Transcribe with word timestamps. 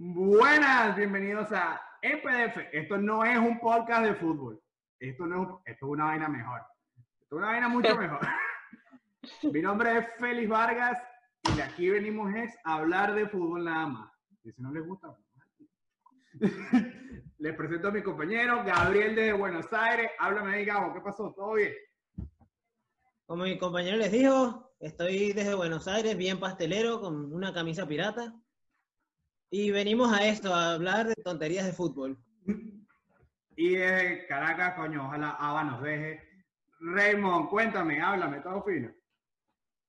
Buenas, 0.00 0.94
bienvenidos 0.94 1.50
a 1.50 1.80
EPDF. 2.00 2.56
Esto 2.72 2.98
no 2.98 3.24
es 3.24 3.36
un 3.36 3.58
podcast 3.58 4.04
de 4.04 4.14
fútbol. 4.14 4.62
Esto 5.00 5.26
no 5.26 5.60
esto 5.66 5.86
es 5.86 5.90
una 5.90 6.04
vaina 6.04 6.28
mejor. 6.28 6.60
Esto 7.20 7.34
es 7.34 7.38
una 7.38 7.46
vaina 7.48 7.68
mucho 7.68 7.96
mejor. 7.98 8.20
Mi 9.52 9.60
nombre 9.60 9.98
es 9.98 10.06
Félix 10.20 10.48
Vargas 10.48 11.02
y 11.50 11.56
de 11.56 11.62
aquí 11.64 11.90
venimos 11.90 12.32
es 12.32 12.56
a 12.62 12.74
hablar 12.74 13.12
de 13.12 13.26
fútbol 13.26 13.64
nada 13.64 13.88
más. 13.88 14.12
Y 14.44 14.52
si 14.52 14.62
no 14.62 14.72
les 14.72 14.86
gusta, 14.86 15.18
les 17.38 17.56
presento 17.56 17.88
a 17.88 17.90
mi 17.90 18.00
compañero 18.00 18.62
Gabriel 18.62 19.16
de 19.16 19.32
Buenos 19.32 19.66
Aires. 19.72 20.12
Háblame 20.20 20.54
ahí, 20.54 20.64
Gabo. 20.64 20.94
¿Qué 20.94 21.00
pasó? 21.00 21.34
¿Todo 21.34 21.54
bien? 21.54 21.72
Como 23.26 23.42
mi 23.42 23.58
compañero 23.58 23.96
les 23.96 24.12
dijo, 24.12 24.70
estoy 24.78 25.32
desde 25.32 25.54
Buenos 25.54 25.88
Aires, 25.88 26.16
bien 26.16 26.38
pastelero, 26.38 27.00
con 27.00 27.32
una 27.32 27.52
camisa 27.52 27.84
pirata. 27.88 28.32
Y 29.50 29.70
venimos 29.70 30.12
a 30.12 30.26
esto, 30.26 30.54
a 30.54 30.74
hablar 30.74 31.06
de 31.06 31.14
tonterías 31.14 31.64
de 31.64 31.72
fútbol. 31.72 32.18
Y 33.56 33.70
desde 33.76 34.26
Caracas, 34.26 34.74
coño, 34.74 35.06
ojalá 35.06 35.30
Ava 35.30 35.64
nos 35.64 35.82
deje. 35.82 36.20
Raymond, 36.80 37.48
cuéntame, 37.48 38.00
háblame, 38.00 38.40
todo 38.40 38.62
fino. 38.62 38.92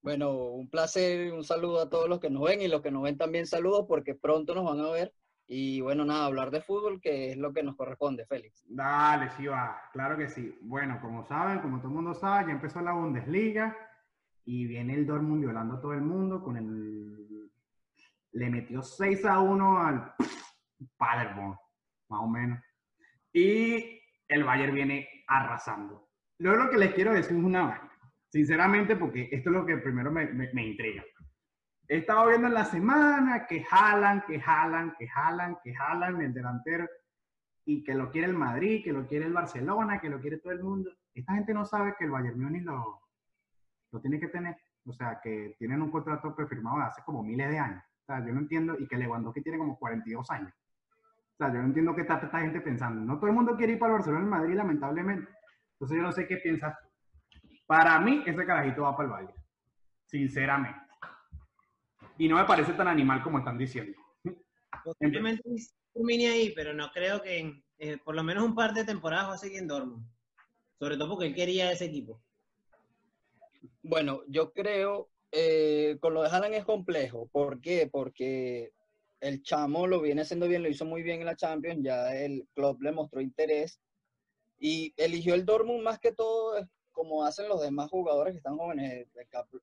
Bueno, 0.02 0.32
un 0.32 0.70
placer, 0.70 1.34
un 1.34 1.44
saludo 1.44 1.82
a 1.82 1.90
todos 1.90 2.08
los 2.08 2.20
que 2.20 2.30
nos 2.30 2.44
ven 2.44 2.62
y 2.62 2.68
los 2.68 2.82
que 2.82 2.90
nos 2.90 3.04
ven 3.04 3.18
también 3.18 3.46
saludos 3.46 3.86
porque 3.88 4.16
pronto 4.16 4.56
nos 4.56 4.64
van 4.64 4.80
a 4.80 4.90
ver. 4.90 5.14
Y 5.46 5.82
bueno, 5.82 6.06
nada, 6.06 6.26
hablar 6.26 6.52
de 6.52 6.62
fútbol, 6.62 7.02
que 7.02 7.32
es 7.32 7.38
lo 7.38 7.52
que 7.52 7.64
nos 7.64 7.76
corresponde, 7.76 8.26
Félix. 8.26 8.64
Dale, 8.68 9.30
sí 9.32 9.48
va, 9.48 9.82
claro 9.92 10.16
que 10.16 10.30
sí. 10.30 10.58
Bueno, 10.62 11.00
como 11.02 11.26
saben, 11.26 11.60
como 11.60 11.80
todo 11.80 11.90
el 11.90 11.96
mundo 11.96 12.14
sabe, 12.14 12.48
ya 12.48 12.54
empezó 12.54 12.82
la 12.82 12.94
Bundesliga 12.94 13.76
y 14.46 14.66
viene 14.68 14.94
el 14.94 15.06
Dortmund 15.06 15.42
violando 15.42 15.76
a 15.76 15.82
todo 15.82 15.94
el 15.94 16.02
mundo 16.02 16.44
con 16.44 16.56
el... 16.56 17.29
Le 18.34 18.50
metió 18.50 18.82
6 18.82 19.26
a 19.26 19.40
1 19.40 19.80
al 19.80 20.14
Paderborn, 20.98 21.58
más 22.10 22.22
o 22.22 22.28
menos. 22.28 22.60
Y 23.34 24.02
el 24.28 24.44
Bayern 24.44 24.74
viene 24.74 25.08
arrasando. 25.28 26.10
Luego 26.38 26.64
lo 26.64 26.70
que 26.70 26.78
les 26.78 26.94
quiero 26.94 27.14
decir 27.14 27.38
es 27.38 27.44
una 27.44 27.64
vaina, 27.64 27.92
sinceramente, 28.30 28.96
porque 28.96 29.30
esto 29.32 29.50
es 29.50 29.56
lo 29.56 29.66
que 29.66 29.78
primero 29.78 30.12
me, 30.12 30.28
me, 30.28 30.52
me 30.54 30.68
intriga. 30.68 31.04
He 31.88 31.98
estado 31.98 32.28
viendo 32.30 32.48
en 32.48 32.54
la 32.54 32.66
semana 32.66 33.48
que 33.48 33.64
jalan, 33.64 34.24
que 34.28 34.40
jalan, 34.40 34.96
que 34.98 35.08
jalan, 35.08 35.58
que 35.64 35.74
jalan 35.74 36.22
el 36.22 36.34
delantero 36.34 36.88
y 37.66 37.84
que 37.84 37.96
lo 37.96 38.12
quiere 38.12 38.28
el 38.28 38.36
Madrid, 38.36 38.84
que 38.84 38.94
lo 38.94 39.08
quiere 39.08 39.26
el 39.26 39.34
Barcelona, 39.34 40.00
que 40.00 40.10
lo 40.10 40.22
quiere 40.22 40.38
todo 40.38 40.54
el 40.54 40.64
mundo. 40.64 40.92
Esta 41.14 41.34
gente 41.34 41.54
no 41.54 41.66
sabe 41.66 41.96
que 41.98 42.06
el 42.06 42.12
Bayern 42.12 42.40
Múnich 42.40 42.64
lo, 42.64 43.02
lo 43.92 44.00
tiene 44.00 44.20
que 44.20 44.28
tener. 44.28 44.56
O 44.86 44.94
sea, 44.94 45.20
que 45.22 45.56
tienen 45.58 45.82
un 45.82 45.92
contrato 45.92 46.36
prefirmado 46.36 46.78
de 46.78 46.84
hace 46.84 47.04
como 47.04 47.24
miles 47.24 47.50
de 47.50 47.60
años. 47.60 47.84
O 48.10 48.12
sea, 48.12 48.26
yo 48.26 48.34
no 48.34 48.40
entiendo, 48.40 48.76
y 48.80 48.88
que 48.88 48.98
Lewandowski 48.98 49.44
tiene 49.44 49.60
como 49.60 49.78
42 49.78 50.32
años. 50.32 50.52
O 50.52 51.38
sea, 51.38 51.54
yo 51.54 51.60
no 51.60 51.66
entiendo 51.66 51.94
qué 51.94 52.02
está 52.02 52.16
esta 52.16 52.40
gente 52.40 52.60
pensando. 52.60 53.02
No 53.02 53.20
todo 53.20 53.28
el 53.28 53.36
mundo 53.36 53.56
quiere 53.56 53.74
ir 53.74 53.80
para 53.80 53.94
el 53.94 54.00
Barcelona 54.00 54.22
y 54.22 54.24
el 54.24 54.30
Madrid, 54.32 54.56
lamentablemente. 54.56 55.32
Entonces 55.74 55.98
yo 55.98 56.02
no 56.02 56.12
sé 56.12 56.28
qué 56.28 56.38
piensas 56.38 56.76
tú. 56.82 56.88
Para 57.68 58.00
mí, 58.00 58.24
ese 58.26 58.46
carajito 58.48 58.82
va 58.82 58.98
para 58.98 59.06
el 59.06 59.12
Bayern. 59.12 59.44
Sinceramente. 60.08 60.80
Y 62.18 62.28
no 62.28 62.38
me 62.38 62.46
parece 62.46 62.74
tan 62.74 62.88
animal 62.88 63.22
como 63.22 63.38
están 63.38 63.60
diciendo. 63.60 63.96
Posiblemente 64.84 65.44
un 65.94 66.06
mini 66.08 66.26
ahí, 66.26 66.52
pero 66.56 66.74
no 66.74 66.90
creo 66.92 67.22
que 67.22 67.38
en, 67.38 67.64
eh, 67.78 68.00
por 68.04 68.16
lo 68.16 68.24
menos 68.24 68.44
un 68.44 68.56
par 68.56 68.74
de 68.74 68.86
temporadas 68.86 69.30
va 69.30 69.34
a 69.36 69.38
seguir 69.38 69.60
en 69.60 69.68
Dortmund. 69.68 70.04
Sobre 70.80 70.98
todo 70.98 71.10
porque 71.10 71.28
él 71.28 71.36
quería 71.36 71.72
ese 71.72 71.86
equipo. 71.86 72.20
Bueno, 73.84 74.22
yo 74.28 74.52
creo, 74.52 75.10
eh, 75.32 75.98
con 76.00 76.14
lo 76.14 76.24
de 76.24 76.30
Haaland 76.30 76.56
es 76.56 76.66
complejo. 76.66 77.28
¿Por 77.32 77.62
qué? 77.62 77.88
Porque 77.92 78.72
el 79.22 79.44
chamo 79.44 79.88
lo 79.88 80.02
viene 80.02 80.22
haciendo 80.22 80.48
bien, 80.48 80.64
lo 80.64 80.70
hizo 80.70 80.86
muy 80.86 81.04
bien 81.04 81.20
en 81.20 81.26
la 81.26 81.36
Champions, 81.36 81.84
ya 81.84 82.16
el 82.16 82.48
club 82.54 82.82
le 82.82 82.92
mostró 82.92 83.22
interés 83.22 83.80
y 84.60 84.94
eligió 84.98 85.34
el 85.34 85.46
Dortmund 85.46 85.84
más 85.84 86.00
que 86.00 86.12
todo 86.12 86.58
es 86.58 86.66
como 86.92 87.26
hacen 87.26 87.48
los 87.48 87.62
demás 87.62 87.90
jugadores 87.90 88.34
que 88.34 88.40
están 88.40 88.58
jóvenes. 88.58 89.08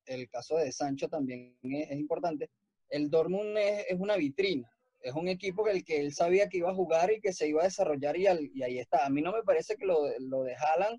El, 0.07 0.29
caso 0.31 0.57
de 0.57 0.73
Sancho 0.73 1.09
también 1.09 1.55
es, 1.63 1.99
importante. 1.99 2.49
El 2.89 3.11
Dortmund 3.11 3.59
es, 3.59 3.99
una 3.99 4.17
vitrina, 4.17 4.71
es 5.01 5.13
un 5.13 5.29
equipo 5.29 5.63
que 5.65 6.01
él 6.01 6.15
sabía 6.15 6.49
que 6.49 6.59
iba 6.59 6.71
a 6.71 6.75
jugar 6.75 7.13
y 7.13 7.21
que 7.21 7.35
se 7.35 7.47
iba 7.47 7.61
a 7.61 7.67
desarrollar 7.67 8.17
y, 8.17 8.27
ahí 8.63 8.79
está. 8.79 9.05
A 9.05 9.11
mí 9.11 9.21
no 9.21 9.33
me 9.33 9.43
parece 9.43 9.77
que 9.77 9.85
lo, 9.85 10.05
de- 10.05 10.19
lo 10.21 10.45
de 10.45 10.57
Haaland 10.57 10.99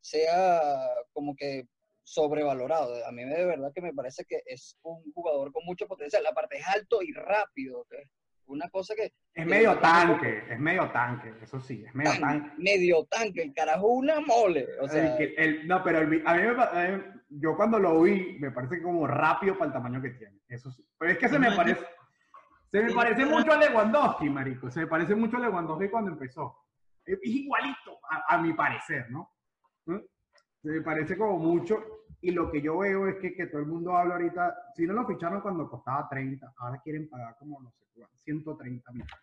sea 0.00 0.88
como 1.12 1.34
que 1.34 1.66
sobrevalorado. 2.02 3.06
A 3.06 3.12
mí 3.12 3.24
de 3.24 3.44
verdad 3.46 3.72
que 3.74 3.80
me 3.82 3.92
parece 3.92 4.24
que 4.24 4.42
es 4.46 4.78
un 4.82 5.12
jugador 5.12 5.52
con 5.52 5.64
mucho 5.64 5.86
potencial. 5.86 6.24
Aparte 6.26 6.58
es 6.58 6.66
alto 6.68 7.02
y 7.02 7.12
rápido. 7.12 7.86
que 7.90 7.96
es 8.02 8.08
Una 8.46 8.68
cosa 8.68 8.94
que 8.94 9.12
Es 9.34 9.46
medio 9.46 9.78
tanque, 9.78 10.42
es 10.50 10.58
medio 10.58 10.90
tanque, 10.90 11.32
eso 11.40 11.58
sí, 11.60 11.84
es 11.86 11.94
medio 11.94 12.10
tan- 12.12 12.20
tanque. 12.20 12.50
medio 12.58 13.04
tanque, 13.06 13.42
el 13.42 13.54
carajo 13.54 13.86
una 13.86 14.20
mole. 14.20 14.66
O 14.80 14.88
sea, 14.88 15.12
El 15.12 15.16
que- 15.16 15.34
el- 15.42 15.66
no, 15.68 15.82
pero 15.82 16.00
el 16.00 16.22
a 16.26 16.34
mí 16.34 16.42
me, 16.42 16.62
a 16.62 16.88
mí- 16.98 17.04
yo 17.30 17.56
cuando 17.56 17.78
lo 17.78 18.02
vi 18.02 18.36
me 18.40 18.50
parece 18.50 18.82
como 18.82 19.06
rápido 19.06 19.54
para 19.56 19.68
el 19.68 19.72
tamaño 19.72 20.02
que 20.02 20.10
tiene, 20.10 20.38
eso 20.48 20.70
sí. 20.70 20.84
Pero 20.98 21.12
es 21.12 21.18
que 21.18 21.28
se 21.28 21.38
me 21.38 21.52
parece, 21.52 21.80
se 22.70 22.82
me 22.82 22.92
parece 22.92 23.24
mucho 23.24 23.52
a 23.52 23.56
Lewandowski, 23.56 24.28
marico. 24.28 24.70
Se 24.70 24.80
me 24.80 24.86
parece 24.88 25.14
mucho 25.14 25.36
a 25.36 25.40
Lewandowski 25.40 25.88
cuando 25.88 26.10
empezó. 26.10 26.58
Es 27.06 27.14
es 27.22 27.30
igualito, 27.30 27.98
a, 28.10 28.34
a 28.34 28.38
mi 28.38 28.52
parecer, 28.52 29.08
¿no? 29.10 29.30
¿Mm? 29.86 29.98
Me 30.62 30.80
parece 30.80 31.16
como 31.16 31.38
mucho. 31.38 31.82
Y 32.20 32.30
lo 32.30 32.50
que 32.52 32.62
yo 32.62 32.78
veo 32.78 33.08
es 33.08 33.16
que, 33.16 33.34
que 33.34 33.46
todo 33.46 33.60
el 33.60 33.66
mundo 33.66 33.96
habla 33.96 34.14
ahorita, 34.14 34.72
si 34.76 34.86
no 34.86 34.92
lo 34.92 35.06
ficharon 35.06 35.40
cuando 35.40 35.68
costaba 35.68 36.08
30, 36.08 36.54
ahora 36.58 36.80
quieren 36.82 37.08
pagar 37.08 37.36
como, 37.36 37.60
no 37.60 37.70
sé, 37.72 37.84
cuánto, 37.94 38.16
130 38.18 38.92
millones. 38.92 39.14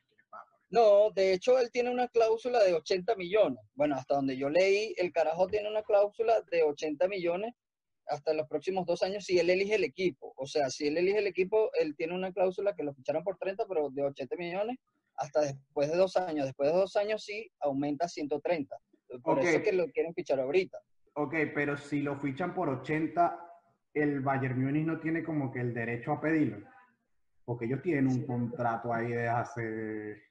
no, 0.69 1.09
de 1.11 1.33
hecho 1.33 1.57
él 1.59 1.71
tiene 1.71 1.91
una 1.91 2.09
cláusula 2.09 2.61
de 2.61 2.73
80 2.73 3.15
millones. 3.15 3.59
Bueno, 3.73 3.95
hasta 3.95 4.15
donde 4.15 4.35
yo 4.35 4.49
leí, 4.49 4.93
el 4.97 5.13
carajo 5.13 5.47
tiene 5.47 5.69
una 5.69 5.81
cláusula 5.83 6.41
de 6.51 6.63
80 6.63 7.07
millones 7.07 7.53
hasta 8.09 8.33
los 8.33 8.47
próximos 8.47 8.85
dos 8.85 9.03
años 9.03 9.23
si 9.23 9.39
él 9.39 9.49
elige 9.49 9.75
el 9.75 9.83
equipo. 9.83 10.33
O 10.35 10.45
sea, 10.45 10.69
si 10.69 10.87
él 10.87 10.97
elige 10.97 11.19
el 11.19 11.27
equipo, 11.27 11.71
él 11.79 11.95
tiene 11.95 12.15
una 12.15 12.33
cláusula 12.33 12.75
que 12.75 12.83
lo 12.83 12.93
ficharon 12.93 13.23
por 13.23 13.37
30, 13.37 13.65
pero 13.67 13.89
de 13.89 14.03
80 14.03 14.35
millones 14.35 14.77
hasta 15.15 15.41
después 15.41 15.89
de 15.89 15.97
dos 15.97 16.17
años. 16.17 16.45
Después 16.47 16.71
de 16.71 16.77
dos 16.77 16.95
años 16.95 17.23
sí 17.23 17.49
aumenta 17.59 18.05
a 18.05 18.09
130. 18.09 18.75
Por 19.23 19.39
eso 19.39 19.57
es 19.57 19.63
que 19.63 19.71
lo 19.71 19.87
quieren 19.87 20.13
fichar 20.13 20.39
ahorita. 20.39 20.79
Ok, 21.21 21.35
pero 21.53 21.75
si 21.75 22.01
lo 22.01 22.15
fichan 22.15 22.53
por 22.53 22.69
80, 22.69 23.37
el 23.93 24.21
Bayern 24.21 24.63
Múnich 24.63 24.85
no 24.85 25.01
tiene 25.01 25.21
como 25.21 25.51
que 25.51 25.59
el 25.59 25.73
derecho 25.73 26.13
a 26.13 26.21
pedirlo. 26.21 26.65
Porque 27.43 27.65
ellos 27.65 27.81
tienen 27.81 28.07
un 28.07 28.25
contrato 28.25 28.93
ahí 28.93 29.11
de 29.11 29.27
hace... 29.27 30.23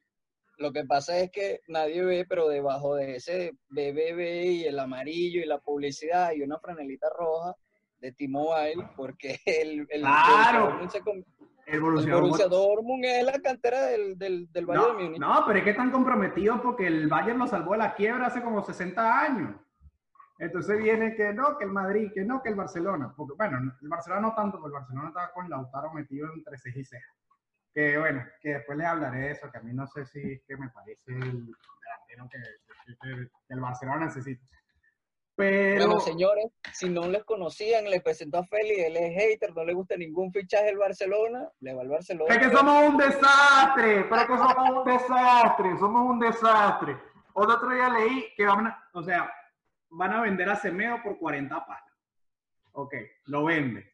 Lo 0.57 0.73
que 0.73 0.85
pasa 0.87 1.19
es 1.19 1.31
que 1.31 1.61
nadie 1.69 2.03
ve, 2.03 2.25
pero 2.27 2.49
debajo 2.49 2.95
de 2.95 3.17
ese 3.17 3.53
BBB 3.69 4.45
y 4.47 4.65
el 4.65 4.79
amarillo 4.79 5.43
y 5.43 5.45
la 5.45 5.59
publicidad 5.59 6.29
hay 6.29 6.41
una 6.41 6.59
franelita 6.59 7.09
roja 7.15 7.55
de 7.99 8.13
T-Mobile, 8.13 8.89
porque 8.97 9.39
el, 9.45 9.87
el, 9.91 10.01
¡Claro! 10.01 10.81
el 10.81 10.89
se 10.91 10.99
El 11.67 11.75
el 11.75 11.81
Borussia 11.81 12.13
Dortmund. 12.15 12.51
Dortmund 12.51 13.05
es 13.05 13.25
la 13.25 13.39
cantera 13.41 13.83
del, 13.89 14.17
del, 14.17 14.51
del 14.51 14.65
Bayern 14.65 14.87
No, 14.97 15.05
Múnich. 15.05 15.21
no, 15.21 15.45
pero 15.47 15.59
es 15.59 15.65
que 15.65 15.71
están 15.73 15.91
comprometidos 15.91 16.63
porque 16.63 16.87
el 16.87 17.09
Bayern 17.09 17.39
lo 17.39 17.47
salvó 17.47 17.73
de 17.73 17.79
la 17.79 17.95
quiebra 17.95 18.29
hace 18.29 18.41
como 18.43 18.63
60 18.63 19.21
años. 19.21 19.55
Entonces 20.39 20.79
viene 20.79 21.15
que 21.17 21.33
no, 21.33 21.59
que 21.59 21.65
el 21.65 21.73
Madrid, 21.73 22.11
que 22.15 22.25
no, 22.25 22.41
que 22.43 22.51
el 22.51 22.55
Barcelona. 22.55 23.13
Porque, 23.17 23.35
bueno, 23.37 23.59
el 23.83 23.89
Barcelona 23.89 24.23
no 24.23 24.35
tanto, 24.35 24.59
porque 24.61 24.77
el 24.77 24.81
Barcelona 24.81 25.09
estaba 25.09 25.33
con 25.33 25.51
Lautaro 25.51 25.93
metido 25.93 26.33
entre 26.33 26.57
ceja 26.59 26.79
y 26.79 26.85
ceja. 26.85 27.15
Que 27.75 27.99
bueno, 27.99 28.25
que 28.41 28.51
después 28.55 28.79
les 28.79 28.87
hablaré 28.87 29.19
de 29.21 29.31
eso, 29.33 29.51
que 29.51 29.59
a 29.59 29.63
mí 29.63 29.73
no 29.73 29.87
sé 29.89 30.05
si 30.07 30.21
es 30.33 30.43
que 30.47 30.57
me 30.57 30.69
parece 30.71 31.13
el 31.13 31.19
delantero 31.47 32.29
que, 32.31 32.39
que- 32.87 33.29
que 33.47 33.55
el 33.55 33.61
Barcelona 33.61 34.07
necesita. 34.07 34.45
Pero... 35.37 35.87
Bueno, 35.87 36.01
señores, 36.01 36.47
si 36.73 36.89
no 36.89 37.07
les 37.07 37.23
conocían, 37.25 37.85
les 37.85 38.03
presento 38.03 38.39
a 38.39 38.45
Félix, 38.45 38.87
él 38.87 38.97
es 38.97 39.15
hater, 39.15 39.55
no 39.55 39.65
le 39.65 39.73
gusta 39.73 39.97
ningún 39.97 40.33
fichaje 40.33 40.65
del 40.65 40.79
Barcelona, 40.79 41.49
le 41.61 41.75
va 41.75 41.83
al 41.83 41.89
Barcelona. 41.89 42.35
Es 42.35 42.39
que 42.41 42.51
somos 42.57 42.89
un 42.89 42.97
desastre, 42.97 44.05
pero 44.11 44.27
que 44.27 44.37
somos 44.37 44.71
un 44.71 44.85
desastre, 44.85 45.79
somos 45.79 46.11
un 46.11 46.19
desastre. 46.19 46.97
Otro 47.35 47.71
día 47.71 47.89
leí 47.89 48.27
que 48.37 48.49
o 48.49 49.03
sea, 49.05 49.31
van 49.91 50.13
a 50.13 50.21
vender 50.23 50.49
a 50.49 50.57
Semedo 50.57 51.03
por 51.03 51.19
40 51.19 51.67
palos. 51.67 51.93
Ok, 52.73 52.95
lo 53.27 53.45
vende. 53.45 53.93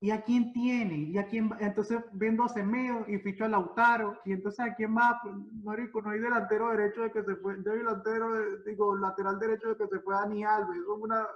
¿Y 0.00 0.10
a 0.10 0.22
quién 0.22 0.52
tiene? 0.52 0.94
¿Y 0.94 1.16
a 1.18 1.26
quién? 1.26 1.50
Entonces 1.58 2.00
vendo 2.12 2.44
a 2.44 2.48
Semedo 2.48 3.04
y 3.08 3.18
ficho 3.18 3.44
a 3.44 3.48
Lautaro. 3.48 4.20
¿Y 4.24 4.32
entonces 4.32 4.60
a 4.60 4.74
quién? 4.74 4.94
Pues, 4.94 5.34
marico, 5.64 6.02
no 6.02 6.10
hay 6.10 6.20
delantero 6.20 6.70
derecho 6.70 7.02
de 7.02 7.12
que 7.12 7.22
se 7.22 7.36
fue, 7.36 7.56
no 7.56 7.72
hay 7.72 7.78
delantero, 7.78 8.32
de- 8.32 8.62
digo, 8.70 8.94
lateral 8.96 9.38
derecho 9.38 9.70
de 9.70 9.76
que 9.76 9.86
se 9.88 10.00
fue 10.00 10.14
Dani 10.14 10.44
Alves. 10.44 10.76
Es 10.76 10.86
una, 10.86 11.26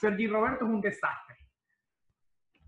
Sergi 0.00 0.26
Roberto 0.28 0.64
es 0.64 0.70
un 0.70 0.80
desastre. 0.80 1.36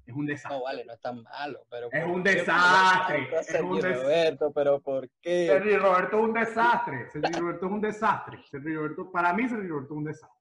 Es 0.06 0.14
un 0.14 0.25
desastre. 0.26 0.56
No, 0.58 0.62
vale, 0.64 0.85
no 0.85 0.93
es 0.93 1.00
tan 1.00 1.23
malo, 1.23 1.67
pero... 1.69 1.88
Es 1.93 2.05
¿por 2.05 2.11
un 2.14 2.23
desastre, 2.23 3.29
es 3.41 3.61
un 3.61 3.81
des- 3.81 4.03
Roberto, 4.03 4.53
pero 4.53 4.81
¿por 4.81 5.11
qué? 5.20 5.47
Sergi 5.49 5.76
Roberto 5.76 6.19
es 6.19 6.23
un 6.25 6.32
desastre. 6.32 7.11
Sergi 7.12 7.32
Roberto 7.41 7.67
es 7.67 7.73
un 7.73 7.81
desastre. 7.81 8.44
Sergi 8.50 8.75
Roberto, 8.75 9.11
para 9.11 9.32
mí, 9.32 9.49
Sergi 9.49 9.67
Roberto 9.69 9.94
es 9.94 9.99
un 9.99 10.05
desastre. 10.05 10.41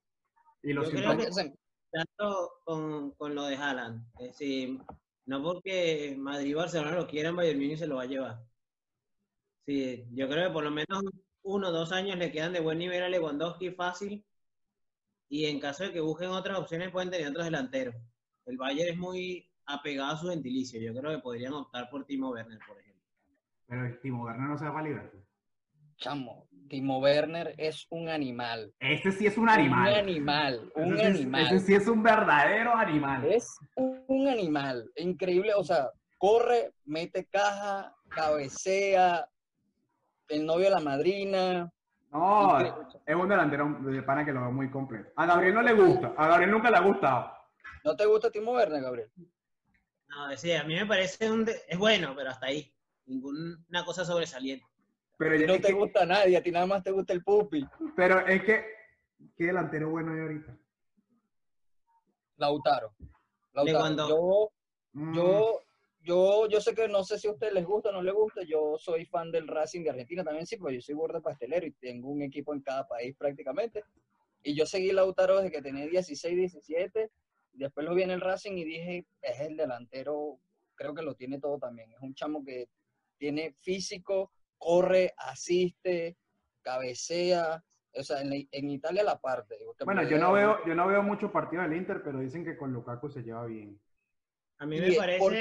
Y 0.63 0.73
lo 0.73 0.83
Yo 0.83 0.89
siento. 0.91 1.15
creo 1.15 1.31
que- 1.35 1.53
tanto 1.91 2.51
con, 2.63 3.11
con 3.11 3.33
lo 3.35 3.43
de 3.45 3.55
Haaland. 3.55 4.05
Es 4.19 4.27
decir, 4.37 4.79
No 5.27 5.41
porque 5.41 6.13
Madrid 6.17 6.49
y 6.49 6.53
Barcelona 6.53 6.91
lo 6.95 7.07
quieran, 7.07 7.35
Bayern 7.35 7.57
Múnich 7.59 7.79
se 7.79 7.87
lo 7.87 7.95
va 7.95 8.03
a 8.03 8.07
llevar. 8.07 8.43
Sí, 9.65 10.05
yo 10.11 10.27
creo 10.29 10.47
que 10.49 10.53
por 10.53 10.63
lo 10.63 10.69
menos 10.71 11.03
uno 11.43 11.69
o 11.69 11.71
dos 11.71 11.91
años 11.91 12.17
le 12.17 12.31
quedan 12.31 12.53
de 12.53 12.59
buen 12.59 12.77
nivel 12.77 13.01
a 13.01 13.09
Lewandowski 13.09 13.71
fácil. 13.71 14.23
Y 15.27 15.45
en 15.45 15.59
caso 15.59 15.85
de 15.85 15.91
que 15.93 16.01
busquen 16.01 16.29
otras 16.29 16.59
opciones, 16.59 16.91
pueden 16.91 17.09
tener 17.09 17.29
otros 17.29 17.45
delanteros. 17.45 17.95
El 18.45 18.57
Bayern 18.57 18.89
es 18.91 18.97
muy 18.97 19.49
apegado 19.67 20.13
a 20.13 20.17
su 20.17 20.29
gentilicio. 20.29 20.79
Yo 20.79 20.99
creo 20.99 21.11
que 21.15 21.21
podrían 21.21 21.53
optar 21.53 21.89
por 21.89 22.05
Timo 22.05 22.29
Werner, 22.31 22.59
por 22.67 22.79
ejemplo. 22.79 23.01
Pero 23.67 23.99
Timo 24.01 24.23
Werner 24.23 24.47
no 24.49 24.57
se 24.57 24.69
va 24.69 24.79
a 24.79 24.83
Liverpool. 24.83 25.23
Chamo, 25.97 26.47
Timo 26.67 26.99
Werner 26.99 27.55
es 27.57 27.87
un 27.89 28.09
animal. 28.09 28.73
Este 28.79 29.11
sí 29.11 29.25
es 29.27 29.37
un 29.37 29.49
animal. 29.49 29.93
Un 29.93 29.97
animal, 29.99 30.71
un 30.75 30.83
Ese 30.93 30.95
sí 30.95 31.01
es- 31.01 31.15
animal. 31.15 31.45
Ese 31.45 31.59
sí 31.59 31.73
es 31.73 31.87
un 31.87 32.03
verdadero 32.03 32.75
animal. 32.75 33.25
Es 33.25 33.57
un 33.75 34.27
animal, 34.27 34.91
increíble, 34.97 35.53
o 35.55 35.63
sea, 35.63 35.89
corre, 36.17 36.73
mete 36.85 37.25
caja, 37.25 37.95
cabecea, 38.09 39.27
el 40.27 40.45
novio 40.45 40.65
de 40.65 40.71
la 40.71 40.79
madrina. 40.81 41.71
No, 42.11 42.59
Increíble. 42.59 42.99
es 43.05 43.15
un 43.15 43.29
delantero 43.29 43.77
de 43.81 44.01
pana 44.03 44.25
que 44.25 44.31
lo 44.31 44.41
veo 44.41 44.51
muy 44.51 44.69
completo. 44.69 45.11
A 45.15 45.25
Gabriel 45.25 45.53
no 45.55 45.61
le 45.61 45.73
gusta. 45.73 46.13
A 46.17 46.27
Gabriel 46.27 46.51
nunca 46.51 46.69
le 46.71 46.77
ha 46.77 46.81
gustado. 46.81 47.31
¿No 47.83 47.95
te 47.95 48.05
gusta 48.05 48.29
Timo 48.31 48.51
Werner, 48.53 48.81
Gabriel? 48.81 49.09
No, 50.15 50.27
decía, 50.29 50.61
a 50.61 50.63
mí 50.63 50.75
me 50.75 50.85
parece 50.85 51.29
un... 51.29 51.43
de- 51.45 51.61
Es 51.67 51.77
bueno, 51.77 52.13
pero 52.15 52.29
hasta 52.29 52.47
ahí. 52.47 52.71
Ninguna 53.05 53.83
cosa 53.85 54.05
sobresaliente. 54.05 54.65
Pero, 55.17 55.37
No 55.47 55.53
te 55.61 55.67
que, 55.67 55.73
gusta 55.73 56.03
a 56.03 56.05
nadie, 56.05 56.37
a 56.37 56.43
ti 56.43 56.51
nada 56.51 56.65
más 56.65 56.83
te 56.83 56.91
gusta 56.91 57.13
el 57.13 57.23
pupi. 57.23 57.65
pero 57.95 58.25
es 58.25 58.43
que, 58.43 58.65
¿qué 59.37 59.45
delantero 59.45 59.89
bueno 59.89 60.13
hay 60.13 60.19
ahorita? 60.21 60.57
Lautaro. 62.37 62.93
Lautaro. 63.53 63.63
Lewandowski. 63.79 64.13
Yo, 64.13 64.49
Mm, 64.97 65.13
yo, 65.13 65.59
yo, 66.03 66.47
yo 66.47 66.61
sé 66.61 66.73
que 66.73 66.87
no 66.87 67.03
sé 67.03 67.19
si 67.19 67.27
a 67.27 67.31
ustedes 67.31 67.51
les 67.53 67.65
gusta 67.65 67.89
o 67.89 67.91
no 67.91 68.01
les 68.01 68.13
gusta, 68.13 68.43
yo 68.43 68.77
soy 68.77 69.05
fan 69.05 69.29
del 69.29 69.45
Racing 69.45 69.83
de 69.83 69.89
Argentina 69.89 70.23
también, 70.23 70.45
sí, 70.47 70.55
porque 70.55 70.75
yo 70.75 70.81
soy 70.81 70.95
borde 70.95 71.19
pastelero 71.19 71.65
y 71.65 71.71
tengo 71.73 72.07
un 72.07 72.21
equipo 72.21 72.53
en 72.53 72.61
cada 72.61 72.87
país 72.87 73.13
prácticamente. 73.17 73.83
Y 74.41 74.55
yo 74.55 74.65
seguí 74.65 74.93
Lautaro 74.93 75.35
desde 75.41 75.51
que 75.51 75.61
tenía 75.61 75.85
16, 75.85 76.33
17, 76.33 77.11
después 77.55 77.85
lo 77.85 77.95
vi 77.95 78.03
en 78.03 78.11
el 78.11 78.21
Racing 78.21 78.53
y 78.57 78.63
dije, 78.63 79.05
es 79.21 79.39
el 79.41 79.57
delantero, 79.57 80.39
creo 80.75 80.93
que 80.93 81.01
lo 81.01 81.15
tiene 81.15 81.39
todo 81.39 81.57
también. 81.57 81.91
Es 81.91 81.99
un 82.01 82.13
chamo 82.13 82.43
que 82.43 82.69
tiene 83.17 83.53
físico, 83.53 84.31
corre, 84.57 85.13
asiste, 85.17 86.17
cabecea, 86.61 87.63
o 87.93 88.03
sea, 88.03 88.21
en, 88.21 88.47
en 88.51 88.69
Italia 88.69 89.03
la 89.03 89.19
parte. 89.19 89.57
Bueno, 89.85 90.01
yo 90.03 90.17
no 90.17 90.33
veo, 90.33 90.57
yo 90.65 90.75
no 90.75 90.87
veo 90.87 91.01
muchos 91.03 91.31
partidos 91.31 91.69
del 91.69 91.77
Inter, 91.77 92.01
pero 92.03 92.19
dicen 92.19 92.43
que 92.43 92.57
con 92.57 92.73
Lukaku 92.73 93.09
se 93.09 93.21
lleva 93.23 93.45
bien. 93.45 93.79
A 94.57 94.65
mí 94.65 94.79
me 94.79 94.93
parece, 94.97 95.19
por- 95.19 95.33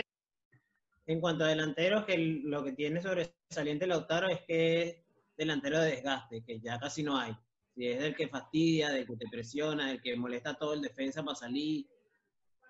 en 1.07 1.21
cuanto 1.21 1.45
a 1.45 1.49
delanteros, 1.49 2.05
que 2.05 2.15
el- 2.15 2.43
lo 2.45 2.65
que 2.65 2.73
tiene 2.73 3.01
sobresaliente 3.03 3.87
Lautaro 3.87 4.29
es 4.29 4.41
que 4.43 4.83
es 4.83 4.97
delantero 5.37 5.81
de 5.81 5.91
desgaste, 5.91 6.43
que 6.45 6.61
ya 6.61 6.79
casi 6.79 7.03
no 7.03 7.19
hay. 7.19 7.33
Si 7.75 7.89
es 7.89 7.99
del 8.01 8.15
que 8.15 8.29
fastidia, 8.29 8.91
del 8.91 9.07
que 9.07 9.17
te 9.17 9.27
presiona, 9.29 9.89
del 9.89 10.01
que 10.01 10.17
molesta 10.17 10.51
a 10.51 10.55
todo 10.59 10.75
el 10.75 10.81
defensa 10.81 11.25
para 11.25 11.35
salir. 11.35 11.87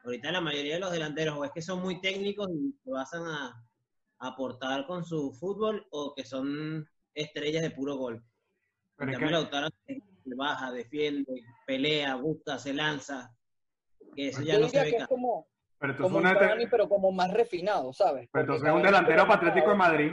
Ahorita 0.04 0.30
la 0.30 0.40
mayoría 0.42 0.74
de 0.74 0.80
los 0.80 0.92
delanteros 0.92 1.36
o 1.36 1.44
es 1.44 1.50
que 1.50 1.62
son 1.62 1.80
muy 1.80 2.00
técnicos 2.00 2.50
y 2.50 2.74
se 2.84 2.90
basan 2.90 3.26
a, 3.26 3.64
aportar 4.18 4.86
con 4.86 5.04
su 5.04 5.32
fútbol 5.32 5.86
o 5.90 6.14
que 6.14 6.24
son 6.24 6.88
estrellas 7.14 7.62
de 7.62 7.70
puro 7.70 7.96
gol. 7.96 8.24
Pero 8.96 9.12
es 9.12 9.18
que, 9.18 9.26
Lautaro 9.26 9.68
baja, 10.36 10.72
defiende, 10.72 11.42
pelea, 11.66 12.16
busca, 12.16 12.58
se 12.58 12.72
lanza. 12.72 13.34
Que 14.14 14.28
eso 14.28 14.42
ya 14.42 14.54
Yo 14.54 14.60
no 14.60 14.68
se 14.68 14.78
diría 14.78 14.82
ve 14.84 14.90
que 14.90 14.96
es 14.96 15.02
casi. 15.02 15.14
como, 15.14 15.48
pero 15.78 15.96
como 15.98 16.18
una- 16.18 16.38
Cavani, 16.38 16.66
pero 16.68 16.88
como 16.88 17.12
más 17.12 17.32
refinado, 17.32 17.92
¿sabes? 17.92 18.28
pero 18.32 18.42
entonces 18.42 18.68
es 18.68 18.74
un 18.74 18.82
delantero 18.82 19.22
Atlético 19.22 19.70
de 19.70 19.76
Madrid. 19.76 20.12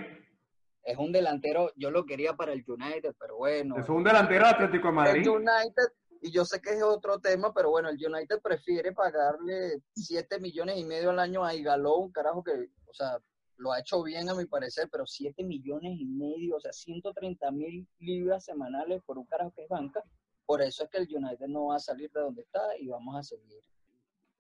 Es 0.84 0.98
un 0.98 1.12
delantero, 1.12 1.72
yo 1.76 1.92
lo 1.92 2.06
quería 2.06 2.34
para 2.34 2.54
el 2.54 2.66
United, 2.68 3.14
pero 3.20 3.38
bueno. 3.38 3.78
Es 3.78 3.88
un 3.88 4.04
delantero 4.04 4.46
de 4.46 4.50
Atlético 4.50 4.88
de 4.88 4.94
Madrid. 4.94 5.22
El 5.22 5.30
United, 5.30 5.94
y 6.22 6.32
yo 6.32 6.46
sé 6.46 6.62
que 6.62 6.72
es 6.72 6.84
otro 6.84 7.20
tema, 7.20 7.54
pero 7.54 7.70
bueno, 7.72 7.90
el 7.90 7.98
United 8.04 8.42
prefiere 8.42 8.92
pagarle 8.94 9.82
7 9.96 10.40
millones 10.40 10.78
y 10.78 10.86
medio 10.86 11.10
al 11.10 11.20
año 11.20 11.44
a 11.44 11.54
Igaló, 11.56 11.98
un 11.98 12.12
carajo 12.12 12.44
que, 12.44 12.70
o 12.88 12.94
sea, 12.94 13.18
lo 13.58 13.72
ha 13.72 13.80
hecho 13.80 14.02
bien 14.04 14.30
a 14.30 14.36
mi 14.36 14.46
parecer, 14.46 14.88
pero 14.92 15.06
7 15.06 15.44
millones 15.44 15.94
y 16.00 16.06
medio, 16.06 16.58
o 16.58 16.60
sea, 16.60 16.72
130 16.74 17.52
mil 17.52 17.88
libras 18.00 18.46
semanales 18.46 19.02
por 19.04 19.18
un 19.18 19.26
carajo 19.26 19.52
que 19.56 19.64
es 19.64 19.70
banca. 19.70 20.04
Por 20.46 20.62
eso 20.62 20.84
es 20.84 20.90
que 20.90 20.98
el 21.00 21.08
United 21.16 21.48
no 21.48 21.68
va 21.68 21.76
a 21.76 21.80
salir 21.80 22.12
de 22.12 22.22
donde 22.22 22.42
está 22.42 22.62
y 22.80 22.88
vamos 22.88 23.16
a 23.16 23.24
seguir. 23.24 23.62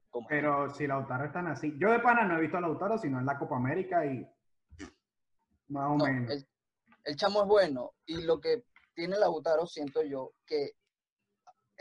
como 0.10 0.28
está. 0.30 0.36
Pero 0.36 0.70
si 0.74 0.88
Lautaro 0.88 1.26
están 1.26 1.48
así. 1.48 1.74
Yo 1.80 1.92
de 1.92 2.00
pana 2.00 2.26
no 2.26 2.38
he 2.38 2.42
visto 2.42 2.58
a 2.58 2.62
Lautaro, 2.62 2.98
sino 2.98 3.20
en 3.20 3.26
la 3.26 3.38
Copa 3.40 3.56
América 3.58 4.06
y 4.06 4.28
más 5.70 5.90
o 5.92 5.98
No, 5.98 6.06
menos. 6.06 6.32
el, 6.32 6.48
el 7.06 7.16
chamo 7.16 7.42
es 7.44 7.48
bueno 7.48 7.94
y 8.06 8.22
lo 8.24 8.40
que 8.42 8.66
tiene 8.94 9.18
Lautaro 9.18 9.66
siento 9.66 10.04
yo 10.04 10.34
que 10.46 10.72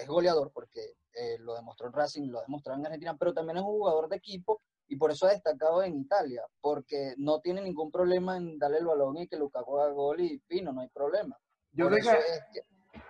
es 0.01 0.09
goleador 0.09 0.51
porque 0.53 0.81
eh, 1.15 1.37
lo 1.41 1.55
demostró 1.55 1.87
en 1.87 1.93
Racing, 1.93 2.29
lo 2.31 2.39
ha 2.39 2.43
demostrado 2.43 2.79
en 2.79 2.87
Argentina, 2.87 3.17
pero 3.19 3.33
también 3.35 3.59
es 3.59 3.63
un 3.63 3.71
jugador 3.71 4.09
de 4.09 4.17
equipo 4.17 4.63
y 4.89 4.97
por 4.97 5.11
eso 5.11 5.27
ha 5.27 5.31
destacado 5.31 5.83
en 5.83 5.97
Italia, 6.01 6.43
porque 6.61 7.15
no 7.17 7.41
tiene 7.41 7.61
ningún 7.63 7.91
problema 7.91 8.37
en 8.37 8.59
darle 8.59 8.79
el 8.79 8.87
balón 8.87 9.19
y 9.19 9.29
que 9.29 9.37
Lukaku 9.37 9.79
haga 9.79 9.93
gol 9.93 10.21
y 10.21 10.39
pino, 10.39 10.73
no 10.73 10.81
hay 10.81 10.89
problema. 10.89 11.39
Yo 11.73 11.85
por 11.87 11.95
sé 11.95 12.01
eso 12.01 12.11
que 12.11 12.19
es 12.19 12.43
que- 12.53 13.01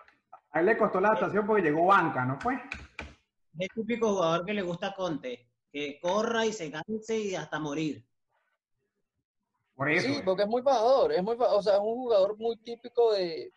a 0.53 0.61
él 0.61 0.67
le 0.67 0.77
costó 0.77 1.01
la 1.01 1.09
adaptación 1.09 1.47
porque 1.47 1.63
llegó 1.63 1.87
banca, 1.87 2.25
¿no 2.25 2.39
fue? 2.39 2.55
Es 2.55 3.61
el 3.61 3.69
típico 3.75 4.15
jugador 4.15 4.45
que 4.45 4.53
le 4.55 4.63
gusta 4.63 4.89
a 4.89 4.95
Conte, 4.95 5.49
que 5.73 5.99
corra 6.01 6.45
y 6.45 6.53
se 6.53 6.71
canse 6.71 7.19
y 7.19 7.35
hasta 7.35 7.59
morir. 7.59 8.05
Por 9.75 9.91
eso. 9.91 10.09
Sí, 10.09 10.21
porque 10.25 10.43
es 10.43 10.49
muy 10.49 10.61
bajador, 10.61 11.13
es 11.13 11.23
muy, 11.23 11.37
o 11.39 11.63
sea, 11.63 11.75
es 11.75 11.81
un 11.81 11.95
jugador 11.95 12.37
muy 12.37 12.57
típico 12.59 13.13
de 13.13 13.55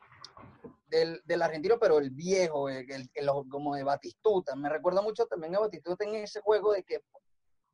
del, 0.93 1.21
del 1.25 1.41
argentino, 1.41 1.77
pero 1.79 1.97
el 1.97 2.11
viejo, 2.11 2.69
el, 2.69 3.09
como 3.49 3.75
de 3.75 3.83
Batistuta. 3.83 4.55
Me 4.55 4.69
recuerda 4.69 5.01
mucho 5.01 5.25
también 5.25 5.55
a 5.55 5.59
Batistuta 5.59 6.03
en 6.03 6.15
ese 6.15 6.39
juego 6.41 6.73
de 6.73 6.83
que 6.83 7.03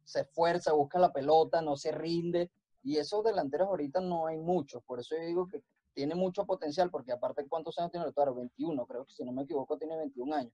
se 0.04 0.22
esfuerza, 0.22 0.74
busca 0.74 0.98
la 1.00 1.12
pelota, 1.12 1.62
no 1.62 1.76
se 1.76 1.92
rinde. 1.92 2.50
Y 2.82 2.98
esos 2.98 3.24
delanteros 3.24 3.68
ahorita 3.68 4.00
no 4.00 4.28
hay 4.28 4.38
muchos, 4.38 4.82
por 4.84 5.00
eso 5.00 5.16
yo 5.16 5.22
digo 5.24 5.48
que 5.48 5.62
tiene 5.94 6.16
mucho 6.16 6.46
potencial, 6.46 6.90
porque 6.90 7.12
aparte, 7.12 7.46
¿cuántos 7.48 7.78
años 7.78 7.92
tiene 7.92 8.06
Lautaro? 8.06 8.34
21, 8.34 8.86
creo 8.86 9.06
que 9.06 9.14
si 9.14 9.26
no 9.26 9.34
me 9.34 9.44
equivoco, 9.44 9.78
tiene 9.78 9.98
21 9.98 10.34
años. 10.34 10.54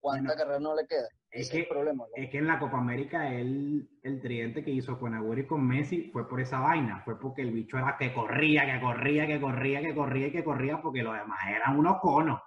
¿Cuánta 0.00 0.28
Bueno, 0.28 0.38
carrera 0.38 0.60
no 0.60 0.74
le 0.74 0.86
queda? 0.86 1.08
Es 1.30 1.50
que, 1.50 1.64
problema. 1.64 2.04
¿no? 2.08 2.16
es 2.16 2.30
que 2.30 2.38
en 2.38 2.46
la 2.46 2.58
Copa 2.58 2.78
América 2.78 3.32
él, 3.32 3.88
el 4.02 4.20
tridente 4.20 4.64
que 4.64 4.70
hizo 4.70 4.98
con 4.98 5.14
Agüero 5.14 5.42
y 5.42 5.46
con 5.46 5.66
Messi 5.66 6.10
fue 6.12 6.28
por 6.28 6.40
esa 6.40 6.60
vaina, 6.60 7.02
fue 7.04 7.18
porque 7.18 7.42
el 7.42 7.50
bicho 7.52 7.76
era 7.76 7.96
que 7.98 8.12
corría, 8.14 8.64
que 8.66 8.80
corría, 8.80 9.26
que 9.26 9.40
corría, 9.40 9.80
que 9.80 9.94
corría 9.94 10.26
y 10.28 10.32
que 10.32 10.44
corría, 10.44 10.80
porque 10.80 11.02
los 11.02 11.14
demás 11.14 11.38
eran 11.48 11.76
unos 11.78 12.00
conos. 12.00 12.40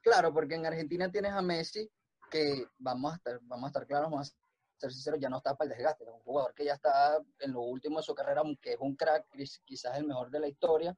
Claro, 0.00 0.32
porque 0.32 0.54
en 0.54 0.66
Argentina 0.66 1.10
tienes 1.10 1.32
a 1.32 1.42
Messi, 1.42 1.90
que 2.30 2.66
vamos 2.78 3.12
a 3.12 3.16
estar, 3.16 3.38
vamos 3.42 3.64
a 3.64 3.68
estar 3.68 3.86
claros, 3.86 4.10
vamos 4.10 4.30
a 4.30 4.80
ser 4.80 4.92
sinceros, 4.92 5.20
ya 5.20 5.28
no 5.28 5.38
está 5.38 5.54
para 5.56 5.70
el 5.70 5.76
desgaste, 5.76 6.04
es 6.04 6.10
un 6.10 6.20
jugador 6.20 6.54
que 6.54 6.64
ya 6.64 6.74
está 6.74 7.18
en 7.40 7.52
lo 7.52 7.60
último 7.62 7.98
de 7.98 8.02
su 8.02 8.14
carrera, 8.14 8.42
que 8.60 8.72
es 8.72 8.78
un 8.80 8.94
crack, 8.94 9.26
quiz- 9.30 9.60
quizás 9.64 9.96
el 9.98 10.06
mejor 10.06 10.30
de 10.30 10.40
la 10.40 10.48
historia, 10.48 10.96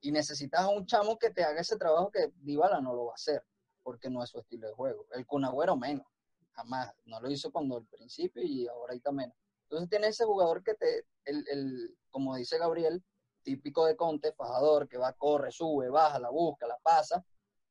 y 0.00 0.10
necesitas 0.12 0.60
a 0.62 0.68
un 0.68 0.86
chamo 0.86 1.18
que 1.18 1.30
te 1.30 1.44
haga 1.44 1.60
ese 1.60 1.76
trabajo 1.76 2.10
que 2.10 2.32
Dybala 2.36 2.80
no 2.80 2.94
lo 2.94 3.06
va 3.06 3.12
a 3.12 3.14
hacer, 3.14 3.44
porque 3.82 4.10
no 4.10 4.22
es 4.22 4.30
su 4.30 4.38
estilo 4.38 4.68
de 4.68 4.74
juego. 4.74 5.06
El 5.12 5.26
Kun 5.26 5.44
Agüero 5.44 5.76
menos, 5.76 6.06
jamás, 6.52 6.92
no 7.06 7.20
lo 7.20 7.30
hizo 7.30 7.50
cuando 7.52 7.76
al 7.76 7.86
principio 7.86 8.42
y 8.42 8.66
ahorita 8.66 9.12
menos. 9.12 9.36
Entonces 9.64 9.88
tienes 9.88 10.10
ese 10.10 10.24
jugador 10.24 10.62
que 10.62 10.74
te, 10.74 11.06
el, 11.24 11.44
el, 11.48 11.96
como 12.10 12.34
dice 12.36 12.58
Gabriel, 12.58 13.02
típico 13.42 13.86
de 13.86 13.96
Conte, 13.96 14.32
fajador, 14.32 14.88
que 14.88 14.98
va, 14.98 15.12
corre, 15.14 15.50
sube, 15.50 15.88
baja, 15.88 16.18
la 16.18 16.30
busca, 16.30 16.66
la 16.66 16.76
pasa, 16.82 17.24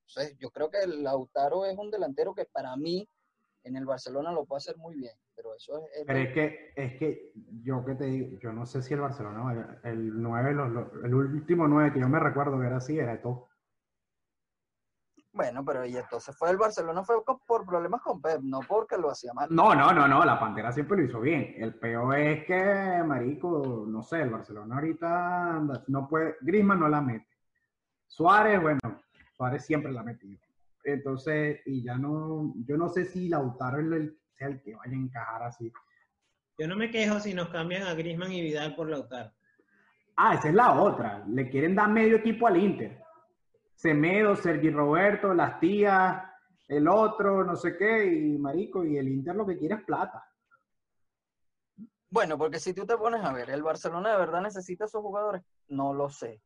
entonces, 0.08 0.36
yo 0.40 0.50
creo 0.50 0.72
que 0.72 0.80
el 0.80 1.04
Lautaro 1.04 1.66
es 1.66 1.78
un 1.78 1.92
delantero 1.92 2.34
que 2.34 2.46
para 2.46 2.76
mí 2.76 3.08
en 3.64 3.76
el 3.76 3.86
Barcelona 3.86 4.32
lo 4.32 4.46
puede 4.46 4.58
hacer 4.58 4.76
muy 4.78 4.96
bien, 4.96 5.14
pero 5.36 5.54
eso 5.54 5.86
es... 5.94 6.04
Pero 6.08 6.18
es 6.20 6.34
que, 6.34 6.74
es 6.76 6.98
que 6.98 7.32
yo 7.62 7.86
que 7.86 7.94
te 7.94 8.06
digo, 8.06 8.40
yo 8.40 8.52
no 8.52 8.66
sé 8.66 8.82
si 8.82 8.96
el 8.96 9.02
Barcelona, 9.02 9.80
el, 9.84 9.92
el 9.92 10.22
9, 10.22 10.54
los- 10.54 10.72
los- 10.72 10.88
el 11.04 11.14
último 11.14 11.68
9 11.68 11.94
que 11.94 12.00
yo 12.00 12.10
me 12.10 12.20
recuerdo 12.20 12.60
que 12.60 12.66
era 12.66 12.78
así, 12.78 12.98
era 12.98 13.22
todo. 13.22 13.49
Bueno, 15.32 15.64
pero 15.64 15.86
y 15.86 15.96
entonces 15.96 16.36
fue 16.36 16.50
el 16.50 16.58
Barcelona 16.58 17.04
fue 17.04 17.18
por 17.46 17.66
problemas 17.66 18.02
con 18.02 18.20
Pep, 18.22 18.42
no 18.42 18.62
porque 18.68 18.98
lo 18.98 19.12
hacía 19.12 19.32
mal. 19.34 19.48
No, 19.52 19.76
no, 19.76 19.92
no, 19.94 20.08
no, 20.08 20.26
la 20.26 20.40
Pantera 20.40 20.72
siempre 20.72 20.98
lo 20.98 21.04
hizo 21.04 21.22
bien. 21.22 21.54
El 21.58 21.76
peor 21.76 22.18
es 22.18 22.46
que, 22.46 23.04
marico, 23.06 23.86
no 23.88 24.02
sé, 24.02 24.24
el 24.24 24.32
Barcelona 24.32 24.76
ahorita 24.76 25.56
anda- 25.58 25.84
no 25.88 26.08
puede, 26.08 26.36
Griezmann 26.42 26.80
no 26.80 26.88
la 26.90 27.02
mete. 27.02 27.28
Suárez, 28.08 28.60
bueno, 28.60 28.80
Suárez 29.38 29.64
siempre 29.66 29.92
la 29.92 30.02
ha 30.02 30.04
metido. 30.04 30.40
Entonces, 30.84 31.62
y 31.66 31.84
ya 31.84 31.96
no, 31.98 32.54
yo 32.66 32.76
no 32.76 32.90
sé 32.90 33.06
si 33.06 33.30
Lautaro 33.30 33.80
es 33.80 33.86
el, 33.86 34.20
sea 34.34 34.48
el 34.48 34.62
que 34.64 34.76
vaya 34.76 34.94
a 34.94 34.96
encajar 35.00 35.44
así. 35.44 35.72
Yo 36.58 36.68
no 36.68 36.76
me 36.76 36.90
quejo 36.90 37.20
si 37.20 37.34
nos 37.36 37.50
cambian 37.50 37.84
a 37.84 37.94
Griezmann 37.94 38.32
y 38.32 38.42
Vidal 38.42 38.76
por 38.76 38.90
Lautaro. 38.90 39.32
Ah, 40.18 40.34
esa 40.34 40.50
es 40.50 40.56
la 40.56 40.74
otra. 40.74 41.24
Le 41.28 41.50
quieren 41.50 41.76
dar 41.76 41.88
medio 41.90 42.18
equipo 42.18 42.48
al 42.48 42.58
Inter. 42.58 43.00
Semedo, 43.80 44.36
Sergi 44.36 44.70
Roberto, 44.72 45.34
las 45.34 45.58
tías, 45.58 46.22
el 46.68 46.86
otro, 46.86 47.46
no 47.46 47.56
sé 47.56 47.78
qué, 47.78 48.08
y 48.08 48.38
marico, 48.38 48.84
y 48.84 48.98
el 48.98 49.08
Inter 49.08 49.34
lo 49.38 49.46
que 49.46 49.58
quiere 49.58 49.76
es 49.76 49.84
plata. 49.86 50.22
Bueno, 52.10 52.38
porque 52.38 52.60
si 52.60 52.74
tú 52.74 52.86
te 52.86 52.98
pones 52.98 53.24
a 53.24 53.32
ver, 53.32 53.50
¿el 53.50 53.64
Barcelona 53.64 54.12
de 54.12 54.18
verdad 54.18 54.42
necesita 54.42 54.84
esos 54.84 55.02
jugadores? 55.02 55.44
No 55.70 55.94
lo 55.94 56.10
sé. 56.10 56.42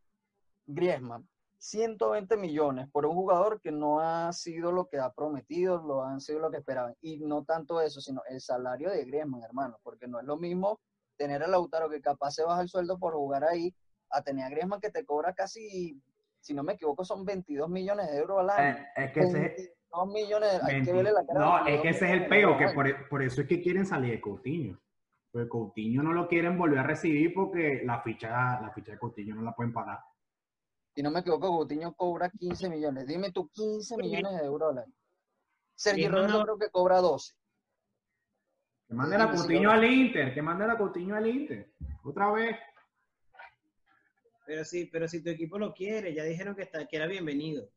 Griezmann, 0.68 1.28
120 1.58 2.38
millones 2.38 2.88
por 2.92 3.08
un 3.08 3.16
jugador 3.16 3.60
que 3.60 3.72
no 3.72 4.00
ha 4.00 4.32
sido 4.32 4.72
lo 4.72 4.88
que 4.88 5.00
ha 5.00 5.12
prometido, 5.12 5.82
lo 5.82 6.04
han 6.04 6.22
sido 6.22 6.38
lo 6.38 6.52
que 6.52 6.58
esperaban. 6.58 6.94
Y 7.02 7.18
no 7.18 7.46
tanto 7.46 7.82
eso, 7.82 8.00
sino 8.00 8.22
el 8.30 8.42
salario 8.42 8.92
de 8.92 9.06
Griezmann, 9.06 9.42
hermano, 9.42 9.80
porque 9.82 10.08
no 10.08 10.20
es 10.20 10.26
lo 10.28 10.38
mismo 10.38 10.80
tener 11.18 11.42
a 11.42 11.48
Lautaro 11.48 11.90
que 11.90 12.00
capaz 12.00 12.30
se 12.30 12.44
baja 12.44 12.62
el 12.62 12.70
sueldo 12.70 13.00
por 13.00 13.16
jugar 13.16 13.44
ahí, 13.44 13.74
a 14.12 14.22
tener 14.22 14.46
a 14.46 14.50
Griezmann 14.50 14.80
que 14.80 14.92
te 14.92 15.04
cobra 15.04 15.34
casi, 15.34 16.00
si 16.44 16.54
no 16.54 16.62
me 16.62 16.74
equivoco, 16.74 17.06
son 17.06 17.24
22 17.24 17.70
millones 17.70 18.12
de 18.12 18.18
euros 18.18 18.42
al 18.42 18.50
año. 18.50 18.78
Eh, 18.78 18.88
es 18.98 19.12
que 19.14 19.20
ese, 19.22 19.40
22 19.40 20.08
millones, 20.14 20.64
hay 20.64 20.84
que 20.84 20.92
verle 20.92 21.12
la 21.14 21.26
cara. 21.26 21.40
no, 21.40 21.68
es 21.68 21.82
que 21.82 21.90
ese 21.90 22.06
es 22.06 22.12
el 22.12 22.28
pego, 22.28 22.58
que 22.58 22.68
por, 22.70 23.08
por 23.08 23.24
eso 23.24 23.42
es 23.42 23.48
que 23.48 23.62
quieren 23.62 23.86
salir 23.86 24.12
de 24.12 24.22
Coutinho. 24.22 24.78
Porque 25.32 25.48
Coutinho 25.48 26.04
no 26.04 26.12
lo 26.12 26.28
quieren 26.28 26.58
volver 26.58 26.80
a 26.80 26.84
recibir 26.84 27.34
porque 27.34 27.82
la 27.86 28.02
ficha, 28.02 28.60
la 28.62 28.72
ficha 28.76 28.92
de 28.92 29.00
Coutinho 29.00 29.34
no 29.36 29.42
la 29.42 29.56
pueden 29.56 29.72
pagar. 29.72 30.00
Si 30.94 31.02
no 31.02 31.12
me 31.12 31.22
equivoco, 31.22 31.48
Coutinho 31.48 31.94
cobra 31.94 32.30
15 32.30 32.70
millones. 32.70 33.08
Dime 33.08 33.32
tú, 33.32 33.50
15 33.50 33.96
millones 33.98 34.38
de 34.38 34.46
euros 34.46 34.72
al 34.74 34.84
año. 34.84 34.94
Sergio 35.76 36.10
Griezmann 36.10 36.24
Roberto 36.32 36.40
no- 36.40 36.44
creo 36.44 36.58
que 36.60 36.72
cobra 36.72 36.98
12. 36.98 37.34
Que 38.90 38.94
manden 38.96 39.22
a 39.22 39.32
Coutinho 39.32 39.72
al 39.72 39.84
Inter, 39.86 40.34
que 40.34 40.42
manden 40.42 40.70
a 40.70 40.78
Coutinho 40.78 41.16
al 41.16 41.26
Inter. 41.26 41.72
Otra 42.04 42.32
vez. 42.32 42.58
Pero 44.46 44.66
sí, 44.66 44.90
pero 44.92 45.08
si 45.08 45.24
tu 45.24 45.30
equipo 45.30 45.58
lo 45.58 45.74
quiere, 45.74 46.14
ya 46.14 46.24
dijeron 46.24 46.56
que, 46.56 46.64
está, 46.64 46.86
que 46.86 46.96
era 46.98 47.08
bienvenido. 47.08 47.70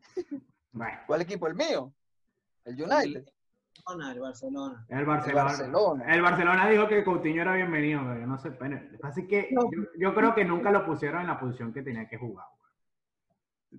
Bueno, 0.74 0.98
¿Cuál 1.06 1.20
equipo? 1.20 1.46
¿El 1.46 1.54
mío? 1.54 1.92
¿El 2.64 2.80
United? 2.82 3.26
Barcelona, 3.84 4.12
el 4.12 4.20
Barcelona. 4.20 4.86
el 4.88 5.04
Barcelona. 5.04 5.44
Barcelona. 5.44 6.14
El 6.14 6.22
Barcelona 6.22 6.68
dijo 6.70 6.88
que 6.88 7.04
Coutinho 7.04 7.42
era 7.42 7.54
bienvenido, 7.56 8.00
pero 8.02 8.20
yo 8.20 8.26
no 8.26 8.38
sé. 8.38 8.50
Bueno, 8.50 8.80
así 9.02 9.26
que 9.26 9.48
No. 9.50 9.64
yo, 9.70 9.82
yo 9.98 10.14
creo 10.14 10.34
que 10.34 10.46
nunca 10.46 10.70
lo 10.70 10.86
pusieron 10.86 11.20
en 11.20 11.26
la 11.26 11.38
posición 11.38 11.74
que 11.74 11.82
tenía 11.82 12.08
que 12.08 12.16
jugar. 12.16 12.46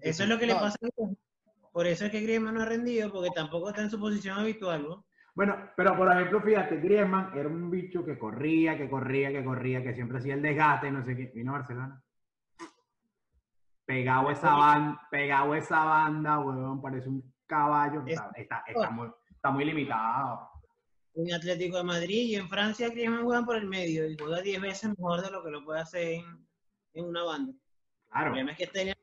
Eso 0.02 0.22
es 0.22 0.30
lo 0.30 0.38
que 0.38 0.46
le 0.46 0.54
pasa. 0.54 0.78
a 0.82 0.86
Griezmann. 0.86 1.18
Por 1.72 1.88
eso 1.88 2.06
es 2.06 2.12
que 2.12 2.22
Griezmann 2.22 2.54
no 2.54 2.62
ha 2.62 2.66
rendido, 2.66 3.12
porque 3.12 3.32
tampoco 3.32 3.70
está 3.70 3.82
en 3.82 3.90
su 3.90 4.00
posición 4.00 4.38
habitual, 4.38 4.84
¿no? 4.84 5.06
Bueno, 5.36 5.72
pero 5.76 5.98
por 5.98 6.12
ejemplo, 6.12 6.42
fíjate, 6.42 6.78
Griezmann 6.78 7.36
era 7.36 7.50
un 7.50 7.72
bicho 7.72 8.06
que 8.06 8.20
corría, 8.20 8.78
que 8.78 8.88
corría, 8.90 9.32
que 9.32 9.44
corría, 9.44 9.82
que 9.82 9.94
siempre 9.96 10.20
hacía 10.20 10.36
el 10.36 10.42
desgaste, 10.44 10.92
no 10.92 11.04
sé 11.04 11.16
qué. 11.16 11.32
Vino 11.34 11.52
a 11.56 11.60
Barcelona. 11.60 12.04
Pegado 13.86 14.32
esa 14.32 14.54
banda, 14.54 15.02
pegado 15.12 15.56
esa 15.56 15.84
banda, 15.84 16.40
weón, 16.40 16.82
parece 16.82 17.10
un 17.10 17.34
caballo. 17.48 18.04
Está, 18.06 18.32
está, 18.36 18.64
está 18.68 18.90
muy, 18.92 19.10
está 19.30 19.52
muy 19.52 19.66
limitado. 19.66 20.50
En 21.16 21.34
Atlético 21.34 21.78
de 21.78 21.84
Madrid 21.84 22.28
y 22.30 22.36
en 22.36 22.48
Francia 22.48 22.90
Griezmann 22.90 23.24
juegan 23.24 23.46
por 23.46 23.56
el 23.58 23.68
medio 23.68 24.08
y 24.10 24.16
juega 24.18 24.42
10 24.42 24.62
veces 24.62 24.90
mejor 24.98 25.22
de 25.22 25.32
lo 25.32 25.44
que 25.44 25.52
lo 25.52 25.66
puede 25.66 25.82
hacer 25.82 26.14
en, 26.14 26.48
en 26.94 27.06
una 27.06 27.24
banda. 27.24 27.52
El 27.52 27.60
Claro. 28.12 28.26
problema 28.28 28.52
es 28.52 28.58
que 28.58 28.64
está 28.66 28.82
en 28.82 28.88
el- 28.90 28.96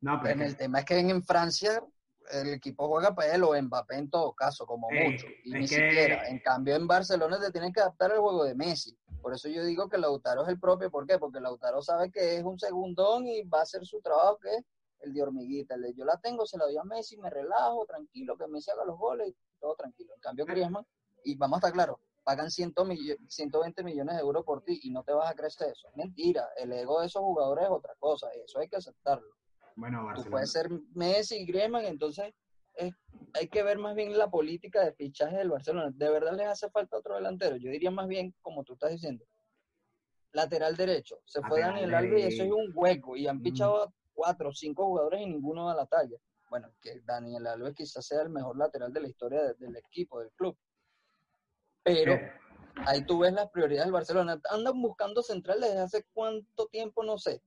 No, 0.00 0.20
pero 0.20 0.34
En 0.34 0.42
el 0.42 0.56
tema 0.56 0.78
es 0.78 0.84
que 0.84 0.98
en 0.98 1.22
Francia 1.24 1.82
el 2.30 2.54
equipo 2.54 2.88
juega 2.88 3.14
para 3.14 3.34
él 3.34 3.44
o 3.44 3.60
Mbappé 3.60 3.96
en 3.96 4.10
todo 4.10 4.32
caso, 4.34 4.66
como 4.66 4.88
mucho. 4.90 5.26
Y 5.44 5.50
ni 5.52 5.60
que- 5.60 5.68
siquiera. 5.68 6.28
En 6.28 6.38
cambio, 6.40 6.76
en 6.76 6.86
Barcelona 6.86 7.38
te 7.40 7.50
tienen 7.50 7.72
que 7.72 7.80
adaptar 7.80 8.12
al 8.12 8.18
juego 8.18 8.44
de 8.44 8.54
Messi. 8.54 8.96
Por 9.22 9.34
eso 9.34 9.48
yo 9.48 9.64
digo 9.64 9.88
que 9.88 9.98
Lautaro 9.98 10.42
es 10.42 10.48
el 10.48 10.60
propio. 10.60 10.90
¿Por 10.90 11.06
qué? 11.06 11.18
Porque 11.18 11.40
Lautaro 11.40 11.82
sabe 11.82 12.10
que 12.10 12.36
es 12.36 12.44
un 12.44 12.58
segundón 12.58 13.26
y 13.26 13.42
va 13.42 13.60
a 13.60 13.62
hacer 13.62 13.84
su 13.84 14.00
trabajo, 14.00 14.38
que 14.38 14.54
es 14.56 14.64
el 15.00 15.12
de 15.12 15.22
hormiguita. 15.22 15.74
El 15.74 15.82
de 15.82 15.94
yo 15.94 16.04
la 16.04 16.16
tengo, 16.20 16.46
se 16.46 16.56
la 16.58 16.64
doy 16.64 16.76
a 16.76 16.84
Messi, 16.84 17.16
me 17.16 17.28
relajo, 17.30 17.84
tranquilo, 17.86 18.36
que 18.36 18.46
Messi 18.46 18.70
haga 18.70 18.84
los 18.84 18.98
goles 18.98 19.34
todo 19.60 19.74
tranquilo. 19.74 20.12
En 20.14 20.20
cambio, 20.20 20.44
Griezmann, 20.46 20.86
y 21.24 21.34
vamos 21.36 21.56
a 21.56 21.58
estar 21.58 21.72
claros, 21.72 21.96
pagan 22.22 22.50
100 22.50 22.72
millo- 22.86 23.16
120 23.28 23.82
millones 23.82 24.16
de 24.16 24.20
euros 24.20 24.44
por 24.44 24.62
ti 24.62 24.78
y 24.82 24.90
no 24.90 25.02
te 25.02 25.12
vas 25.12 25.30
a 25.30 25.34
crecer 25.34 25.70
eso. 25.72 25.88
Es 25.88 25.96
mentira. 25.96 26.48
El 26.56 26.72
ego 26.72 27.00
de 27.00 27.06
esos 27.06 27.22
jugadores 27.22 27.64
es 27.64 27.70
otra 27.70 27.94
cosa. 27.98 28.28
Eso 28.44 28.58
hay 28.60 28.68
que 28.68 28.76
aceptarlo. 28.76 29.28
Bueno, 29.76 30.00
Tú 30.00 30.06
Barcelona. 30.06 30.30
puedes 30.30 30.52
ser 30.52 30.70
Messi 30.94 31.36
y 31.36 31.46
Griezmann, 31.46 31.84
entonces 31.84 32.34
es- 32.74 32.94
hay 33.34 33.48
que 33.48 33.62
ver 33.62 33.78
más 33.78 33.94
bien 33.94 34.16
la 34.16 34.28
política 34.30 34.82
de 34.84 34.92
fichaje 34.92 35.36
del 35.36 35.50
Barcelona. 35.50 35.90
¿De 35.94 36.10
verdad 36.10 36.32
les 36.36 36.46
hace 36.48 36.68
falta 36.70 36.96
otro 36.98 37.14
delantero? 37.14 37.56
Yo 37.56 37.70
diría 37.70 37.90
más 37.90 38.08
bien, 38.08 38.34
como 38.42 38.64
tú 38.64 38.72
estás 38.74 38.90
diciendo, 38.90 39.24
lateral 40.32 40.76
derecho. 40.76 41.20
Se 41.24 41.40
fue 41.42 41.60
Daniel 41.60 41.94
Alves 41.94 42.20
y 42.20 42.26
eso 42.26 42.42
es 42.44 42.50
un 42.52 42.70
hueco. 42.74 43.16
Y 43.16 43.26
han 43.26 43.38
Mm. 43.38 43.42
fichado 43.42 43.94
cuatro 44.12 44.48
o 44.50 44.52
cinco 44.52 44.84
jugadores 44.86 45.20
y 45.20 45.26
ninguno 45.26 45.66
da 45.68 45.74
la 45.74 45.86
talla. 45.86 46.16
Bueno, 46.50 46.70
que 46.80 47.00
Daniel 47.04 47.46
Alves 47.46 47.74
quizás 47.74 48.06
sea 48.06 48.22
el 48.22 48.28
mejor 48.30 48.56
lateral 48.56 48.92
de 48.92 49.00
la 49.00 49.08
historia 49.08 49.42
de- 49.42 49.54
del 49.54 49.76
equipo, 49.76 50.20
del 50.20 50.30
club. 50.32 50.56
Pero 51.82 52.18
ahí 52.86 53.04
tú 53.06 53.18
ves 53.20 53.32
las 53.32 53.50
prioridades 53.50 53.86
del 53.86 53.92
Barcelona. 53.92 54.40
Andan 54.50 54.80
buscando 54.80 55.22
central 55.22 55.60
desde 55.60 55.78
hace 55.78 56.04
cuánto 56.12 56.66
tiempo, 56.66 57.02
no 57.02 57.16
sé. 57.18 57.40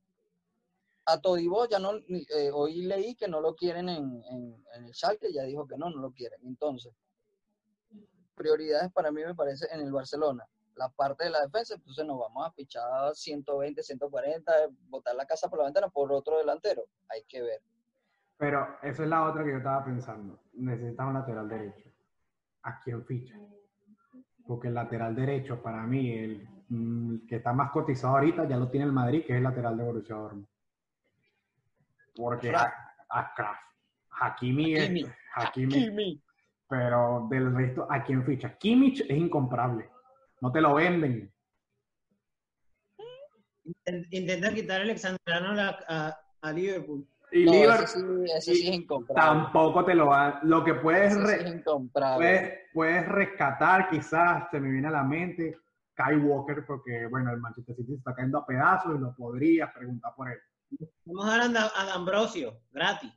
A 1.10 1.20
Todibo 1.20 1.68
ya 1.68 1.80
no, 1.80 1.94
eh, 1.96 2.52
hoy 2.54 2.84
leí 2.84 3.16
que 3.16 3.28
no 3.28 3.42
lo 3.42 3.56
quieren 3.56 3.90
en, 3.90 4.24
el 4.76 4.94
Schalke, 4.94 5.34
ya 5.34 5.42
dijo 5.42 5.66
que 5.66 5.76
no, 5.76 5.90
no 5.90 6.02
lo 6.02 6.12
quieren. 6.12 6.40
Entonces, 6.44 6.94
prioridades 8.36 8.92
para 8.94 9.12
mí 9.12 9.24
me 9.26 9.34
parece 9.34 9.66
en 9.72 9.82
el 9.82 9.92
Barcelona. 9.92 10.46
La 10.76 10.88
parte 10.90 11.24
de 11.24 11.32
la 11.32 11.42
defensa, 11.42 11.74
entonces 11.74 12.06
nos 12.06 12.20
vamos 12.20 12.48
a 12.48 12.52
fichar 12.52 13.16
120, 13.16 13.82
140, 13.82 14.54
botar 14.88 15.16
la 15.16 15.26
casa 15.26 15.50
por 15.50 15.58
la 15.58 15.66
ventana 15.66 15.90
por 15.90 16.12
otro 16.12 16.38
delantero. 16.38 16.84
Hay 17.10 17.24
que 17.24 17.42
ver. 17.42 17.62
Pero 18.38 18.78
esa 18.84 19.04
es 19.04 19.10
la 19.10 19.28
otra 19.28 19.44
que 19.44 19.52
yo 19.52 19.58
estaba 19.58 19.84
pensando. 19.84 20.40
Necesitas 20.54 21.08
un 21.08 21.14
lateral 21.16 21.50
derecho. 21.50 21.90
¿A 22.62 22.80
quién 22.82 23.04
ficha? 23.04 23.36
Porque 24.46 24.68
el 24.68 24.76
lateral 24.76 25.16
derecho, 25.16 25.60
para 25.60 25.88
mí, 25.88 26.12
el, 26.12 26.48
mm, 26.70 27.14
el 27.14 27.28
que 27.28 27.38
está 27.38 27.52
más 27.52 27.72
cotizado 27.72 28.14
ahorita, 28.14 28.48
ya 28.48 28.58
lo 28.58 28.70
tiene 28.70 28.86
el 28.86 28.92
Madrid, 28.92 29.26
que 29.26 29.34
es 29.34 29.38
el 29.38 29.44
lateral 29.44 29.76
de 29.76 29.84
Borussia 29.84 30.16
Dortmund. 30.16 30.48
Porque 32.20 32.50
Kraft. 32.50 32.74
a, 33.10 33.20
a 33.20 33.34
Kraft. 33.34 33.62
Hakimi 34.22 34.76
es- 34.76 34.84
Hakimi. 34.84 35.06
Hakimi. 35.36 35.74
Kimi. 35.74 36.24
Pero 36.68 37.28
del 37.32 37.56
resto, 37.56 37.88
¿a 37.90 38.04
quién 38.04 38.24
ficha? 38.26 38.56
Kimmich 38.58 39.02
es 39.02 39.10
incomparable. 39.18 39.90
No 40.42 40.52
te 40.52 40.62
lo 40.62 40.76
venden. 40.76 41.32
Intent- 43.66 44.08
Intenta 44.12 44.54
quitar 44.54 44.82
a 44.82 44.84
Alexandrano 44.84 45.60
a, 45.62 45.78
a, 45.88 46.20
a 46.42 46.52
Liverpool. 46.52 47.08
Y 47.32 47.46
No, 47.46 47.52
Liverpool 47.54 48.26
ese 48.26 48.52
sí, 48.52 48.52
ese 48.52 48.54
sí 48.56 48.68
es 48.70 48.76
incomparable. 48.76 49.42
tampoco 49.42 49.86
te 49.86 49.96
lo 49.96 50.08
va. 50.08 50.40
Lo 50.44 50.64
que 50.64 50.74
re- 50.74 50.82
puedes, 50.82 52.60
puedes 52.74 53.08
rescatar, 53.08 53.90
quizás 53.90 54.50
se 54.52 54.60
me 54.60 54.70
viene 54.72 54.88
a 54.88 54.92
la 54.92 55.04
mente, 55.04 55.58
Kai 55.94 56.16
Walker, 56.18 56.64
porque 56.66 57.06
bueno, 57.08 57.32
el 57.32 57.40
Manchester 57.40 57.76
City 57.76 57.92
se 57.94 57.98
está 57.98 58.14
cayendo 58.16 58.40
a 58.40 58.46
pedazos 58.46 58.96
y 58.96 59.00
lo 59.00 59.16
podrías 59.16 59.72
preguntar 59.74 60.14
por 60.16 60.30
él. 60.32 60.38
Vamos 61.06 61.26
a 61.26 61.30
dar 61.32 61.40
a 61.42 61.46
Anda- 61.46 61.72
a 61.76 61.94
Ambrosio, 61.94 62.62
gratis. 62.72 63.12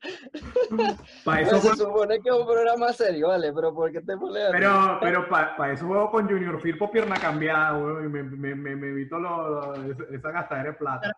Para 1.24 1.42
Pues 1.42 1.48
eso, 1.48 1.56
se 1.60 1.68
juego- 1.68 1.76
supone 1.90 2.20
que 2.20 2.28
es 2.28 2.34
un 2.34 2.46
programa 2.46 2.92
serio, 2.92 3.28
vale, 3.28 3.52
pero 3.52 3.74
¿por 3.74 3.90
qué 3.90 4.00
te 4.00 4.16
pones 4.16 4.42
así? 4.44 4.52
pero, 4.52 4.98
pero 5.00 5.28
para 5.28 5.72
eso 5.72 5.86
juego 5.86 6.10
con 6.10 6.28
Junior 6.28 6.60
Firpo 6.60 6.90
pierna 6.90 7.16
cambiada, 7.16 7.76
weón, 7.76 8.04
y 8.04 8.08
me, 8.08 8.22
me, 8.22 8.54
me, 8.54 8.76
me 8.76 8.88
evito 8.90 9.18
lo- 9.18 9.74
lo- 9.76 10.08
esa- 10.10 10.30
gastadera 10.30 10.70
de 10.70 10.76
plata. 10.76 11.12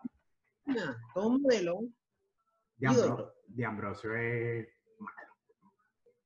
Todo 1.13 1.27
un 1.27 1.41
modelo. 1.41 1.79
De, 2.77 2.87
Ambro- 2.87 3.33
de 3.47 3.65
Ambrosio 3.65 4.15
es 4.15 4.67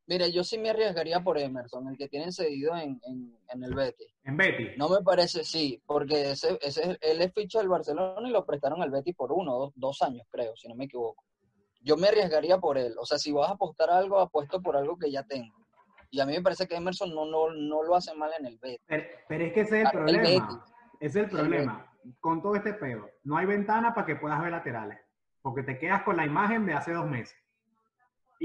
Mire, 0.05 0.31
yo 0.33 0.43
sí 0.43 0.57
me 0.57 0.69
arriesgaría 0.69 1.21
por 1.21 1.37
Emerson, 1.37 1.87
el 1.87 1.97
que 1.97 2.09
tienen 2.09 2.33
cedido 2.33 2.75
en, 2.75 2.99
en, 3.03 3.37
en 3.47 3.63
el 3.63 3.73
Betis. 3.73 4.13
en 4.25 4.35
Betty. 4.35 4.71
No 4.77 4.89
me 4.89 5.01
parece, 5.01 5.43
sí, 5.45 5.81
porque 5.85 6.31
ese, 6.31 6.57
ese, 6.61 6.91
es- 6.91 6.97
él 7.01 7.21
es 7.21 7.33
ficha 7.33 7.59
del 7.59 7.69
Barcelona 7.69 8.27
y 8.27 8.31
lo 8.31 8.45
prestaron 8.45 8.81
al 8.81 8.91
Betis 8.91 9.15
por 9.15 9.31
uno, 9.31 9.53
dos, 9.57 9.71
dos 9.75 10.01
años, 10.01 10.27
creo, 10.29 10.55
si 10.57 10.67
no 10.67 10.75
me 10.75 10.85
equivoco. 10.85 11.23
Yo 11.81 11.95
me 11.97 12.07
arriesgaría 12.09 12.57
por 12.57 12.77
él. 12.77 12.95
O 12.97 13.05
sea, 13.05 13.17
si 13.17 13.31
vas 13.31 13.49
a 13.49 13.53
apostar 13.53 13.89
algo, 13.91 14.19
apuesto 14.19 14.61
por 14.61 14.75
algo 14.77 14.97
que 14.97 15.09
ya 15.11 15.23
tengo. 15.23 15.53
Y 16.11 16.19
a 16.19 16.25
mí 16.25 16.33
me 16.33 16.41
parece 16.41 16.67
que 16.67 16.75
Emerson 16.75 17.13
no, 17.13 17.25
no, 17.25 17.51
no 17.53 17.83
lo 17.83 17.95
hace 17.95 18.13
mal 18.13 18.31
en 18.39 18.45
el 18.45 18.57
Betis. 18.57 18.85
Pero, 18.85 19.03
pero 19.27 19.43
es 19.45 19.53
que 19.53 19.61
ese 19.61 19.81
es 19.81 19.81
el 19.81 19.87
el 19.87 19.91
problema. 19.91 20.47
Betis. 20.47 20.73
Es 20.99 21.15
el 21.15 21.29
problema. 21.29 21.89
Con 22.19 22.41
todo 22.41 22.55
este 22.55 22.73
pedo, 22.73 23.09
no 23.23 23.37
hay 23.37 23.45
ventana 23.45 23.93
para 23.93 24.05
que 24.05 24.15
puedas 24.17 24.41
ver 24.41 24.51
laterales. 24.51 24.99
Porque 25.41 25.63
te 25.63 25.77
quedas 25.77 26.03
con 26.03 26.15
la 26.17 26.25
imagen 26.25 26.65
de 26.65 26.73
hace 26.73 26.91
dos 26.93 27.05
meses. 27.05 27.35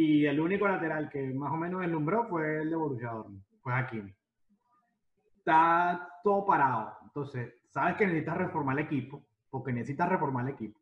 Y 0.01 0.27
el 0.27 0.39
único 0.39 0.69
lateral 0.69 1.11
que 1.11 1.21
más 1.35 1.53
o 1.53 1.57
menos 1.57 1.81
deslumbró 1.81 2.29
fue 2.29 2.63
el 2.63 2.71
de 2.71 2.77
Borussia 2.77 3.11
Dortmund. 3.11 3.43
Fue 3.61 3.75
Hakimi. 3.75 4.15
Está 5.39 6.09
todo 6.23 6.47
parado. 6.47 6.99
Entonces, 7.03 7.53
sabes 7.69 7.97
que 7.97 8.07
necesitas 8.07 8.37
reformar 8.37 8.79
el 8.79 8.85
equipo. 8.85 9.27
Porque 9.51 9.73
necesitas 9.73 10.09
reformar 10.09 10.47
el 10.47 10.55
equipo. 10.55 10.81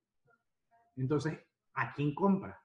Entonces, 0.96 1.32
¿a 1.72 1.94
quién 1.94 2.14
compra? 2.14 2.60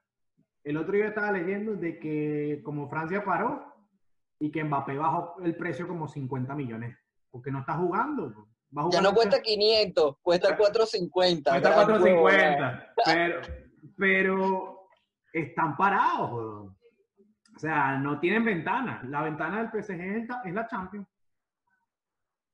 El 0.62 0.76
otro 0.76 0.92
día 0.92 1.06
estaba 1.08 1.32
leyendo 1.32 1.74
de 1.74 1.98
que 1.98 2.60
como 2.62 2.86
Francia 2.90 3.24
paró 3.24 3.72
y 4.38 4.50
que 4.50 4.62
Mbappé 4.62 4.98
bajó 4.98 5.36
el 5.42 5.56
precio 5.56 5.88
como 5.88 6.06
50 6.06 6.54
millones. 6.54 6.94
Porque 7.30 7.50
no 7.50 7.60
está 7.60 7.78
jugando. 7.78 8.30
Va 8.76 8.82
a 8.82 8.90
Ya 8.90 9.00
no 9.00 9.14
cuesta 9.14 9.40
500, 9.40 10.18
cuesta 10.20 10.54
450. 10.54 11.50
Cuesta 11.50 11.86
gran 11.86 12.02
huevo, 12.02 12.20
450. 12.20 12.94
Pero, 13.06 13.40
pero 13.96 14.81
están 15.32 15.76
parados. 15.76 16.32
weón. 16.32 16.76
O 17.54 17.58
sea, 17.58 17.98
no 17.98 18.18
tienen 18.18 18.44
ventana. 18.44 19.02
La 19.08 19.22
ventana 19.22 19.58
del 19.62 19.70
PSG 19.70 20.00
es 20.44 20.54
la- 20.54 20.66
Champions. 20.68 21.06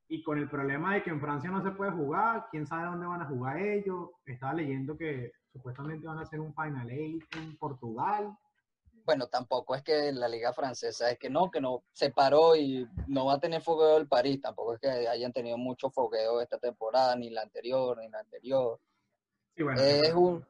Y 0.08 0.22
con 0.22 0.38
el 0.38 0.48
problema 0.48 0.94
de 0.94 1.02
que 1.02 1.10
en 1.10 1.20
Francia 1.20 1.50
no 1.50 1.62
se 1.62 1.70
puede 1.70 1.90
jugar, 1.92 2.46
quién 2.50 2.66
sabe 2.66 2.86
dónde 2.86 3.06
van 3.06 3.22
a 3.22 3.26
jugar 3.26 3.58
ellos. 3.58 4.10
Estaba 4.24 4.54
leyendo 4.54 4.96
que 4.96 5.32
supuestamente 5.52 6.06
van 6.06 6.18
a 6.18 6.22
hacer 6.22 6.40
un 6.40 6.54
Final 6.54 6.90
Eight 6.90 7.22
en 7.36 7.56
Portugal. 7.58 8.34
Bueno, 9.04 9.26
tampoco 9.28 9.74
es 9.74 9.82
que 9.82 10.12
la 10.12 10.28
liga 10.28 10.52
francesa 10.52 11.10
es 11.10 11.18
que 11.18 11.30
no, 11.30 11.50
que 11.50 11.60
no 11.60 11.82
se 11.92 12.10
paró 12.10 12.56
y 12.56 12.86
no 13.06 13.26
va 13.26 13.34
a 13.34 13.40
tener 13.40 13.62
fogueo 13.62 13.96
el 13.98 14.06
París, 14.08 14.40
tampoco 14.40 14.74
es 14.74 14.80
que 14.80 14.88
hayan 14.88 15.32
tenido 15.32 15.56
mucho 15.56 15.90
fogueo 15.90 16.40
esta 16.42 16.58
temporada, 16.58 17.16
ni 17.16 17.30
la 17.30 17.42
anterior, 17.42 17.96
ni 17.98 18.08
la 18.08 18.18
anterior. 18.20 18.78
Sí, 19.56 19.62
bueno, 19.62 19.80
Es 19.80 20.12
un, 20.14 20.44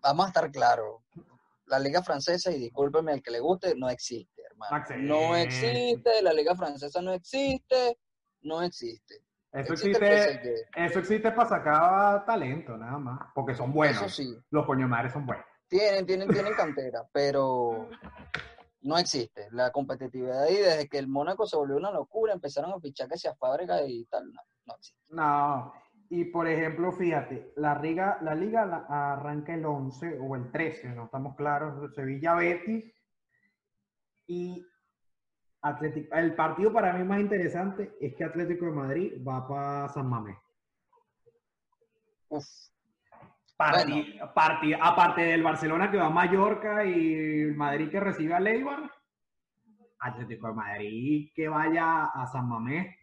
vamos 0.00 0.26
a 0.26 0.28
estar 0.28 0.50
claros, 0.50 1.02
la 1.66 1.78
liga 1.78 2.02
francesa, 2.02 2.50
y 2.50 2.58
discúlpeme 2.58 3.12
al 3.12 3.22
que 3.22 3.30
le 3.30 3.40
guste, 3.40 3.74
no 3.76 3.88
existe, 3.88 4.42
hermano. 4.50 4.84
No 4.98 5.36
existe, 5.36 6.22
la 6.22 6.32
liga 6.32 6.54
francesa 6.56 7.00
no 7.00 7.12
existe, 7.12 7.98
no 8.42 8.62
existe. 8.62 9.22
eso 9.52 9.72
Existe 9.74 10.54
eso 10.74 10.98
existe 10.98 11.30
para 11.32 11.48
sacar 11.48 12.24
talento, 12.26 12.76
nada 12.76 12.98
más. 12.98 13.20
Porque 13.34 13.54
son 13.54 13.72
buenos. 13.72 14.02
Eso 14.02 14.08
sí, 14.08 14.36
Los 14.50 14.66
coño 14.66 14.88
madres 14.88 15.12
son 15.12 15.26
buenos. 15.26 15.44
tienen, 15.68 16.04
tienen, 16.06 16.28
tienen 16.28 16.54
cantera, 16.54 17.06
pero 17.12 17.88
no 18.82 18.98
existe 18.98 19.48
la 19.52 19.70
competitividad 19.70 20.42
ahí. 20.44 20.56
Desde 20.56 20.88
que 20.88 20.98
el 20.98 21.06
Mónaco 21.06 21.46
se 21.46 21.56
volvió 21.56 21.76
una 21.76 21.92
locura, 21.92 22.32
empezaron 22.32 22.72
a 22.72 22.80
fichar 22.80 23.08
que 23.08 23.16
sea 23.18 23.34
fábrica 23.36 23.80
y 23.86 24.04
tal, 24.06 24.32
no, 24.32 24.40
no 24.66 24.74
existe. 24.74 25.00
No, 25.10 25.72
y 26.12 26.24
por 26.26 26.46
ejemplo, 26.48 26.90
fíjate, 26.92 27.52
la 27.56 27.78
liga, 27.80 28.18
la 28.22 28.34
liga 28.34 28.66
la- 28.66 29.12
arranca 29.12 29.54
el 29.54 29.64
11 29.64 30.18
o 30.20 30.34
el 30.36 30.50
13, 30.50 30.88
no 30.90 31.04
estamos 31.04 31.36
claros, 31.36 31.94
Sevilla 31.94 32.34
Betis 32.34 32.84
y 34.26 34.66
Atlético. 35.62 36.14
El 36.16 36.34
partido 36.34 36.72
para 36.72 36.92
mí 36.94 37.04
más 37.04 37.20
interesante 37.20 37.96
es 38.00 38.14
que 38.16 38.24
Atlético 38.24 38.66
de 38.66 38.72
Madrid 38.72 39.12
va 39.26 39.46
para 39.46 39.88
San 39.88 40.08
Mamés. 40.08 40.36
Uf, 42.28 42.44
Parti- 43.56 44.18
parti- 44.34 44.72
aparte 44.72 45.20
del 45.20 45.42
Barcelona 45.42 45.90
que 45.90 45.98
va 45.98 46.06
a 46.06 46.10
Mallorca 46.10 46.82
y 46.84 47.52
Madrid 47.54 47.90
que 47.90 48.00
recibe 48.00 48.32
a 48.34 48.40
Leibar, 48.40 48.90
Atlético 49.98 50.46
de 50.48 50.54
Madrid 50.54 51.30
que 51.34 51.46
vaya 51.48 52.06
a 52.06 52.26
San 52.26 52.48
Mamés. 52.48 52.96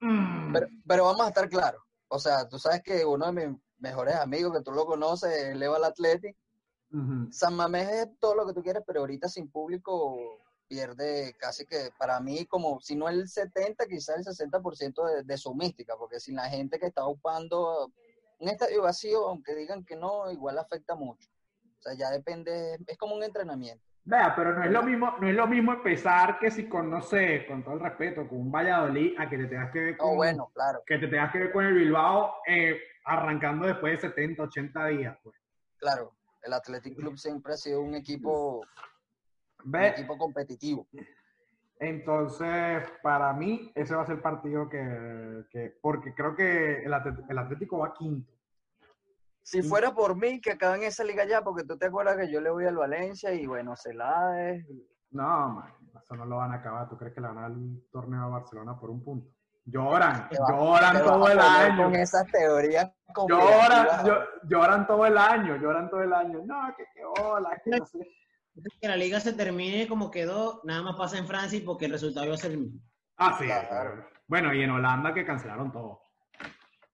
Mm. 0.00 0.52
pero, 0.52 0.66
pero 0.86 1.04
vamos 1.06 1.26
a 1.26 1.28
estar 1.28 1.48
claros. 1.48 1.82
O 2.12 2.18
sea, 2.18 2.48
tú 2.48 2.58
sabes 2.58 2.82
que 2.82 3.04
uno 3.04 3.26
de 3.26 3.32
mis 3.32 3.60
mejores 3.78 4.16
amigos, 4.16 4.52
que 4.52 4.64
tú 4.64 4.72
lo 4.72 4.84
conoces, 4.84 5.32
es 5.32 5.56
Leo 5.56 5.76
al 5.76 5.84
Athletic. 5.84 6.36
San 7.30 7.54
Mamés 7.54 7.88
es 7.88 8.08
todo 8.18 8.34
lo 8.34 8.44
que 8.46 8.52
tú 8.52 8.62
quieres, 8.64 8.82
pero 8.84 9.00
ahorita 9.00 9.28
sin 9.28 9.48
público 9.48 10.40
pierde 10.66 11.36
casi 11.38 11.64
que 11.64 11.90
para 11.96 12.18
mí 12.18 12.46
como, 12.46 12.80
si 12.80 12.96
no 12.96 13.08
el 13.08 13.28
70, 13.28 13.86
quizás 13.86 14.16
el 14.18 14.24
60% 14.24 15.06
de, 15.06 15.22
de 15.22 15.38
su 15.38 15.54
mística, 15.54 15.96
porque 15.96 16.18
sin 16.18 16.34
la 16.34 16.48
gente 16.48 16.80
que 16.80 16.86
está 16.86 17.04
ocupando 17.04 17.92
un 18.40 18.48
estadio 18.48 18.82
vacío, 18.82 19.28
aunque 19.28 19.54
digan 19.54 19.84
que 19.84 19.94
no, 19.94 20.32
igual 20.32 20.58
afecta 20.58 20.96
mucho. 20.96 21.28
O 21.78 21.82
sea, 21.82 21.94
ya 21.94 22.10
depende, 22.10 22.76
es 22.88 22.98
como 22.98 23.14
un 23.14 23.22
entrenamiento. 23.22 23.84
Vea, 24.04 24.34
pero 24.34 24.54
no 24.54 24.64
es 24.64 24.70
lo 24.70 24.82
mismo, 24.82 25.14
no 25.20 25.28
es 25.28 25.34
lo 25.34 25.46
mismo 25.46 25.72
empezar 25.72 26.38
que 26.38 26.50
si 26.50 26.68
con, 26.68 26.90
no 26.90 27.02
sé, 27.02 27.44
con 27.46 27.62
todo 27.62 27.74
el 27.74 27.80
respeto, 27.80 28.26
con 28.26 28.38
un 28.40 28.50
Valladolid, 28.50 29.14
a 29.18 29.28
que 29.28 29.36
te 29.36 29.46
tengas 29.46 29.70
que 29.70 29.80
ver 29.80 29.96
con, 29.96 30.10
No, 30.10 30.16
bueno, 30.16 30.50
claro, 30.54 30.82
que 30.86 30.98
te 30.98 31.06
tengas 31.06 31.30
que 31.30 31.38
ver 31.38 31.52
con 31.52 31.64
el 31.66 31.74
Bilbao 31.74 32.34
eh, 32.46 32.80
arrancando 33.04 33.66
después 33.66 34.00
de 34.00 34.08
70, 34.08 34.42
80 34.44 34.86
días. 34.86 35.18
Pues. 35.22 35.36
claro. 35.78 36.12
El 36.42 36.54
Athletic 36.54 36.96
Club 36.96 37.18
siempre 37.18 37.52
ha 37.52 37.56
sido 37.58 37.82
un 37.82 37.94
equipo, 37.94 38.62
un 39.62 39.76
equipo 39.84 40.16
competitivo. 40.16 40.86
entonces, 41.78 42.82
para 43.02 43.32
mí, 43.34 43.70
ese 43.74 43.94
va 43.94 44.02
a 44.02 44.06
ser 44.06 44.16
el 44.16 44.22
partido 44.22 44.66
que, 44.68 45.44
que- 45.50 45.76
porque 45.82 46.14
creo 46.14 46.34
que 46.34 46.82
el, 46.82 46.92
el 47.28 47.38
Atlético 47.38 47.78
va 47.78 47.92
quinto. 47.92 48.32
Si 49.42 49.62
fuera 49.62 49.94
por 49.94 50.16
mí, 50.16 50.40
que 50.40 50.52
acaban 50.52 50.82
esa 50.82 51.02
liga 51.02 51.24
ya, 51.24 51.42
porque 51.42 51.64
tú 51.64 51.76
te 51.76 51.86
acuerdas 51.86 52.16
que 52.16 52.30
yo 52.30 52.40
le 52.40 52.50
voy 52.50 52.66
al 52.66 52.76
Valencia 52.76 53.32
y 53.32 53.46
bueno, 53.46 53.74
Celades, 53.76 54.64
No, 55.10 55.48
man, 55.48 55.74
eso 56.00 56.14
no 56.14 56.24
lo 56.24 56.36
van 56.36 56.52
a 56.52 56.56
acabar. 56.56 56.88
¿Tú 56.88 56.96
crees 56.96 57.14
que 57.14 57.20
le 57.20 57.28
van 57.28 57.38
a 57.38 57.42
dar 57.42 57.50
el 57.50 57.82
torneo 57.90 58.22
a 58.22 58.28
Barcelona 58.28 58.78
por 58.78 58.90
un 58.90 59.02
punto? 59.02 59.28
Lloran, 59.64 60.28
Te 60.28 60.36
lloran 60.36 60.96
te 60.96 61.02
todo 61.02 61.28
el 61.28 61.38
año. 61.38 61.84
Con 61.84 61.94
esas 61.94 62.26
teorías 62.30 62.90
Lloran, 63.28 64.06
lloran 64.44 64.86
todo 64.86 65.06
el 65.06 65.18
año, 65.18 65.56
lloran 65.56 65.90
todo 65.90 66.02
el 66.02 66.12
año. 66.12 66.42
No, 66.44 66.74
que 66.76 66.84
qué 66.94 67.02
hola, 67.04 67.60
que 67.62 67.70
no 67.70 67.86
sé. 67.86 67.98
Que 68.80 68.88
la 68.88 68.96
liga 68.96 69.20
se 69.20 69.32
termine 69.32 69.88
como 69.88 70.10
quedó, 70.10 70.60
nada 70.64 70.82
más 70.82 70.96
pasa 70.96 71.18
en 71.18 71.26
Francia 71.26 71.58
y 71.58 71.62
porque 71.62 71.86
el 71.86 71.92
resultado 71.92 72.26
iba 72.26 72.34
a 72.34 72.38
ser 72.38 72.52
el 72.52 72.58
mismo. 72.58 72.80
Ah, 73.16 73.36
sí. 73.38 73.46
Claro. 73.46 74.06
Bueno, 74.26 74.54
y 74.54 74.62
en 74.62 74.70
Holanda 74.70 75.12
que 75.12 75.24
cancelaron 75.24 75.72
todo. 75.72 76.02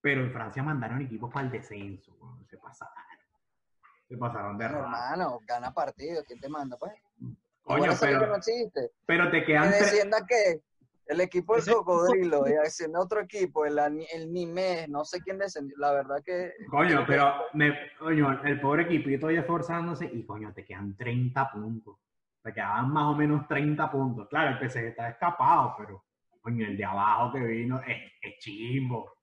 Pero 0.07 0.21
en 0.21 0.31
Francia 0.33 0.63
mandaron 0.63 1.01
equipos 1.03 1.33
para 1.35 1.47
el 1.47 1.51
descenso. 1.51 2.13
Se 2.49 2.57
pasaron. 2.59 2.95
Se 4.07 4.17
pasaron 4.17 4.57
de 4.57 4.69
raro. 4.69 4.85
hermano, 4.85 5.41
gana 5.45 5.75
partido, 5.75 6.23
¿quién 6.25 6.39
te 6.39 6.49
manda? 6.49 6.77
Pues? 6.77 6.93
Coño, 7.63 7.87
liga 7.87 7.95
no 7.95 7.99
pero, 8.01 8.37
existe. 8.37 8.93
pero 9.05 9.29
te 9.33 9.41
Que 9.41 9.47
quedan 9.47 9.69
tres. 9.71 9.81
descienda 9.81 10.19
que 10.25 10.61
el 11.07 11.21
equipo 11.23 11.57
del 11.57 11.75
cocodrilo 11.75 12.47
y 12.47 12.53
descienda 12.53 13.01
otro 13.01 13.19
equipo, 13.21 13.67
el, 13.67 13.81
el 13.81 14.33
Nimes, 14.33 14.89
no 14.89 15.05
sé 15.05 15.21
quién 15.23 15.39
descendió. 15.39 15.77
La 15.77 15.91
verdad 15.91 16.23
que 16.25 16.53
Coño, 16.71 17.05
pero 17.05 17.35
me, 17.55 17.75
coño, 17.99 18.45
el 18.45 18.61
pobre 18.61 18.85
equipito 18.85 19.27
ahí 19.27 19.39
esforzándose 19.39 20.05
y 20.05 20.25
coño, 20.25 20.53
te 20.55 20.65
quedan 20.65 20.97
30 20.97 21.51
puntos. 21.51 21.97
Te 22.45 22.53
quedaban 22.55 22.93
más 22.93 23.07
o 23.07 23.17
menos 23.17 23.49
30 23.49 23.91
puntos. 23.91 24.29
Claro, 24.29 24.57
el 24.57 24.71
PSG 24.71 24.85
está 24.85 25.09
escapado, 25.09 25.75
pero 25.77 26.05
coño, 26.41 26.65
el 26.65 26.77
de 26.77 26.85
abajo 26.85 27.33
que 27.33 27.41
vino 27.41 27.81
es, 27.81 27.97
es 28.23 28.39
chimbo. 28.39 29.16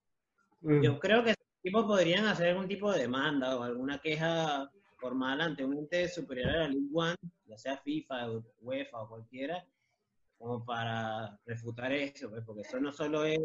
Yo 0.64 1.00
creo 1.00 1.24
que 1.24 1.32
esos 1.32 1.46
equipos 1.62 1.86
podrían 1.86 2.26
hacer 2.26 2.50
algún 2.50 2.68
tipo 2.68 2.92
de 2.92 3.00
demanda 3.00 3.58
o 3.58 3.64
alguna 3.64 4.00
queja 4.00 4.70
formal 4.98 5.42
ante 5.42 5.66
un 5.66 5.78
ente 5.78 6.08
superior 6.08 6.50
a 6.50 6.60
la 6.60 6.68
League 6.70 6.90
One, 6.94 7.16
ya 7.46 7.58
sea 7.58 7.78
FIFA, 7.78 8.30
UEFA 8.62 9.02
o 9.02 9.10
cualquiera, 9.10 9.66
como 10.38 10.64
para 10.66 11.38
refutar 11.46 11.92
eso, 11.92 12.30
pues, 12.30 12.44
porque 12.46 12.62
eso 12.62 12.80
no 12.80 12.92
solo 12.94 13.26
es 13.26 13.40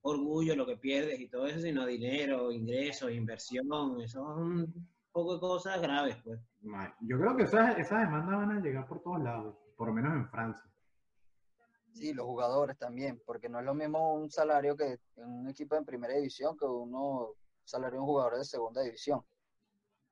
orgullo 0.00 0.56
lo 0.56 0.66
que 0.66 0.78
pierdes 0.78 1.20
y 1.20 1.28
todo 1.28 1.46
eso, 1.46 1.60
sino 1.60 1.84
dinero, 1.84 2.50
ingresos, 2.50 3.12
inversión, 3.12 4.00
eso 4.00 4.32
es 4.32 4.38
un 4.38 4.88
poco 5.12 5.34
de 5.34 5.40
cosas 5.40 5.80
graves, 5.82 6.16
pues. 6.24 6.40
Yo 7.00 7.18
creo 7.18 7.36
que 7.36 7.42
esas, 7.42 7.78
esas 7.78 8.00
demandas 8.00 8.36
van 8.36 8.50
a 8.52 8.60
llegar 8.60 8.86
por 8.86 9.02
todos 9.02 9.22
lados, 9.22 9.54
por 9.76 9.88
lo 9.88 9.94
menos 9.94 10.14
en 10.14 10.28
Francia. 10.30 10.71
Sí, 11.92 12.12
los 12.12 12.26
jugadores 12.26 12.76
también, 12.78 13.20
porque 13.24 13.48
no 13.48 13.58
es 13.60 13.64
lo 13.64 13.74
mismo 13.74 14.14
un 14.14 14.30
salario 14.30 14.76
que 14.76 14.98
en 15.16 15.28
un 15.28 15.48
equipo 15.48 15.76
en 15.76 15.84
primera 15.84 16.14
división 16.14 16.56
que 16.56 16.64
uno 16.64 17.34
salario 17.64 17.94
de 17.94 18.00
un 18.00 18.06
jugador 18.06 18.38
de 18.38 18.44
segunda 18.44 18.82
división. 18.82 19.24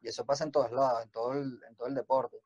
Y 0.00 0.08
eso 0.08 0.24
pasa 0.24 0.44
en 0.44 0.52
todos 0.52 0.70
lados, 0.72 1.02
en 1.04 1.10
todo 1.10 1.32
el, 1.32 1.60
en 1.68 1.76
todo 1.76 1.88
el 1.88 1.94
deporte. 1.94 2.38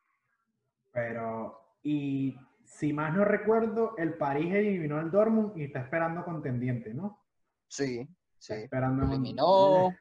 Pero, 0.93 1.61
y 1.83 2.37
si 2.65 2.93
más 2.93 3.15
no 3.15 3.25
recuerdo, 3.25 3.97
el 3.97 4.15
París 4.17 4.53
eliminó 4.55 4.99
al 4.99 5.11
Dortmund 5.11 5.57
y 5.57 5.65
está 5.65 5.81
esperando 5.81 6.25
contendiente, 6.25 6.95
¿no? 6.95 7.21
Sí, 7.69 8.01
Está 8.39 8.55
sí. 8.57 8.63
esperando. 8.63 9.05
Eliminó. 9.07 9.95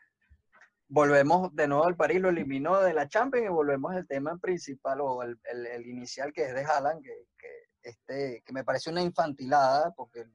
Volvemos 0.88 1.56
de 1.56 1.68
nuevo 1.68 1.86
al 1.86 1.96
París, 1.96 2.22
lo 2.22 2.30
eliminó 2.30 2.80
de 2.82 2.94
la 2.94 3.08
Champions 3.08 3.48
y 3.48 3.50
volvemos 3.50 3.94
al 3.96 4.06
tema 4.06 4.38
principal 4.38 5.02
o 5.02 5.24
el, 5.24 5.40
el- 5.46 5.66
el 5.66 5.88
inicial 5.88 6.32
que 6.34 6.44
es 6.44 6.54
de 6.54 6.64
Haaland, 6.64 7.02
que, 7.04 7.28
que, 7.38 7.48
este, 7.84 8.42
que 8.46 8.54
me 8.54 8.64
parece 8.64 8.90
una 8.90 9.02
infantilada, 9.02 9.92
porque 9.92 10.26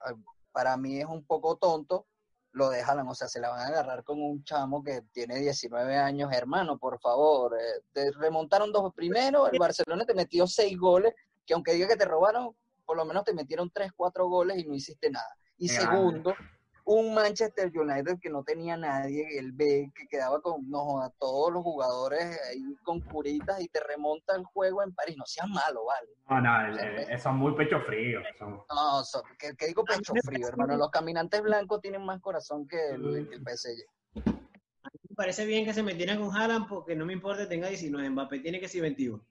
ah, 0.00 0.14
para 0.52 0.76
mí 0.76 0.98
es 0.98 1.06
un 1.06 1.24
poco 1.24 1.56
tonto 1.56 2.06
lo 2.52 2.68
de 2.68 2.82
Haaland, 2.82 3.08
o 3.08 3.14
sea, 3.14 3.28
se 3.28 3.40
la 3.40 3.50
van 3.50 3.60
a 3.60 3.66
agarrar 3.66 4.02
con 4.02 4.20
un 4.20 4.42
chamo 4.42 4.82
que 4.82 5.02
tiene 5.12 5.38
19 5.38 5.96
años, 5.96 6.32
hermano, 6.32 6.78
por 6.78 6.98
favor, 6.98 7.56
eh, 7.56 7.82
te 7.92 8.10
remontaron 8.12 8.72
dos 8.72 8.92
primero, 8.92 9.48
el 9.48 9.58
Barcelona 9.58 10.04
te 10.04 10.14
metió 10.14 10.46
seis 10.46 10.76
goles, 10.76 11.14
que 11.46 11.54
aunque 11.54 11.72
diga 11.74 11.86
que 11.86 11.96
te 11.96 12.04
robaron, 12.06 12.56
por 12.84 12.96
lo 12.96 13.04
menos 13.04 13.24
te 13.24 13.34
metieron 13.34 13.70
tres, 13.70 13.92
cuatro 13.94 14.28
goles 14.28 14.58
y 14.58 14.64
no 14.64 14.74
hiciste 14.74 15.10
nada. 15.10 15.36
Y 15.58 15.68
segundo, 15.68 16.34
un 16.84 17.14
Manchester 17.14 17.70
United 17.74 18.18
que 18.20 18.30
no 18.30 18.42
tenía 18.42 18.76
nadie, 18.76 19.38
el 19.38 19.52
B, 19.52 19.92
que 19.94 20.06
quedaba 20.08 20.40
con 20.40 20.68
no, 20.68 20.84
joda, 20.84 21.12
todos 21.18 21.52
los 21.52 21.62
jugadores 21.62 22.38
ahí 22.50 22.62
con 22.82 23.00
curitas 23.00 23.60
y 23.60 23.68
te 23.68 23.80
remonta 23.80 24.34
el 24.36 24.44
juego 24.44 24.82
en 24.82 24.94
París. 24.94 25.16
No 25.16 25.24
seas 25.26 25.48
malo, 25.48 25.84
vale. 25.84 26.08
No, 26.28 26.40
no, 26.40 26.66
el- 26.66 26.78
el- 27.10 27.18
son 27.20 27.36
muy 27.36 27.54
pecho 27.54 27.80
fríos. 27.80 28.24
son- 28.38 28.62
No, 28.68 29.04
so- 29.04 29.22
que, 29.38 29.54
que 29.56 29.66
digo 29.68 29.84
pecho 29.84 30.12
frío, 30.24 30.48
hermano. 30.48 30.76
Los 30.76 30.90
caminantes 30.90 31.42
blancos 31.42 31.80
tienen 31.80 32.04
más 32.04 32.20
corazón 32.20 32.66
que 32.66 32.90
el, 32.90 33.28
que 33.28 33.36
el 33.36 33.42
PSG. 33.42 33.86
Me 34.14 35.14
parece 35.16 35.44
bien 35.44 35.64
que 35.64 35.74
se 35.74 35.82
metieran 35.82 36.18
con 36.20 36.34
Haaland 36.34 36.66
porque 36.68 36.96
no 36.96 37.04
me 37.04 37.12
importa 37.12 37.48
tenga 37.48 37.68
19, 37.68 38.08
Mbappé 38.10 38.40
tiene 38.40 38.58
que 38.60 38.68
ser 38.68 38.82
21. 38.82 39.22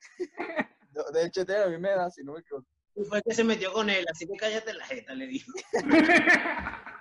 De 1.12 1.24
hecho, 1.24 1.44
tiene 1.46 1.62
a 1.62 1.68
mí 1.68 1.78
me 1.78 1.90
da, 1.90 2.10
si 2.10 2.22
no 2.22 2.32
me 2.34 2.40
equivoco. 2.40 2.66
Y 2.94 3.04
fue 3.04 3.18
el 3.18 3.24
que 3.24 3.34
se 3.34 3.44
metió 3.44 3.72
con 3.72 3.88
él, 3.88 4.04
así 4.10 4.26
que 4.26 4.36
cállate 4.36 4.74
la 4.74 4.84
jeta, 4.84 5.14
le 5.14 5.26
dijo. 5.26 5.52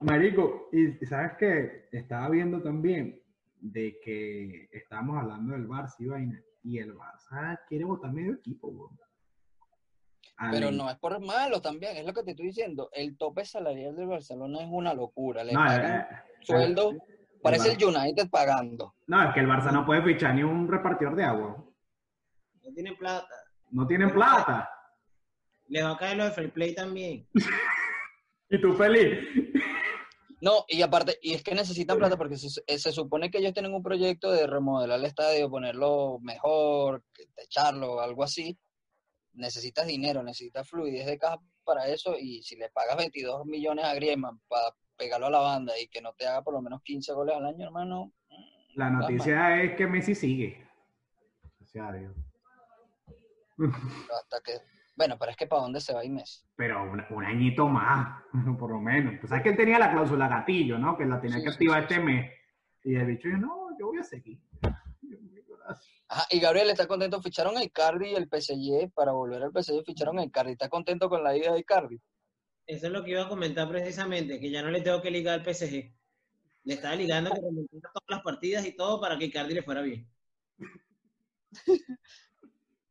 Marico, 0.00 0.68
y 0.72 0.92
sabes 1.06 1.32
que 1.38 1.88
estaba 1.92 2.28
viendo 2.30 2.62
también 2.62 3.20
de 3.60 3.98
que 4.02 4.68
estábamos 4.72 5.18
hablando 5.22 5.54
del 5.54 5.68
Barça 5.68 5.96
y 5.98 6.06
vaina, 6.06 6.42
y 6.62 6.78
el 6.78 6.94
Barça 6.94 7.58
quiere 7.68 7.84
votar 7.84 8.12
medio 8.12 8.34
equipo, 8.34 8.68
weón. 8.68 8.98
Pero 10.52 10.70
no 10.70 10.88
es 10.88 10.96
por 10.98 11.20
malo 11.20 11.60
también, 11.60 11.96
es 11.96 12.06
lo 12.06 12.12
que 12.12 12.22
te 12.22 12.30
estoy 12.30 12.46
diciendo. 12.46 12.90
El 12.92 13.16
tope 13.18 13.44
salarial 13.44 13.96
del 13.96 14.06
Barcelona 14.06 14.62
es 14.62 14.68
una 14.70 14.94
locura. 14.94 15.42
Le 15.42 15.52
No, 15.52 15.58
pagan 15.58 16.00
eh, 16.00 16.06
sueldo, 16.42 16.94
parece 17.42 17.72
el 17.72 17.84
United 17.84 18.30
pagando. 18.30 18.94
no, 19.08 19.28
es 19.28 19.34
que 19.34 19.40
el 19.40 19.48
Barça 19.48 19.72
no 19.72 19.84
puede 19.84 20.02
fichar 20.02 20.36
ni 20.36 20.44
un 20.44 20.68
repartidor 20.68 21.16
de 21.16 21.24
agua. 21.24 21.64
No 22.68 22.74
tienen 22.74 22.96
plata. 22.96 23.34
No 23.70 23.86
tienen 23.86 24.10
plata. 24.10 24.70
Les 25.68 25.82
va 25.82 25.92
a 25.92 25.96
caer 25.96 26.16
lo 26.18 26.24
de 26.24 26.30
Free 26.32 26.48
Play 26.48 26.74
también. 26.74 27.26
Y 28.50 28.58
tú 28.62 28.72
feliz. 28.72 29.18
No, 30.40 30.64
y 30.68 30.80
aparte, 30.80 31.18
y 31.20 31.34
es 31.34 31.42
que 31.42 31.54
necesitan 31.54 31.98
plata 31.98 32.16
porque 32.16 32.38
se, 32.38 32.48
se 32.48 32.92
supone 32.92 33.30
que 33.30 33.36
ellos 33.36 33.52
tienen 33.52 33.74
un 33.74 33.82
proyecto 33.82 34.32
de 34.32 34.46
remodelar 34.46 34.98
el 34.98 35.04
estadio, 35.04 35.50
ponerlo 35.50 36.18
mejor, 36.22 37.04
techarlo, 37.34 38.00
algo 38.00 38.24
así. 38.24 38.58
Necesitas 39.34 39.86
dinero, 39.86 40.22
necesitas 40.22 40.66
fluidez 40.66 41.04
de 41.04 41.18
caja 41.18 41.38
para 41.62 41.88
eso 41.88 42.16
y 42.18 42.42
si 42.42 42.56
le 42.56 42.70
pagas 42.70 42.96
22 42.96 43.44
millones 43.44 43.84
a 43.84 43.92
Griezmann 43.92 44.40
para 44.48 44.74
pegarlo 44.96 45.26
a 45.26 45.30
la 45.30 45.40
banda 45.40 45.78
y 45.78 45.88
que 45.88 46.00
no 46.00 46.14
te 46.14 46.26
haga 46.26 46.40
por 46.40 46.54
lo 46.54 46.62
menos 46.62 46.80
15 46.82 47.12
goles 47.12 47.36
al 47.36 47.44
año, 47.44 47.66
hermano. 47.66 48.14
La 48.76 48.88
noticia 48.88 49.62
es 49.62 49.76
que 49.76 49.86
Messi 49.86 50.14
sigue. 50.14 50.66
Gracias 51.58 51.86
a 51.86 51.92
Dios. 51.92 52.27
Hasta 53.58 54.40
que, 54.44 54.52
bueno, 54.96 55.16
pero 55.18 55.30
es 55.30 55.36
que 55.36 55.46
¿para 55.46 55.62
dónde 55.62 55.80
se 55.80 55.94
va 55.94 56.02
Messi? 56.08 56.42
Pero 56.56 56.82
un, 56.82 57.02
un 57.10 57.24
añito 57.24 57.68
más, 57.68 58.22
por 58.58 58.70
lo 58.70 58.80
menos. 58.80 59.14
Pues 59.20 59.28
sabes 59.30 59.42
que 59.42 59.50
él 59.50 59.56
tenía 59.56 59.78
la 59.78 59.90
cláusula 59.92 60.28
gatillo, 60.28 60.78
¿no? 60.78 60.96
Que 60.96 61.04
la 61.06 61.20
tenía 61.20 61.38
Sí, 61.38 61.44
que 61.44 61.50
sí, 61.50 61.54
activar 61.54 61.78
sí, 61.80 61.82
este 61.82 61.94
sí. 61.96 62.00
mes. 62.02 62.32
Y 62.84 62.94
el 62.94 63.06
bicho 63.06 63.28
dijo, 63.28 63.40
no, 63.40 63.78
yo 63.78 63.86
voy 63.88 63.98
a 63.98 64.02
seguir. 64.04 64.40
Ajá, 66.08 66.26
y 66.30 66.40
Gabriel 66.40 66.70
está 66.70 66.86
contento, 66.86 67.20
ficharon 67.20 67.56
a 67.58 67.62
Icardi 67.62 68.08
y 68.10 68.14
el 68.14 68.28
PSG 68.28 68.90
para 68.94 69.12
volver 69.12 69.42
al 69.42 69.52
PSG 69.52 69.84
ficharon 69.84 70.18
a 70.18 70.24
Icardi. 70.24 70.52
¿Está 70.52 70.68
contento 70.68 71.08
con 71.08 71.22
la 71.22 71.36
ida 71.36 71.52
de 71.52 71.60
Icardi? 71.60 72.00
Eso 72.66 72.86
es 72.86 72.92
lo 72.92 73.04
que 73.04 73.10
iba 73.12 73.22
a 73.24 73.28
comentar 73.28 73.68
precisamente, 73.68 74.40
que 74.40 74.50
ya 74.50 74.62
no 74.62 74.70
le 74.70 74.80
tengo 74.80 75.02
que 75.02 75.10
ligar 75.10 75.40
al 75.40 75.44
PSG. 75.44 75.92
Le 76.64 76.74
estaba 76.74 76.94
ligando 76.94 77.30
que 77.30 77.40
todas 77.40 78.02
las 78.08 78.22
partidas 78.22 78.64
y 78.66 78.74
todo 78.76 79.00
para 79.00 79.18
que 79.18 79.26
Icardi 79.26 79.54
le 79.54 79.62
fuera 79.62 79.82
bien. 79.82 80.08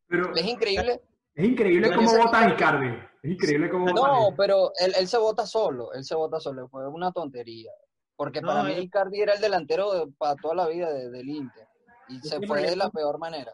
Pero 0.08 0.34
Es 0.36 0.46
increíble. 0.46 1.02
es 1.36 1.46
increíble 1.46 1.92
cómo 1.94 2.18
vota 2.18 2.50
Icardi. 2.50 2.88
Es 3.24 3.32
increíble 3.32 3.70
cómo 3.70 3.86
vota 3.92 4.08
No, 4.08 4.36
pero 4.38 4.72
él, 4.80 4.94
él 4.98 5.08
se 5.08 5.18
vota 5.18 5.46
solo, 5.46 5.94
él 5.94 6.04
se 6.04 6.16
vota 6.16 6.40
solo, 6.40 6.68
fue 6.70 6.88
una 6.88 7.12
tontería. 7.12 7.72
Porque 8.16 8.42
No, 8.42 8.48
para 8.48 8.64
mí 8.64 8.74
Icardi 8.74 9.22
era 9.22 9.34
el 9.34 9.42
delantero 9.42 9.94
de- 9.94 10.12
para 10.18 10.36
toda 10.36 10.56
la 10.56 10.68
vida 10.68 10.92
de- 10.92 11.10
del 11.12 11.30
Inter. 11.30 11.68
Y 12.08 12.20
se 12.20 12.40
fue 12.48 12.62
de 12.64 12.76
la 12.76 12.90
peor 12.90 13.20
manera. 13.20 13.54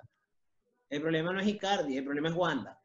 El 0.89 1.02
problema 1.02 1.34
no 1.34 1.39
es 1.39 1.48
Icardi, 1.48 1.98
el 1.98 2.06
problema 2.06 2.30
es 2.30 2.36
Wanda. 2.36 2.80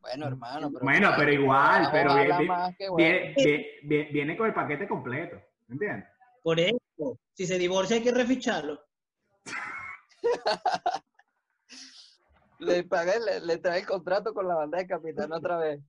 Bueno, 0.00 0.26
hermano, 0.26 0.70
pero... 0.70 0.84
Bueno, 0.84 1.10
pero 1.16 1.32
igual, 1.32 1.88
pero 1.90 2.14
que 2.14 2.90
bueno. 2.90 2.96
Viene, 2.96 3.34
vie- 3.36 3.64
vie- 3.84 4.12
viene 4.12 4.36
con 4.36 4.46
el 4.48 4.52
paquete 4.54 4.86
completo. 4.86 5.36
¿Me 5.68 5.74
entiendes? 5.76 6.04
Por 6.42 6.60
eso, 6.60 7.18
si 7.32 7.46
se 7.46 7.58
divorcia 7.58 7.96
hay 7.96 8.02
que 8.02 8.12
reficharlo. 8.12 8.78
Le, 12.58 12.84
pagué, 12.84 13.18
le, 13.20 13.40
le 13.40 13.58
trae 13.58 13.80
el 13.80 13.86
contrato 13.86 14.32
con 14.32 14.46
la 14.48 14.54
banda 14.54 14.78
de 14.78 14.86
capitán 14.86 15.32
otra 15.32 15.58
vez. 15.58 15.80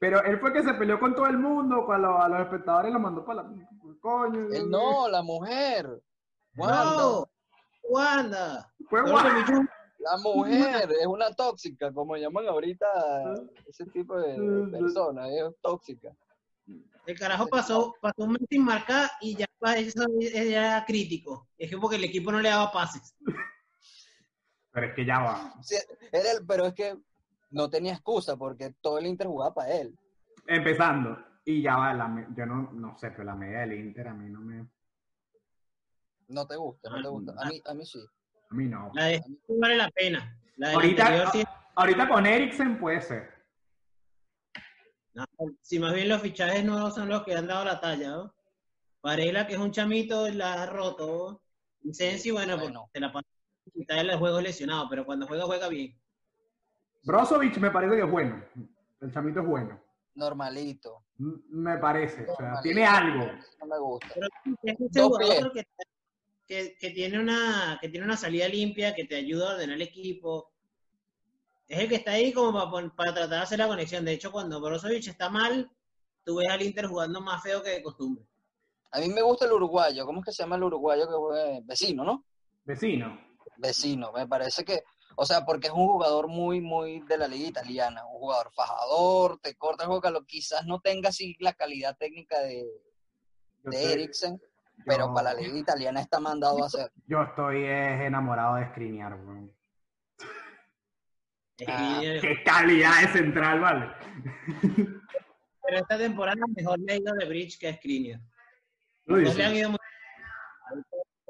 Pero 0.00 0.22
él 0.24 0.38
fue 0.40 0.52
que 0.52 0.62
se 0.62 0.74
peleó 0.74 0.98
con 0.98 1.14
todo 1.14 1.26
el 1.26 1.38
mundo, 1.38 1.84
con 1.86 2.02
los- 2.02 2.20
a 2.22 2.28
los 2.28 2.40
espectadores 2.40 2.92
los 2.92 3.00
mandó 3.00 3.24
para 3.24 3.42
la... 3.42 3.54
Coño. 4.00 4.48
Él 4.52 4.68
no, 4.70 5.08
la 5.08 5.22
mujer. 5.22 5.88
Wanda. 6.56 6.84
¡No! 6.84 7.28
¡Wanda! 7.88 8.72
Fue 8.88 9.02
La 9.02 10.16
mujer 10.22 10.90
es 11.00 11.06
una 11.06 11.32
tóxica, 11.32 11.92
como 11.92 12.16
llaman 12.16 12.46
ahorita 12.46 12.86
ese 13.66 13.86
tipo 13.86 14.18
de, 14.18 14.38
de 14.38 14.78
personas, 14.78 15.30
es 15.30 15.44
tóxica. 15.62 16.10
El 17.06 17.18
carajo 17.18 17.46
pasó, 17.46 17.94
pasó 18.00 18.24
un 18.24 18.32
mes 18.32 18.42
sin 18.50 18.64
marcar 18.64 19.10
y 19.20 19.36
ya 19.36 19.46
para 19.58 19.78
eso 19.78 20.04
era 20.20 20.84
crítico. 20.86 21.48
Es 21.56 21.70
que 21.70 21.76
porque 21.78 21.96
el 21.96 22.04
equipo 22.04 22.32
no 22.32 22.40
le 22.40 22.48
daba 22.50 22.70
pases. 22.72 23.14
Pero 24.74 24.86
es 24.88 24.94
que 24.94 25.06
ya 25.06 25.20
va. 25.20 25.54
Sí, 25.62 25.76
era 26.12 26.32
el- 26.32 26.44
pero 26.46 26.66
es 26.66 26.74
que 26.74 26.96
no 27.50 27.70
tenía 27.70 27.92
excusa 27.94 28.36
porque 28.36 28.74
todo 28.80 28.98
el 28.98 29.06
Inter 29.06 29.28
jugaba 29.28 29.54
para 29.54 29.70
él. 29.72 29.96
Empezando. 30.48 31.16
Y 31.44 31.62
ya 31.62 31.76
va. 31.76 31.94
La, 31.94 32.26
yo 32.36 32.44
no, 32.44 32.72
no 32.72 32.98
sé, 32.98 33.10
pero 33.12 33.22
la 33.24 33.36
media 33.36 33.60
del 33.60 33.74
Inter 33.74 34.08
a 34.08 34.14
mí 34.14 34.28
no 34.28 34.40
me... 34.40 34.66
No 36.28 36.46
te 36.46 36.56
gusta, 36.56 36.90
no 36.90 37.00
te 37.02 37.08
gusta. 37.08 37.34
A 37.38 37.48
mí, 37.48 37.62
a 37.64 37.74
mí 37.74 37.86
sí. 37.86 38.00
A 38.50 38.54
mí 38.54 38.66
no. 38.66 38.90
La 38.94 39.04
de 39.04 39.20
no 39.20 39.58
vale 39.60 39.76
la 39.76 39.88
pena. 39.90 40.36
La 40.56 40.68
del 40.68 40.76
Ahorita, 40.76 41.02
anterior 41.06 41.28
sí- 41.32 41.44
ahorita 41.76 42.08
con 42.08 42.26
Eriksen 42.26 42.78
puede 42.78 43.00
ser. 43.00 43.32
no, 45.12 45.24
si 45.62 45.78
más 45.78 45.94
bien 45.94 46.08
los 46.08 46.20
fichajes 46.22 46.64
nuevos 46.64 46.94
son 46.94 47.08
los 47.08 47.22
que 47.24 47.34
han 47.36 47.46
dado 47.46 47.64
la 47.64 47.80
talla, 47.80 48.08
¿no? 48.10 48.34
Varela, 49.02 49.46
que 49.46 49.52
es 49.54 49.58
un 49.60 49.70
chamito, 49.70 50.28
la 50.30 50.62
ha 50.62 50.66
roto. 50.66 51.42
Sensi, 51.92 52.30
bueno, 52.30 52.56
Bueno. 52.56 52.80
porque 52.80 52.90
se 52.94 53.00
la 53.00 53.12
pasa 53.12 53.28
mitad 53.74 53.96
de 53.96 54.04
los 54.04 54.16
juegos 54.16 54.42
lesionado, 54.42 54.88
pero 54.88 55.04
cuando 55.04 55.26
juega, 55.26 55.44
juega 55.44 55.68
bien. 55.68 55.96
Brozovic 57.02 57.56
me 57.58 57.70
parece 57.70 57.96
que 57.96 58.02
es 58.02 58.10
bueno. 58.10 58.42
El 59.00 59.12
chamito 59.12 59.40
es 59.40 59.46
bueno. 59.46 59.80
Normalito. 60.14 61.02
M- 61.18 61.36
Me 61.50 61.78
parece. 61.78 62.22
O 62.22 62.36
sea, 62.36 62.46
normalito. 62.52 62.62
tiene 62.62 62.84
algo. 62.86 63.24
No 63.60 63.66
me 63.66 63.78
gusta. 63.78 64.08
Pero 64.14 64.26
es 64.62 64.76
Dos 64.92 65.08
jugador 65.08 65.52
que, 65.52 65.64
que, 66.46 66.76
que 66.78 66.90
tiene 66.90 67.18
una, 67.20 67.78
que 67.80 67.88
tiene 67.88 68.06
una 68.06 68.16
salida 68.16 68.48
limpia, 68.48 68.94
que 68.94 69.04
te 69.04 69.16
ayuda 69.16 69.50
a 69.50 69.54
ordenar 69.54 69.76
el 69.76 69.82
equipo. 69.82 70.50
Es 71.68 71.78
el 71.80 71.88
que 71.88 71.96
está 71.96 72.12
ahí 72.12 72.32
como 72.32 72.52
para, 72.70 72.88
para 72.94 73.14
tratar 73.14 73.30
de 73.30 73.36
hacer 73.42 73.58
la 73.58 73.68
conexión. 73.68 74.04
De 74.04 74.12
hecho, 74.12 74.30
cuando 74.32 74.60
Brozovic 74.60 75.06
está 75.08 75.28
mal, 75.28 75.70
tú 76.24 76.36
ves 76.36 76.48
al 76.48 76.62
Inter 76.62 76.86
jugando 76.86 77.20
más 77.20 77.42
feo 77.42 77.62
que 77.62 77.70
de 77.70 77.82
costumbre. 77.82 78.24
A 78.92 79.00
mí 79.00 79.08
me 79.08 79.22
gusta 79.22 79.46
el 79.46 79.52
uruguayo. 79.52 80.06
¿Cómo 80.06 80.20
es 80.20 80.26
que 80.26 80.32
se 80.32 80.42
llama 80.42 80.56
el 80.56 80.62
uruguayo 80.62 81.08
que 81.08 81.14
juega? 81.14 81.60
Vecino, 81.64 82.04
¿no? 82.04 82.24
Vecino. 82.64 83.18
Vecino. 83.58 84.12
Me 84.12 84.26
parece 84.26 84.64
que, 84.64 84.82
o 85.16 85.24
sea, 85.26 85.44
porque 85.44 85.68
es 85.68 85.72
un 85.72 85.86
jugador 85.86 86.28
muy, 86.28 86.60
muy 86.60 87.00
de 87.00 87.18
la 87.18 87.28
liga 87.28 87.48
italiana. 87.48 88.04
Un 88.06 88.18
jugador 88.18 88.52
fajador, 88.54 89.38
te 89.40 89.54
corta 89.54 89.84
el 89.84 89.88
juego, 89.90 90.10
lo- 90.10 90.24
quizás 90.24 90.64
no 90.66 90.80
tenga 90.80 91.08
así 91.10 91.36
la 91.40 91.52
calidad 91.54 91.96
técnica 91.96 92.40
de, 92.40 92.64
de 93.64 93.92
Eriksen, 93.92 94.40
pero 94.86 95.06
yo- 95.08 95.14
para 95.14 95.32
la 95.34 95.40
liga 95.40 95.58
italiana 95.58 96.00
está 96.00 96.20
mandado 96.20 96.62
a 96.62 96.66
hacer. 96.66 96.90
Yo 97.06 97.22
estoy 97.22 97.64
es, 97.64 98.00
enamorado 98.02 98.56
de 98.56 98.68
Skriniar, 98.70 99.14
weón. 99.14 99.52
Ah, 101.68 102.00
Qué 102.20 102.42
calidad 102.44 103.00
de 103.02 103.08
central, 103.08 103.60
¿vale? 103.60 103.86
pero 105.66 105.78
esta 105.78 105.96
temporada 105.96 106.36
mejor 106.54 106.78
le 106.80 106.92
ha 106.92 106.96
ido 106.96 107.14
de 107.14 107.24
Bridge 107.26 107.58
que 107.58 107.68
a 107.68 107.74
Skriniar. 107.76 108.20
Dos 109.06 109.34
le 109.36 109.44
han 109.44 109.54
ido 109.54 109.70
muy 109.70 109.78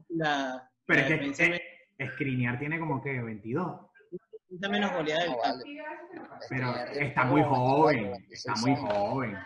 la, 0.09 0.71
Pero 0.87 1.01
la 1.01 1.07
es 1.09 1.37
que 1.39 1.45
eh, 1.57 1.63
Skriniar 2.13 2.59
tiene 2.59 2.79
como 2.79 3.03
que 3.03 3.21
22. 3.21 3.81
necesita 4.11 4.69
menos 4.69 4.93
goleada 4.93 5.23
del 5.23 5.35
vale. 5.37 5.65
Pero 6.49 6.75
está 6.93 7.25
muy 7.25 7.43
joven. 7.43 8.03
24, 8.13 8.35
Está 8.35 8.53
26 8.53 8.81
muy 8.81 8.91
joven. 8.91 9.39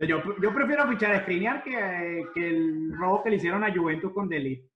Yo, 0.00 0.18
yo 0.42 0.54
prefiero 0.54 0.88
fichar 0.88 1.12
a 1.12 1.22
Skriniar 1.22 1.62
que, 1.62 2.26
que 2.34 2.48
el 2.48 2.96
robo 2.98 3.22
que 3.22 3.30
le 3.30 3.36
hicieron 3.36 3.64
a 3.64 3.72
Juventus 3.72 4.12
con 4.12 4.28
Delhi. 4.28 4.68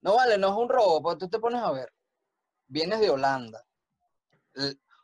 No 0.00 0.16
vale, 0.16 0.36
no 0.36 0.48
es 0.48 0.54
un 0.54 0.68
robo, 0.68 1.02
porque 1.02 1.20
tú 1.20 1.28
te 1.28 1.38
pones 1.38 1.62
a 1.62 1.70
ver. 1.70 1.92
Vienes 2.66 3.00
de 3.00 3.10
Holanda. 3.10 3.62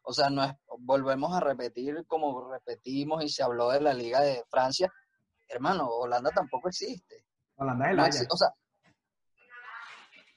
O 0.03 0.13
sea, 0.13 0.31
no 0.31 0.43
es, 0.43 0.53
volvemos 0.79 1.35
a 1.35 1.41
repetir 1.41 2.05
como 2.07 2.51
repetimos 2.51 3.23
y 3.23 3.29
se 3.29 3.43
habló 3.43 3.71
de 3.71 3.81
la 3.81 3.95
Liga 3.95 4.21
de 4.21 4.43
Francia. 4.49 4.93
Hermano, 5.47 5.87
Holanda 5.87 6.31
tampoco 6.31 6.69
existe. 6.69 7.25
Holanda 7.57 7.87
es 8.09 8.21
el 8.21 8.27
No 8.27 8.35
o 8.35 8.37
sea, 8.37 8.49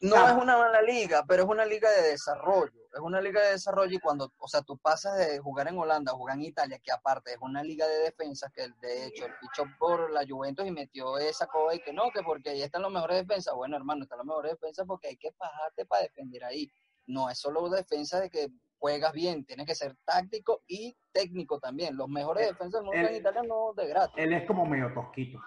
no 0.01 0.15
Claro. 0.15 0.37
es 0.37 0.43
una 0.43 0.57
mala 0.57 0.81
liga, 0.81 1.23
pero 1.27 1.43
es 1.43 1.49
una 1.49 1.65
liga 1.65 1.89
de 1.91 2.01
desarrollo. 2.09 2.71
Es 2.93 2.99
una 2.99 3.21
liga 3.21 3.41
de 3.41 3.51
desarrollo 3.51 3.95
y 3.95 3.99
cuando, 3.99 4.33
o 4.37 4.47
sea, 4.47 4.61
tú 4.63 4.77
pasas 4.77 5.17
de 5.17 5.39
jugar 5.39 5.67
en 5.69 5.77
Holanda 5.77 6.11
a 6.11 6.15
jugar 6.15 6.35
en 6.35 6.43
Italia, 6.43 6.79
que 6.83 6.91
aparte 6.91 7.31
es 7.31 7.37
una 7.39 7.63
liga 7.63 7.87
de 7.87 7.99
defensas, 7.99 8.51
que 8.51 8.67
de 8.81 9.05
hecho 9.05 9.25
él 9.25 9.33
fichó 9.39 9.63
por 9.79 10.11
la 10.11 10.25
Juventus 10.27 10.65
y 10.67 10.71
metió 10.71 11.17
esa 11.17 11.47
coba 11.47 11.73
y 11.75 11.79
que 11.79 11.93
no, 11.93 12.11
que 12.11 12.21
porque 12.23 12.49
ahí 12.49 12.61
están 12.63 12.81
los 12.81 12.91
mejores 12.91 13.25
defensas. 13.25 13.53
Bueno, 13.55 13.77
hermano, 13.77 14.03
están 14.03 14.17
los 14.17 14.27
mejores 14.27 14.51
defensas 14.53 14.85
porque 14.85 15.07
hay 15.09 15.17
que 15.17 15.31
pagarte 15.31 15.85
para 15.85 16.01
defender 16.03 16.43
ahí. 16.43 16.69
No 17.05 17.29
es 17.29 17.39
solo 17.39 17.69
defensa 17.69 18.19
de 18.19 18.29
que 18.29 18.49
juegas 18.77 19.13
bien, 19.13 19.45
tienes 19.45 19.65
que 19.67 19.75
ser 19.75 19.95
táctico 20.03 20.63
y 20.67 20.97
técnico 21.11 21.59
también. 21.59 21.95
Los 21.95 22.09
mejores 22.09 22.47
El- 22.47 22.53
defensas 22.53 22.81
del 22.81 22.85
mundo 22.85 22.99
el- 22.99 23.07
en 23.15 23.15
Italia 23.21 23.43
no 23.43 23.73
de 23.73 23.87
gratis. 23.87 24.15
Él 24.17 24.33
es 24.33 24.45
como 24.47 24.65
medio 24.65 24.91
tosquito. 24.93 25.39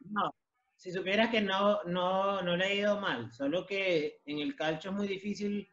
No, 0.00 0.32
si 0.80 0.90
supieras 0.90 1.28
que 1.28 1.42
no, 1.42 1.84
no, 1.84 2.40
no 2.40 2.56
le 2.56 2.64
ha 2.64 2.74
ido 2.74 2.98
mal, 2.98 3.30
solo 3.34 3.66
que 3.66 4.22
en 4.24 4.38
el 4.38 4.56
calcio 4.56 4.90
es 4.90 4.96
muy 4.96 5.06
difícil 5.06 5.68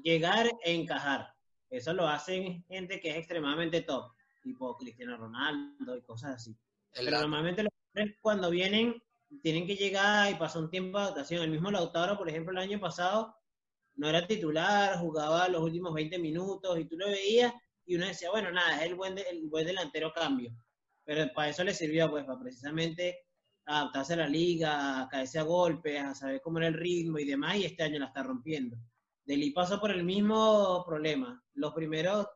llegar 0.00 0.46
e 0.62 0.72
encajar. 0.72 1.34
Eso 1.68 1.92
lo 1.92 2.06
hacen 2.06 2.64
gente 2.68 3.00
que 3.00 3.10
es 3.10 3.16
extremadamente 3.16 3.80
top, 3.80 4.12
tipo 4.40 4.76
Cristiano 4.76 5.16
Ronaldo 5.16 5.96
y 5.96 6.02
cosas 6.02 6.36
así. 6.36 6.50
El 6.92 7.06
Pero 7.06 7.10
dato. 7.16 7.22
normalmente 7.22 7.64
los 7.64 7.72
cuando 8.20 8.48
vienen, 8.48 9.02
tienen 9.42 9.66
que 9.66 9.74
llegar 9.74 10.30
y 10.30 10.36
pasar 10.36 10.62
un 10.62 10.70
tiempo 10.70 10.98
de 10.98 11.04
adaptación. 11.04 11.42
El 11.42 11.50
mismo 11.50 11.72
Lautaro, 11.72 12.16
por 12.16 12.28
ejemplo, 12.28 12.52
el 12.52 12.58
año 12.58 12.78
pasado 12.78 13.34
no 13.96 14.08
era 14.08 14.24
titular, 14.28 14.98
jugaba 15.00 15.48
los 15.48 15.62
últimos 15.62 15.92
20 15.94 16.20
minutos 16.20 16.78
y 16.78 16.84
tú 16.84 16.96
lo 16.96 17.08
veías 17.08 17.52
y 17.84 17.96
uno 17.96 18.06
decía, 18.06 18.30
bueno, 18.30 18.52
nada, 18.52 18.76
es 18.76 18.82
el 18.82 18.94
buen, 18.94 19.18
el 19.18 19.48
buen 19.48 19.66
delantero 19.66 20.12
cambio. 20.12 20.54
Pero 21.02 21.26
para 21.34 21.48
eso 21.48 21.64
le 21.64 21.74
sirvió, 21.74 22.08
pues, 22.08 22.24
para 22.24 22.38
precisamente 22.38 23.18
adaptarse 23.66 24.14
a 24.14 24.16
la 24.16 24.28
liga, 24.28 25.02
a 25.02 25.08
caerse 25.08 25.38
a 25.38 25.42
golpes, 25.42 26.02
a 26.02 26.14
saber 26.14 26.40
cómo 26.40 26.58
era 26.58 26.68
el 26.68 26.74
ritmo 26.74 27.18
y 27.18 27.24
demás, 27.24 27.56
y 27.56 27.64
este 27.64 27.82
año 27.82 27.98
la 27.98 28.06
está 28.06 28.22
rompiendo. 28.22 28.76
Deli 29.24 29.50
pasó 29.50 29.80
por 29.80 29.90
el 29.90 30.04
mismo 30.04 30.84
problema. 30.86 31.42
Los 31.54 31.72
primeros 31.72 32.26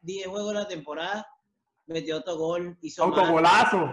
10 0.00 0.26
juegos 0.28 0.54
de 0.54 0.60
la 0.60 0.68
temporada 0.68 1.26
metió 1.86 2.18
otro 2.18 2.36
gol, 2.36 2.78
hizo 2.80 3.04
Autogolazo. 3.04 3.92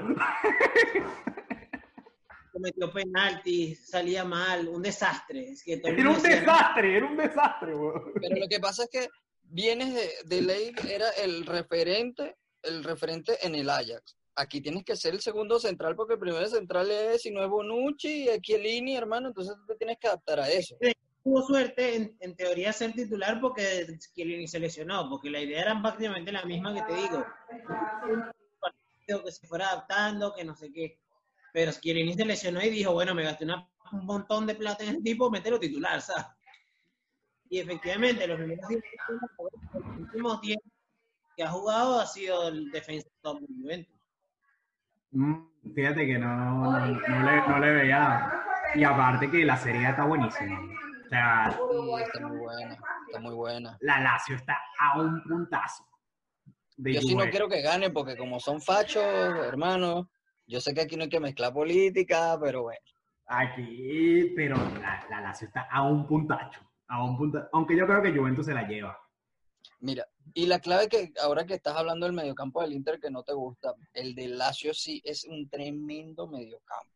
Metió 2.59 2.91
penalti, 2.91 3.75
salía 3.75 4.23
mal, 4.23 4.67
un 4.67 4.81
desastre. 4.81 5.51
Es 5.51 5.63
que 5.63 5.73
era 5.73 6.09
un 6.09 6.23
desastre, 6.23 6.97
era 6.97 7.05
un 7.05 7.15
desastre. 7.15 7.73
Pero 8.19 8.35
lo 8.35 8.47
que 8.47 8.59
pasa 8.59 8.85
es 8.85 8.89
que 8.89 9.09
vienes 9.43 9.93
de, 9.93 10.09
de 10.25 10.41
ley, 10.41 10.73
era 10.89 11.07
el 11.11 11.45
referente, 11.45 12.35
el 12.63 12.83
referente 12.83 13.45
en 13.45 13.53
el 13.53 13.69
Ajax. 13.69 14.16
Aquí 14.39 14.61
tienes 14.61 14.83
que 14.83 14.95
ser 14.95 15.15
el 15.15 15.19
segundo 15.19 15.59
central 15.59 15.95
porque 15.95 16.13
el 16.13 16.19
primer 16.19 16.47
central 16.47 16.91
es, 16.91 17.23
si 17.23 17.31
no 17.31 17.43
es 17.43 17.49
Bonucci, 17.49 18.25
y 18.25 18.29
aquí 18.29 18.53
Chiellini, 18.53 18.95
hermano, 18.95 19.29
entonces 19.29 19.55
tú 19.55 19.65
te 19.65 19.75
tienes 19.77 19.97
que 19.97 20.07
adaptar 20.07 20.39
a 20.39 20.47
eso. 20.47 20.77
Tuvo 21.23 21.41
suerte, 21.41 21.95
en, 21.95 22.15
en, 22.19 22.35
teoría, 22.35 22.71
ser 22.71 22.93
titular 22.93 23.41
porque 23.41 23.97
Chiellini 24.13 24.47
se 24.47 24.59
lesionó, 24.59 25.09
porque 25.09 25.31
la 25.31 25.41
idea 25.41 25.63
era 25.63 25.81
prácticamente 25.81 26.31
la 26.31 26.45
misma 26.45 26.71
que 26.71 26.83
te 26.83 26.93
digo. 26.93 27.25
Que 29.07 29.31
se 29.31 29.47
fuera 29.47 29.69
adaptando, 29.69 30.35
que 30.35 30.45
no 30.45 30.55
sé 30.55 30.71
qué. 30.71 30.99
Pero 31.51 31.71
Chiellini 31.71 32.13
se 32.13 32.23
lesionó 32.23 32.61
y 32.61 32.69
dijo, 32.69 32.93
bueno, 32.93 33.15
me 33.15 33.23
gasté 33.23 33.43
una, 33.43 33.67
un 33.91 34.05
montón 34.05 34.45
de 34.45 34.53
plata 34.53 34.83
en 34.83 34.97
el 34.97 35.03
tipo, 35.03 35.31
mételo 35.31 35.59
titular, 35.59 35.99
¿sabes? 35.99 36.27
Y 37.49 37.57
efectivamente, 37.57 38.27
los 38.27 38.39
últimos 38.39 38.67
tiempos 40.41 40.71
que 41.35 41.43
ha 41.43 41.49
jugado 41.49 41.99
ha 41.99 42.05
sido 42.05 42.49
el 42.49 42.69
defensa 42.69 43.09
top 43.21 43.39
del 43.39 43.61
Juventus. 43.61 43.96
Mm, 45.11 45.73
fíjate 45.73 46.05
que 46.05 46.17
no, 46.17 46.79
no, 46.79 47.59
le, 47.59 47.71
veía. 47.71 48.31
Y 48.75 48.83
aparte 48.83 49.29
que 49.29 49.45
la 49.45 49.57
serie 49.57 49.89
está 49.89 50.05
buenísima. 50.05 50.59
O 50.59 51.09
sea, 51.09 51.49
está 51.49 52.27
muy 52.27 52.37
buena, 52.37 52.77
está 53.07 53.19
muy 53.19 53.33
buena. 53.35 53.77
La 53.81 53.99
Lazio 54.01 54.35
está 54.35 54.57
a 54.79 54.99
un 54.99 55.23
puntazo. 55.23 55.85
Yo 56.77 57.01
sí 57.01 57.15
no 57.15 57.29
quiero 57.29 57.47
que 57.47 57.61
gane 57.61 57.89
porque 57.89 58.15
como 58.15 58.39
son 58.39 58.61
fachos, 58.61 59.03
hermano, 59.03 60.09
yo 60.45 60.59
sé 60.59 60.73
que 60.73 60.81
aquí 60.81 60.95
no 60.95 61.03
hay 61.03 61.09
que 61.09 61.19
mezclar 61.19 61.53
política, 61.53 62.37
pero 62.39 62.63
bueno. 62.63 62.79
Aquí, 63.27 64.33
pero 64.35 64.55
la, 64.55 65.05
la 65.09 65.21
Lazio 65.21 65.47
está 65.47 65.67
a 65.71 65.83
un 65.83 66.05
puntacho. 66.05 66.61
A 66.89 67.03
un 67.03 67.17
punto, 67.17 67.47
aunque 67.51 67.75
yo 67.75 67.85
creo 67.85 68.01
que 68.01 68.15
Juventus 68.15 68.45
se 68.45 68.53
la 68.53 68.65
lleva. 68.65 68.97
Mira, 69.79 70.05
y 70.33 70.45
la 70.45 70.59
clave 70.59 70.87
que 70.87 71.11
ahora 71.21 71.45
que 71.45 71.55
estás 71.55 71.75
hablando 71.75 72.05
del 72.05 72.15
mediocampo 72.15 72.61
del 72.61 72.73
Inter 72.73 72.99
que 72.99 73.09
no 73.09 73.23
te 73.23 73.33
gusta, 73.33 73.73
el 73.93 74.15
de 74.15 74.27
Lazio 74.27 74.73
sí 74.73 75.01
es 75.05 75.25
un 75.25 75.49
tremendo 75.49 76.27
mediocampo. 76.27 76.91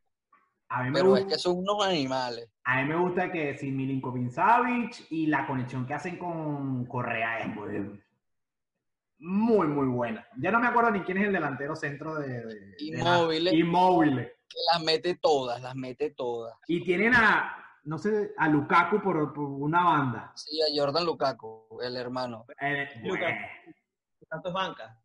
A 0.70 0.84
mí 0.84 0.90
me 0.90 1.00
Pero 1.00 1.18
es 1.18 1.26
que 1.26 1.38
son 1.38 1.58
unos 1.58 1.86
animales. 1.86 2.50
A 2.64 2.82
mí 2.82 2.90
me 2.90 2.96
gusta 2.96 3.32
que 3.32 3.58
si 3.58 3.72
Milinkovic 3.72 4.32
Savic 4.32 5.06
y 5.10 5.28
la 5.28 5.46
conexión 5.46 5.86
que 5.86 5.94
hacen 5.94 6.18
con 6.18 6.86
Correa 6.86 7.40
es 7.40 7.48
muy, 7.48 8.02
muy, 9.20 9.68
muy 9.68 9.88
buena. 9.88 10.26
Ya 10.38 10.52
no 10.52 10.60
me 10.60 10.68
acuerdo 10.68 10.92
ni 10.92 11.02
quién 11.02 11.18
es 11.18 11.28
el 11.28 11.34
delantero 11.34 11.76
centro 11.76 12.16
de... 12.16 12.46
de 12.46 12.76
Inmóviles. 13.54 14.32
Que 14.48 14.60
las 14.74 14.84
mete 14.84 15.16
todas, 15.16 15.62
las 15.62 15.76
mete 15.76 16.12
todas. 16.12 16.58
Y 16.68 16.84
tienen 16.84 17.14
a, 17.16 17.61
no 17.84 17.98
sé, 17.98 18.34
a 18.38 18.48
Lukaku 18.48 19.02
por, 19.02 19.18
una 19.38 19.84
banda. 19.84 20.32
Sí, 20.36 20.60
a 20.62 20.66
Jordan 20.76 21.06
Lukaku, 21.06 21.80
el 21.82 21.96
hermano. 21.98 22.46
Eh, 22.60 22.88
Lukaku 23.04 24.48
es 24.48 24.54
banca. 24.54 25.02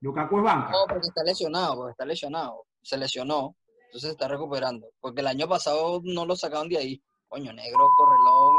Lukaku 0.00 0.38
es 0.38 0.44
banca. 0.44 0.70
No, 0.70 0.86
porque 0.88 1.08
está 1.08 1.22
lesionado, 1.24 1.76
porque 1.76 1.90
está 1.92 2.04
lesionado. 2.04 2.66
Se 2.82 2.96
lesionó, 2.96 3.56
entonces 3.86 4.08
se 4.08 4.10
está 4.10 4.28
recuperando. 4.28 4.88
Porque 5.00 5.20
el 5.20 5.26
año 5.26 5.48
pasado 5.48 6.00
no 6.04 6.26
lo 6.26 6.36
sacaron 6.36 6.68
de 6.68 6.78
ahí. 6.78 7.02
Coño, 7.28 7.52
negro, 7.52 7.88
correlón, 7.96 8.56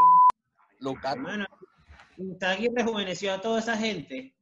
Lukaku. 0.80 1.17
Hermano, 1.17 1.45
está 2.17 2.52
aquí 2.52 2.67
rejuveneció 2.76 3.34
a 3.34 3.41
toda 3.41 3.60
esa 3.60 3.78
gente. 3.78 4.36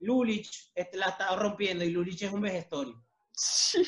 Lulich 0.00 0.70
este, 0.74 0.96
la 0.96 1.08
está 1.08 1.34
rompiendo 1.36 1.84
y 1.84 1.90
Lulich 1.90 2.22
es 2.22 2.32
un 2.32 2.40
vejestorio. 2.40 3.02
Sí. 3.32 3.82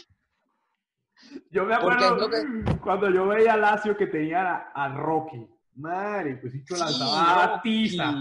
Yo 1.50 1.64
me 1.64 1.74
acuerdo 1.74 2.28
cuando 2.82 3.10
yo 3.10 3.26
veía 3.26 3.54
a 3.54 3.56
Lazio 3.56 3.96
que 3.96 4.06
tenía 4.06 4.70
a, 4.74 4.88
Rocky. 4.94 5.46
Madre, 5.74 6.36
pues 6.36 6.54
hizo 6.54 6.76
lanzaba 6.76 7.62
tiza. 7.62 8.14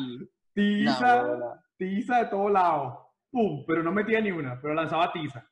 Tiza, 0.54 1.62
tiza 1.78 2.18
de 2.20 2.26
todos 2.26 2.52
lados. 2.52 2.98
Pum, 3.30 3.64
pero 3.66 3.84
no 3.84 3.92
metía 3.92 4.22
ni 4.22 4.32
una, 4.32 4.60
pero 4.62 4.74
lanzaba 4.74 5.12
tiza. 5.12 5.46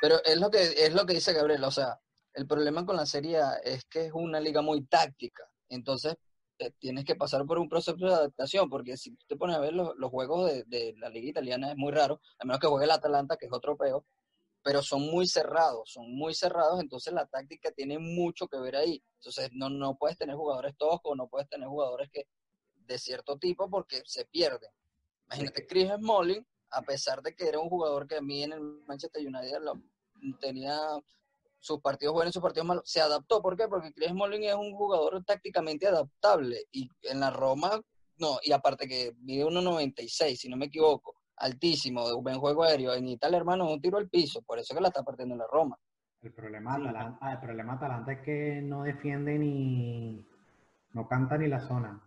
Pero 0.00 0.16
es 0.24 0.38
lo 0.38 0.50
que, 0.50 0.58
es 0.58 0.94
lo 0.94 1.04
que 1.06 1.14
dice 1.14 1.32
Gabriel, 1.32 1.64
o 1.64 1.70
sea, 1.70 1.98
el 2.34 2.46
problema 2.46 2.84
con 2.84 2.96
la 2.96 3.06
Serie 3.06 3.38
A 3.38 3.54
es 3.64 3.84
que 3.84 4.06
es 4.06 4.12
una 4.12 4.40
liga 4.40 4.62
muy 4.62 4.82
táctica. 4.86 5.44
Entonces, 5.68 6.16
eh, 6.58 6.70
tienes 6.78 7.04
que 7.04 7.16
pasar 7.16 7.44
por 7.44 7.58
un 7.58 7.68
proceso 7.68 7.96
de 7.96 8.14
adaptación, 8.14 8.68
porque 8.70 8.96
si 8.96 9.16
te 9.26 9.36
pones 9.36 9.56
a 9.56 9.60
ver 9.60 9.74
los, 9.74 9.94
los 9.96 10.10
juegos 10.10 10.50
de, 10.50 10.64
de, 10.64 10.94
la 10.98 11.08
liga 11.10 11.30
italiana 11.30 11.70
es 11.70 11.76
muy 11.76 11.92
raro, 11.92 12.20
a 12.38 12.44
menos 12.44 12.60
que 12.60 12.66
juegue 12.66 12.84
el 12.84 12.90
Atalanta, 12.90 13.36
que 13.36 13.46
es 13.46 13.52
otro 13.52 13.76
peo, 13.76 14.06
pero 14.66 14.82
son 14.82 15.02
muy 15.02 15.28
cerrados, 15.28 15.92
son 15.92 16.12
muy 16.12 16.34
cerrados, 16.34 16.80
entonces 16.80 17.12
la 17.12 17.24
táctica 17.24 17.70
tiene 17.70 18.00
mucho 18.00 18.48
que 18.48 18.58
ver 18.58 18.74
ahí. 18.74 19.00
Entonces 19.20 19.50
no, 19.52 19.70
no 19.70 19.94
puedes 19.96 20.18
tener 20.18 20.34
jugadores 20.34 20.76
toscos, 20.76 21.16
no 21.16 21.28
puedes 21.28 21.48
tener 21.48 21.68
jugadores 21.68 22.10
que 22.10 22.26
de 22.74 22.98
cierto 22.98 23.38
tipo 23.38 23.70
porque 23.70 24.02
se 24.04 24.24
pierden. 24.24 24.68
Imagínate, 25.26 25.68
Chris 25.68 25.92
Smalling, 25.98 26.44
a 26.70 26.82
pesar 26.82 27.22
de 27.22 27.36
que 27.36 27.46
era 27.46 27.60
un 27.60 27.68
jugador 27.68 28.08
que 28.08 28.16
a 28.16 28.20
mí 28.20 28.42
en 28.42 28.54
el 28.54 28.60
Manchester 28.60 29.24
United 29.24 29.60
lo, 29.60 29.80
tenía 30.40 30.76
sus 31.60 31.80
partidos 31.80 32.14
buenos 32.14 32.32
y 32.32 32.34
sus 32.34 32.42
partidos 32.42 32.66
malos, 32.66 32.90
se 32.90 33.00
adaptó. 33.00 33.40
¿Por 33.40 33.56
qué? 33.56 33.68
Porque 33.68 33.92
Chris 33.92 34.08
Smalling 34.08 34.42
es 34.42 34.56
un 34.56 34.72
jugador 34.72 35.24
tácticamente 35.24 35.86
adaptable 35.86 36.64
y 36.72 36.90
en 37.02 37.20
la 37.20 37.30
Roma, 37.30 37.80
no, 38.16 38.40
y 38.42 38.50
aparte 38.50 38.88
que 38.88 39.14
mide 39.20 39.44
1.96, 39.44 40.34
si 40.34 40.48
no 40.48 40.56
me 40.56 40.66
equivoco, 40.66 41.14
altísimo, 41.36 42.06
de 42.08 42.14
un 42.14 42.24
buen 42.24 42.38
juego 42.38 42.64
aéreo. 42.64 42.94
En 42.94 43.08
Italia, 43.08 43.38
hermano, 43.38 43.70
un 43.70 43.80
tiro 43.80 43.98
al 43.98 44.08
piso, 44.08 44.42
por 44.42 44.58
eso 44.58 44.74
que 44.74 44.80
la 44.80 44.88
está 44.88 45.02
partiendo 45.02 45.36
la 45.36 45.46
Roma. 45.50 45.78
El 46.22 46.32
problema, 46.32 46.74
Atalanta, 46.74 47.18
ah, 47.20 47.32
el 47.32 47.38
problema 47.38 47.74
Atalanta 47.74 48.12
es 48.12 48.20
que 48.20 48.60
no 48.62 48.82
defiende 48.82 49.38
ni. 49.38 50.26
No 50.92 51.06
canta 51.06 51.36
ni 51.36 51.46
la 51.46 51.60
zona. 51.60 52.02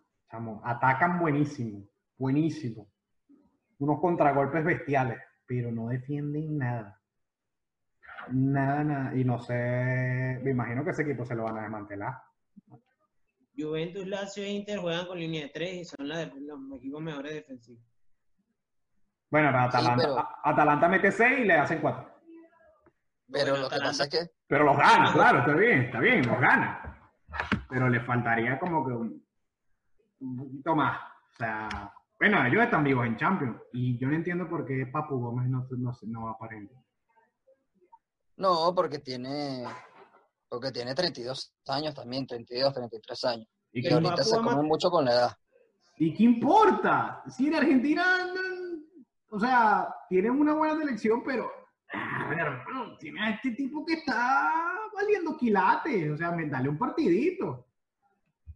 atacan 0.63 1.19
buenísimo, 1.19 1.87
buenísimo. 2.17 2.87
Unos 3.77 3.99
contragolpes 3.99 4.65
bestiales, 4.65 5.19
pero 5.45 5.71
no 5.71 5.87
defienden 5.87 6.57
nada. 6.57 6.99
Nada, 8.31 8.83
nada. 8.83 9.15
Y 9.15 9.23
no 9.23 9.39
sé. 9.39 10.39
Me 10.43 10.51
imagino 10.51 10.83
que 10.83 10.91
ese 10.91 11.03
equipo 11.03 11.25
se 11.25 11.35
lo 11.35 11.43
van 11.43 11.59
a 11.59 11.61
desmantelar. 11.61 12.15
Juventus, 13.55 14.07
Lazio 14.07 14.43
e 14.43 14.49
Inter 14.49 14.79
juegan 14.79 15.05
con 15.05 15.19
línea 15.19 15.43
de 15.43 15.49
tres 15.49 15.73
y 15.75 15.85
son 15.85 16.07
los 16.07 16.17
equipos 16.75 17.01
mejores 17.01 17.33
defensivos. 17.33 17.83
Bueno, 19.31 19.49
Atalanta, 19.49 20.39
Atalanta 20.43 20.87
mete 20.87 21.11
6 21.11 21.39
y 21.39 21.45
le 21.45 21.53
hacen 21.53 21.79
4. 21.79 22.09
Pero 23.31 23.57
lo 23.57 23.69
que 23.69 23.77
pasa 23.77 24.03
es 24.03 24.09
que. 24.09 24.31
Pero 24.47 24.63
los 24.63 24.77
gana, 24.77 25.13
claro, 25.13 25.39
está 25.39 25.53
bien, 25.53 25.81
está 25.81 25.99
bien, 25.99 26.27
los 26.27 26.39
gana. 26.39 27.11
Pero 27.69 27.89
le 27.89 27.99
faltaría 28.01 28.57
como 28.59 28.85
que 28.85 28.91
un, 28.91 29.23
poquito 30.35 30.75
más. 30.75 30.99
O 30.99 31.37
sea, 31.37 31.93
bueno, 32.19 32.43
ellos 32.45 32.63
están 32.63 32.83
vivos 32.83 33.05
en 33.05 33.17
Champions. 33.17 33.61
Y 33.71 33.99
yo 33.99 34.07
no 34.07 34.15
entiendo 34.15 34.49
por 34.49 34.65
qué 34.65 34.87
Papu 34.91 35.19
Gómez 35.19 35.47
no, 35.47 35.67
no, 35.69 35.93
no 36.01 36.25
va 36.25 36.37
para 36.37 36.57
él. 36.57 36.69
No, 38.37 38.73
porque 38.73 38.97
tiene. 38.97 39.63
Porque 40.47 40.71
tiene 40.71 40.95
32 40.95 41.53
años 41.67 41.93
también, 41.93 42.25
32, 42.25 42.73
33 42.73 43.25
años. 43.25 43.47
Y, 43.71 43.87
y 43.87 43.93
ahorita 43.93 44.23
se 44.23 44.37
come 44.37 44.63
mucho 44.63 44.89
con 44.89 45.05
la 45.05 45.11
edad. 45.11 45.31
¿Y 45.97 46.15
qué 46.15 46.23
importa? 46.23 47.21
Si 47.27 47.47
en 47.47 47.55
Argentina 47.55 48.03
o 49.29 49.39
sea, 49.39 49.87
tienen 50.09 50.31
una 50.31 50.53
buena 50.53 50.77
selección, 50.77 51.23
pero 51.23 51.51
a 51.91 52.27
ver, 52.29 52.39
hermano, 52.39 52.97
tiene 52.97 53.21
a 53.21 53.29
este 53.31 53.51
tipo 53.51 53.85
que 53.85 53.93
está 53.93 54.51
valiendo 54.93 55.37
quilates, 55.37 56.11
o 56.11 56.17
sea, 56.17 56.31
dale 56.31 56.69
un 56.69 56.77
partidito. 56.77 57.67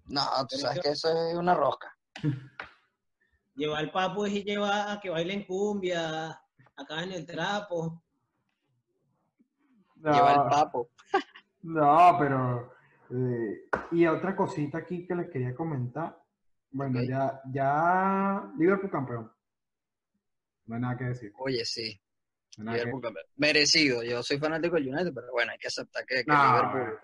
No, 0.05 0.21
tú 0.49 0.57
sabes 0.57 0.79
que 0.81 0.89
eso 0.89 1.09
es 1.09 1.35
una 1.35 1.53
rosca. 1.53 1.95
Lleva 3.55 3.77
al 3.77 3.91
papo 3.91 4.25
y 4.25 4.43
lleva 4.43 4.91
a 4.91 4.99
que 4.99 5.11
bailen 5.11 5.45
cumbia, 5.45 6.41
acá 6.75 7.03
en 7.03 7.11
el 7.11 7.23
trapo. 7.23 8.01
lleva 9.95 10.33
el 10.33 10.49
papo. 10.49 10.89
no, 11.61 12.15
pero... 12.17 12.73
Eh, 13.11 13.69
y 13.91 14.07
otra 14.07 14.35
cosita 14.35 14.79
aquí 14.79 15.05
que 15.05 15.13
les 15.13 15.29
quería 15.29 15.53
comentar. 15.53 16.19
Bueno, 16.71 17.03
ya, 17.03 17.41
ya 17.51 18.51
Liverpool 18.57 18.89
campeón. 18.89 19.31
No 20.65 20.75
hay 20.75 20.81
nada 20.81 20.97
que 20.97 21.03
decir. 21.05 21.31
Oye, 21.37 21.65
sí. 21.65 21.99
Liverpool. 22.57 23.01
Merecido. 23.37 24.03
Yo 24.03 24.21
soy 24.21 24.37
fanático 24.37 24.75
del 24.75 24.89
United, 24.93 25.11
pero 25.13 25.31
bueno, 25.31 25.51
hay 25.51 25.57
que 25.57 25.67
aceptar 25.67 26.05
que, 26.05 26.23
que 26.23 26.31
No, 26.31 26.55
Liverpool 26.55 26.99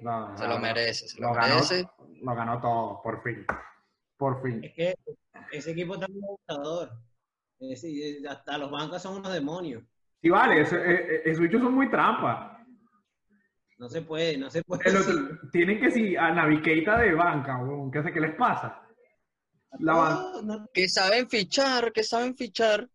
no, 0.00 0.36
se 0.38 0.46
lo 0.46 0.58
merece. 0.58 1.08
Se 1.08 1.20
lo, 1.20 1.28
Lo 1.28 1.34
ganó, 1.34 1.54
merece. 1.54 1.88
lo 2.22 2.34
ganó 2.34 2.60
todo, 2.60 3.02
por 3.02 3.22
fin. 3.22 3.44
Por 4.16 4.42
fin. 4.42 4.62
Es 4.62 4.72
que 4.74 4.94
ese 5.52 5.72
equipo 5.72 5.94
está 5.94 6.06
muy 6.08 6.20
gustador. 6.20 6.92
Es 7.58 7.82
decir, 7.82 8.28
hasta 8.28 8.58
los 8.58 8.70
bancos 8.70 9.02
son 9.02 9.16
unos 9.18 9.32
demonios. 9.32 9.82
Sí, 10.20 10.28
vale, 10.30 10.62
eh, 10.62 10.66
eh, 10.72 11.22
esos 11.24 11.40
bichos 11.40 11.60
son 11.60 11.74
muy 11.74 11.90
trampa. 11.90 12.64
No 13.78 13.88
se 13.88 14.02
puede, 14.02 14.36
no 14.38 14.50
se 14.50 14.62
puede. 14.62 14.82
Tienen 15.52 15.80
que 15.80 15.90
si 15.90 16.16
a 16.16 16.30
Naviqueita 16.32 16.98
de 16.98 17.14
banca, 17.14 17.58
¿qué, 17.92 17.98
hace? 17.98 18.12
¿qué 18.12 18.20
les 18.20 18.34
pasa? 18.36 18.80
La 19.80 19.92
ban- 19.94 20.14
No, 20.14 20.42
no, 20.42 20.66
Que 20.72 20.88
saben 20.88 21.28
fichar, 21.28 21.92
que 21.92 22.04
saben 22.04 22.36
fichar. 22.36 22.88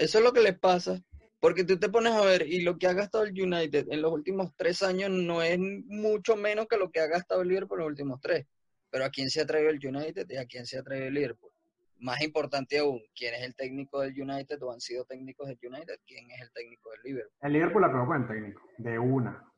Eso 0.00 0.16
es 0.16 0.24
lo 0.24 0.32
que 0.32 0.40
les 0.40 0.58
pasa. 0.58 0.98
Porque 1.40 1.64
tú 1.64 1.78
te 1.78 1.90
pones 1.90 2.12
a 2.12 2.22
ver, 2.22 2.46
y 2.46 2.62
lo 2.62 2.78
que 2.78 2.86
ha 2.86 2.94
gastado 2.94 3.24
el 3.24 3.32
United 3.32 3.86
en 3.90 4.00
los 4.00 4.12
últimos 4.12 4.54
tres 4.56 4.82
años 4.82 5.10
no 5.10 5.42
es 5.42 5.58
mucho 5.58 6.36
menos 6.36 6.66
que 6.68 6.78
lo 6.78 6.90
que 6.90 7.00
ha 7.00 7.06
gastado 7.06 7.42
el 7.42 7.48
Liverpool 7.48 7.78
en 7.78 7.84
los 7.84 7.90
últimos 7.90 8.20
tres. 8.20 8.46
Pero 8.90 9.04
¿a 9.04 9.10
quién 9.10 9.28
se 9.28 9.42
ha 9.42 9.46
traído 9.46 9.70
el 9.70 9.86
United 9.86 10.26
y 10.28 10.36
a 10.36 10.46
quién 10.46 10.64
se 10.66 10.78
ha 10.78 10.82
traído 10.82 11.06
el 11.06 11.14
Liverpool? 11.14 11.52
Más 11.98 12.22
importante 12.22 12.78
aún, 12.78 13.02
¿quién 13.14 13.34
es 13.34 13.42
el 13.42 13.54
técnico 13.54 14.00
del 14.00 14.18
United 14.18 14.62
o 14.62 14.72
han 14.72 14.80
sido 14.80 15.04
técnicos 15.04 15.48
del 15.48 15.58
United? 15.62 16.00
¿Quién 16.06 16.30
es 16.30 16.40
el 16.40 16.50
técnico 16.52 16.90
del 16.90 17.00
Liverpool? 17.02 17.38
El 17.42 17.52
Liverpool 17.52 17.82
la 17.82 17.92
con 17.92 18.22
el 18.22 18.28
técnico, 18.28 18.62
de 18.78 18.98
una. 18.98 19.52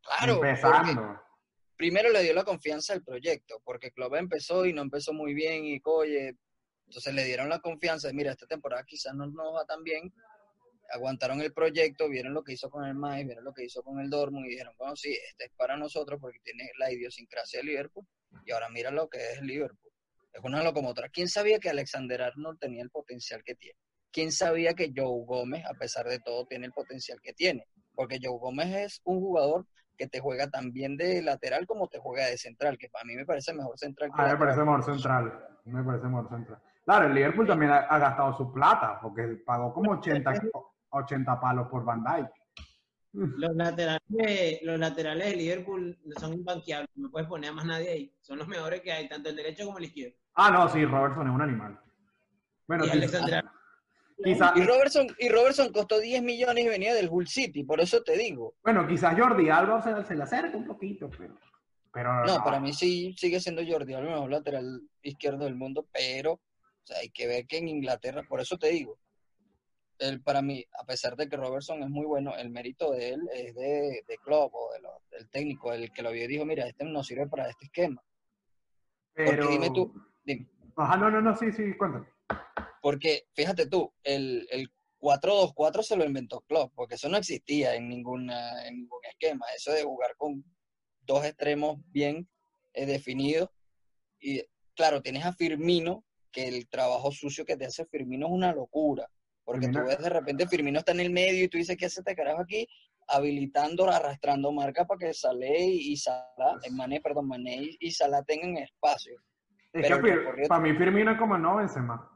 Claro, 0.00 0.34
empezando. 0.34 1.20
primero 1.76 2.10
le 2.10 2.22
dio 2.22 2.34
la 2.34 2.44
confianza 2.44 2.92
al 2.92 3.02
proyecto, 3.02 3.60
porque 3.64 3.90
Klopp 3.90 4.14
empezó 4.14 4.64
y 4.64 4.72
no 4.72 4.82
empezó 4.82 5.12
muy 5.12 5.34
bien 5.34 5.64
y 5.64 5.80
oye, 5.84 6.36
entonces 6.92 7.14
le 7.14 7.24
dieron 7.24 7.48
la 7.48 7.58
confianza 7.58 8.08
de, 8.08 8.12
mira, 8.12 8.32
esta 8.32 8.46
temporada 8.46 8.84
quizás 8.84 9.14
no 9.14 9.26
nos 9.26 9.54
va 9.54 9.64
tan 9.64 9.82
bien, 9.82 10.12
aguantaron 10.90 11.40
el 11.40 11.50
proyecto, 11.50 12.06
vieron 12.06 12.34
lo 12.34 12.44
que 12.44 12.52
hizo 12.52 12.68
con 12.68 12.84
el 12.84 12.94
Mainz, 12.94 13.24
vieron 13.24 13.44
lo 13.44 13.54
que 13.54 13.64
hizo 13.64 13.82
con 13.82 13.98
el 13.98 14.10
Dortmund 14.10 14.44
y 14.44 14.50
dijeron, 14.50 14.74
bueno, 14.76 14.94
sí, 14.94 15.16
este 15.30 15.46
es 15.46 15.52
para 15.56 15.74
nosotros 15.78 16.20
porque 16.20 16.40
tiene 16.40 16.70
la 16.78 16.92
idiosincrasia 16.92 17.60
de 17.60 17.64
Liverpool 17.64 18.06
y 18.44 18.52
ahora 18.52 18.68
mira 18.68 18.90
lo 18.90 19.08
que 19.08 19.32
es 19.32 19.40
Liverpool. 19.40 19.90
Es 20.34 20.44
una 20.44 20.62
locomotora. 20.62 21.08
¿Quién 21.08 21.28
sabía 21.28 21.58
que 21.58 21.70
Alexander 21.70 22.20
Arnold 22.20 22.58
tenía 22.58 22.82
el 22.82 22.90
potencial 22.90 23.42
que 23.42 23.54
tiene? 23.54 23.78
¿Quién 24.10 24.30
sabía 24.30 24.74
que 24.74 24.92
Joe 24.94 25.24
Gómez, 25.24 25.64
a 25.64 25.72
pesar 25.72 26.06
de 26.06 26.18
todo, 26.18 26.44
tiene 26.44 26.66
el 26.66 26.72
potencial 26.72 27.22
que 27.22 27.32
tiene? 27.32 27.66
Porque 27.94 28.18
Joe 28.22 28.38
Gómez 28.38 28.68
es 28.74 29.00
un 29.04 29.18
jugador 29.18 29.66
que 29.96 30.08
te 30.08 30.20
juega 30.20 30.50
tan 30.50 30.72
bien 30.72 30.98
de 30.98 31.22
lateral 31.22 31.66
como 31.66 31.88
te 31.88 31.98
juega 31.98 32.26
de 32.26 32.36
central, 32.36 32.76
que 32.76 32.90
para 32.90 33.06
mí 33.06 33.14
me 33.14 33.24
parece 33.24 33.54
mejor 33.54 33.78
central 33.78 34.10
que 34.14 34.20
A 34.20 34.26
mí 34.26 34.32
me 34.32 34.38
parece 34.38 34.60
mejor 34.60 34.84
central. 34.84 35.48
Me 35.64 35.82
parece 35.82 36.06
mejor 36.06 36.28
central. 36.28 36.62
Claro, 36.84 37.06
el 37.06 37.14
Liverpool 37.14 37.46
también 37.46 37.70
ha, 37.72 37.76
ha 37.78 37.98
gastado 37.98 38.36
su 38.36 38.52
plata, 38.52 38.98
porque 39.00 39.22
pagó 39.46 39.72
como 39.72 39.92
80, 39.92 40.32
80 40.90 41.40
palos 41.40 41.68
por 41.68 41.84
Van 41.84 42.02
Dijk. 42.02 42.28
los 43.12 43.54
laterales, 43.56 44.58
los 44.62 44.78
laterales 44.78 45.30
de 45.30 45.36
Liverpool 45.36 45.98
son 46.18 46.32
imbanqueables. 46.34 46.88
No 46.96 47.10
puedes 47.10 47.28
poner 47.28 47.50
a 47.50 47.52
más 47.54 47.64
nadie 47.64 47.88
ahí. 47.90 48.14
Son 48.20 48.38
los 48.38 48.48
mejores 48.48 48.80
que 48.80 48.92
hay, 48.92 49.08
tanto 49.08 49.28
el 49.28 49.36
derecho 49.36 49.64
como 49.66 49.78
el 49.78 49.84
izquierdo. 49.84 50.16
Ah, 50.34 50.50
no, 50.50 50.68
sí, 50.68 50.84
Robertson 50.84 51.28
es 51.28 51.34
un 51.34 51.42
animal. 51.42 51.78
Bueno, 52.66 52.84
y 52.86 52.90
Arnold. 52.90 53.44
quizá- 54.24 54.52
Y 54.56 54.62
Robertson, 54.64 55.06
y 55.18 55.28
Robertson 55.28 55.72
costó 55.72 56.00
10 56.00 56.22
millones 56.22 56.64
y 56.64 56.68
venía 56.68 56.94
del 56.94 57.08
Hull 57.10 57.28
City, 57.28 57.64
por 57.64 57.80
eso 57.80 58.02
te 58.02 58.16
digo. 58.16 58.54
bueno, 58.64 58.86
quizás 58.86 59.18
Jordi 59.18 59.48
Alba 59.50 59.80
se, 59.82 60.04
se 60.04 60.14
le 60.16 60.22
acerca 60.22 60.56
un 60.56 60.66
poquito, 60.66 61.08
pero... 61.16 61.36
pero 61.92 62.24
No, 62.24 62.42
para 62.42 62.58
mí 62.60 62.72
sí 62.72 63.14
sigue 63.18 63.40
siendo 63.40 63.62
Jordi 63.66 63.94
Alba 63.94 64.08
el 64.08 64.14
mejor 64.14 64.30
lateral 64.30 64.80
izquierdo 65.02 65.44
del 65.44 65.54
mundo, 65.56 65.86
pero 65.92 66.40
o 66.82 66.86
sea, 66.86 66.98
hay 66.98 67.10
que 67.10 67.26
ver 67.26 67.46
que 67.46 67.58
en 67.58 67.68
Inglaterra, 67.68 68.24
por 68.28 68.40
eso 68.40 68.56
te 68.58 68.68
digo, 68.68 68.98
el, 69.98 70.20
para 70.22 70.42
mí, 70.42 70.64
a 70.80 70.84
pesar 70.84 71.14
de 71.16 71.28
que 71.28 71.36
Robertson 71.36 71.82
es 71.82 71.88
muy 71.88 72.04
bueno, 72.06 72.36
el 72.36 72.50
mérito 72.50 72.90
de 72.90 73.10
él 73.10 73.20
es 73.32 73.54
de, 73.54 74.02
de 74.06 74.18
Klopp 74.24 74.52
o 74.54 74.72
de 74.72 74.80
lo- 74.80 75.02
del 75.10 75.28
técnico, 75.28 75.72
el 75.72 75.92
que 75.92 76.02
lo 76.02 76.10
vio 76.10 76.24
y 76.24 76.28
dijo, 76.28 76.44
mira, 76.44 76.66
este 76.66 76.84
no 76.84 77.04
sirve 77.04 77.28
para 77.28 77.48
este 77.48 77.66
esquema. 77.66 78.02
pero... 79.14 79.30
Porque 79.42 79.48
dime 79.52 79.70
tú, 79.74 79.92
dime. 80.24 80.48
Ajá, 80.76 80.96
no, 80.96 81.10
no, 81.10 81.20
no, 81.20 81.36
sí, 81.36 81.52
sí, 81.52 81.76
cuéntame. 81.76 82.06
Porque 82.80 83.26
fíjate 83.34 83.66
tú, 83.68 83.92
el, 84.02 84.48
el 84.50 84.72
4-2-4 84.98 85.82
se 85.82 85.96
lo 85.96 86.04
inventó 86.04 86.40
Klopp, 86.40 86.72
porque 86.74 86.94
eso 86.96 87.08
no 87.08 87.16
existía 87.18 87.74
en, 87.76 87.88
ninguna, 87.88 88.66
en 88.66 88.76
ningún 88.78 89.00
esquema. 89.04 89.46
Eso 89.56 89.70
de 89.72 89.84
jugar 89.84 90.16
con 90.16 90.44
dos 91.02 91.24
extremos 91.24 91.78
bien 91.92 92.28
eh, 92.72 92.86
definidos. 92.86 93.50
Y 94.18 94.42
claro, 94.74 95.02
tienes 95.02 95.24
a 95.24 95.32
Firmino, 95.32 96.04
que 96.32 96.48
el 96.48 96.68
trabajo 96.68 97.12
sucio 97.12 97.44
que 97.44 97.56
te 97.56 97.66
hace 97.66 97.84
Firmino 97.86 98.26
es 98.26 98.32
una 98.32 98.52
locura. 98.52 99.06
Porque 99.44 99.68
tú 99.68 99.80
ves 99.84 99.98
de 99.98 100.08
repente 100.08 100.46
Firmino 100.48 100.78
está 100.78 100.92
en 100.92 101.00
el 101.00 101.10
medio 101.10 101.44
y 101.44 101.48
tú 101.48 101.58
dices, 101.58 101.76
¿qué 101.76 101.86
hace 101.86 102.00
este 102.00 102.14
carajo 102.14 102.40
aquí? 102.42 102.66
Habilitando, 103.08 103.88
arrastrando 103.90 104.52
marca 104.52 104.86
para 104.86 104.98
que 104.98 105.12
Saleh 105.12 105.66
y 105.66 105.96
Salah, 105.96 106.58
eh, 106.62 106.70
Mané, 106.70 107.00
perdón, 107.00 107.26
Mané 107.28 107.70
y- 107.78 107.90
Salah 107.90 108.22
tengan 108.22 108.56
espacio. 108.58 109.14
Es 109.72 109.82
Pero 109.88 110.00
que 110.02 110.14
recorrido- 110.16 110.48
para 110.48 110.60
mí 110.62 110.72
Firmino 110.74 111.10
es 111.12 111.18
como 111.18 111.36
no 111.36 111.56
Benzema. 111.56 112.08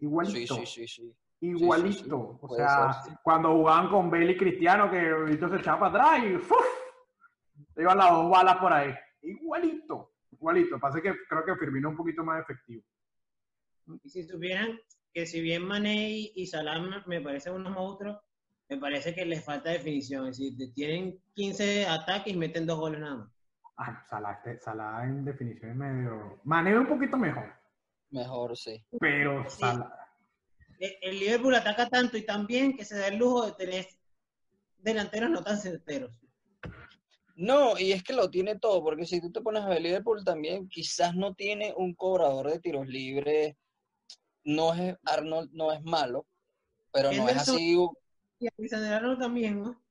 Igualito. 0.00 0.54
sí, 0.56 0.66
sí, 0.66 0.86
sí. 0.86 1.12
Igualito. 1.40 2.38
sí, 2.40 2.46
sí. 2.48 2.54
O 2.54 2.56
sea, 2.56 2.92
ser, 3.02 3.14
cuando 3.22 3.52
jugaban 3.54 3.88
con 3.90 4.10
Bale 4.10 4.32
y 4.32 4.36
Cristiano, 4.36 4.90
que 4.90 5.12
Vito 5.24 5.48
se 5.48 5.56
echaba 5.56 5.90
para 5.90 6.14
atrás 6.14 6.24
y 6.24 6.38
¡fuf! 6.38 6.66
Iban 7.76 7.98
las 7.98 8.10
dos 8.10 8.30
balas 8.30 8.56
por 8.58 8.72
ahí. 8.72 8.94
Igualito. 9.22 10.12
Igualito. 10.32 10.78
Pasa 10.78 11.00
que 11.00 11.12
creo 11.28 11.44
que 11.44 11.56
Firmino 11.56 11.88
es 11.88 11.92
un 11.92 11.96
poquito 11.96 12.22
más 12.24 12.40
efectivo. 12.42 12.82
Y 14.02 14.08
si 14.10 14.24
supieran 14.24 14.78
que 15.12 15.26
si 15.26 15.40
bien 15.40 15.64
Mané 15.64 16.10
y 16.10 16.32
y 16.36 16.46
Salah 16.46 16.78
me- 17.06 17.20
parecen 17.20 17.54
unos 17.54 17.72
monstruos, 17.72 18.18
me 18.68 18.76
parece 18.76 19.14
que 19.14 19.24
les 19.24 19.44
falta 19.44 19.70
definición. 19.70 20.28
Es 20.28 20.38
decir, 20.38 20.56
te- 20.56 20.72
tienen 20.72 21.18
15 21.34 21.86
ataques 21.86 22.32
y 22.34 22.36
meten 22.36 22.66
dos 22.66 22.78
goles 22.78 23.00
nada 23.00 23.16
más. 23.16 23.30
Ah, 23.76 24.04
Salah, 24.08 24.32
este- 24.32 24.58
Salah 24.60 25.04
en 25.04 25.24
definición 25.24 25.70
es 25.70 25.76
medio. 25.76 26.40
Mané 26.44 26.78
un 26.78 26.86
poquito 26.86 27.16
mejor. 27.16 27.52
Mejor, 28.10 28.56
sí. 28.56 28.82
Pero 29.00 29.48
Sí. 29.48 29.60
Salah. 29.60 29.92
El 30.80 30.92
el 31.02 31.18
Liverpool 31.18 31.54
ataca 31.54 31.88
tanto 31.88 32.16
y 32.16 32.24
tan 32.24 32.46
bien 32.46 32.76
que 32.76 32.84
se 32.84 32.96
da 32.98 33.08
el 33.08 33.16
lujo 33.18 33.46
de 33.46 33.52
tener 33.52 33.86
delanteros 34.78 35.30
no 35.30 35.42
tan 35.42 35.58
certeros. 35.58 36.12
No, 37.36 37.78
y 37.78 37.92
es 37.92 38.02
que 38.02 38.12
lo 38.12 38.30
tiene 38.30 38.58
todo, 38.58 38.82
porque 38.82 39.06
si 39.06 39.20
tú 39.20 39.30
te 39.30 39.40
pones 39.40 39.62
a 39.62 39.68
ver 39.68 39.80
Liverpool 39.80 40.24
también, 40.24 40.68
quizás 40.68 41.14
no 41.14 41.34
tiene 41.34 41.72
un 41.76 41.94
cobrador 41.94 42.50
de 42.50 42.58
tiros 42.60 42.86
libres, 42.88 43.56
no 44.48 44.72
es 44.72 44.96
Arnold, 45.04 45.50
no 45.52 45.72
es 45.72 45.82
malo, 45.82 46.26
pero 46.90 47.12
no 47.12 47.28
es 47.28 47.36
así, 47.36 47.76
Y 48.38 48.48
Alexander 48.56 48.94
Arnold 48.94 49.18
también, 49.20 49.62
¿no? 49.62 49.82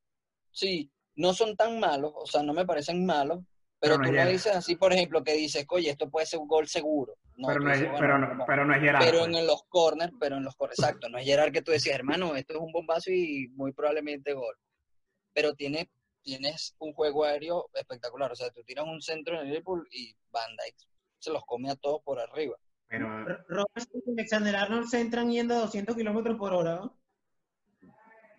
sí, 0.51 0.91
no 1.15 1.33
son 1.33 1.55
tan 1.55 1.79
malos, 1.79 2.11
o 2.15 2.25
sea, 2.25 2.41
no 2.41 2.53
me 2.53 2.65
parecen 2.65 3.05
malos, 3.05 3.43
pero, 3.79 3.95
tú 3.95 4.01
no 4.01 4.07
Gerrard. 4.07 4.29
dices 4.29 4.55
así, 4.55 4.75
por 4.75 4.91
ejemplo, 4.91 5.23
que 5.23 5.33
dices, 5.33 5.63
oye, 5.69 5.91
esto 5.91 6.09
puede 6.09 6.25
ser 6.25 6.39
un 6.39 6.47
gol 6.47 6.67
seguro. 6.67 7.15
No, 7.35 7.47
pero, 7.47 7.59
no 7.59 7.71
es, 7.71 7.81
bueno, 7.81 7.97
pero, 7.99 8.17
no. 8.17 8.45
pero 8.47 8.65
no 8.65 8.73
es 8.73 8.81
Gerard. 8.81 9.03
Pero 9.05 9.19
pues. 9.19 9.37
en 9.37 9.45
los 9.45 9.63
corners, 9.69 10.13
pero 10.19 10.37
en 10.37 10.43
los 10.43 10.55
corners, 10.55 10.79
exacto, 10.79 11.09
no 11.09 11.19
es 11.19 11.25
Gerard 11.25 11.51
que 11.51 11.61
tú 11.61 11.71
decías, 11.71 11.95
hermano, 11.95 12.35
esto 12.35 12.55
es 12.55 12.59
un 12.59 12.71
bombazo 12.71 13.11
y 13.11 13.49
muy 13.49 13.73
probablemente 13.73 14.33
gol. 14.33 14.55
Pero 15.33 15.53
tiene, 15.53 15.91
tienes 16.23 16.75
un 16.79 16.93
juego 16.93 17.25
aéreo 17.25 17.69
espectacular, 17.75 18.31
o 18.31 18.35
sea, 18.35 18.49
tú 18.49 18.63
tiras 18.63 18.85
un 18.87 19.01
centro 19.03 19.35
en 19.35 19.41
el 19.41 19.47
Liverpool 19.49 19.87
y 19.91 20.15
Van 20.31 20.49
Dijk 20.65 20.75
se 21.19 21.31
los 21.31 21.43
come 21.45 21.69
a 21.69 21.75
todos 21.75 22.01
por 22.03 22.19
arriba. 22.19 22.57
Pero, 22.89 23.21
R- 23.27 23.37
Robertson 23.49 24.01
y 24.05 24.11
Alexander 24.11 24.55
Arnold 24.55 24.87
se 24.87 25.01
entran 25.01 25.29
yendo 25.31 25.55
a 25.55 25.59
200 25.59 25.95
kilómetros 25.95 26.37
por 26.37 26.53
hora, 26.53 26.75
¿no? 26.75 26.97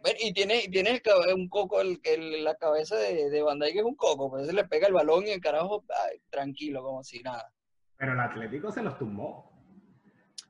Ven, 0.02 0.14
Y 0.20 0.32
tiene, 0.32 0.62
y 0.64 0.70
tiene 0.70 0.90
el 1.04 1.34
un 1.34 1.48
coco, 1.48 1.80
el, 1.80 2.00
el- 2.04 2.44
la 2.44 2.54
cabeza 2.54 2.96
de, 2.96 3.28
de 3.30 3.42
Van 3.42 3.58
Dijk 3.58 3.76
es 3.76 3.82
un 3.84 3.96
coco, 3.96 4.30
pero 4.30 4.44
se 4.46 4.52
le 4.52 4.64
pega 4.64 4.86
el 4.86 4.94
balón 4.94 5.26
y 5.26 5.30
el 5.30 5.40
carajo, 5.40 5.84
ay, 6.08 6.18
tranquilo, 6.30 6.82
como 6.82 7.02
si 7.02 7.20
nada. 7.22 7.52
pero 7.96 8.12
el 8.12 8.20
Atlético 8.20 8.70
se 8.72 8.82
los 8.82 8.96
tumbó. 8.96 9.52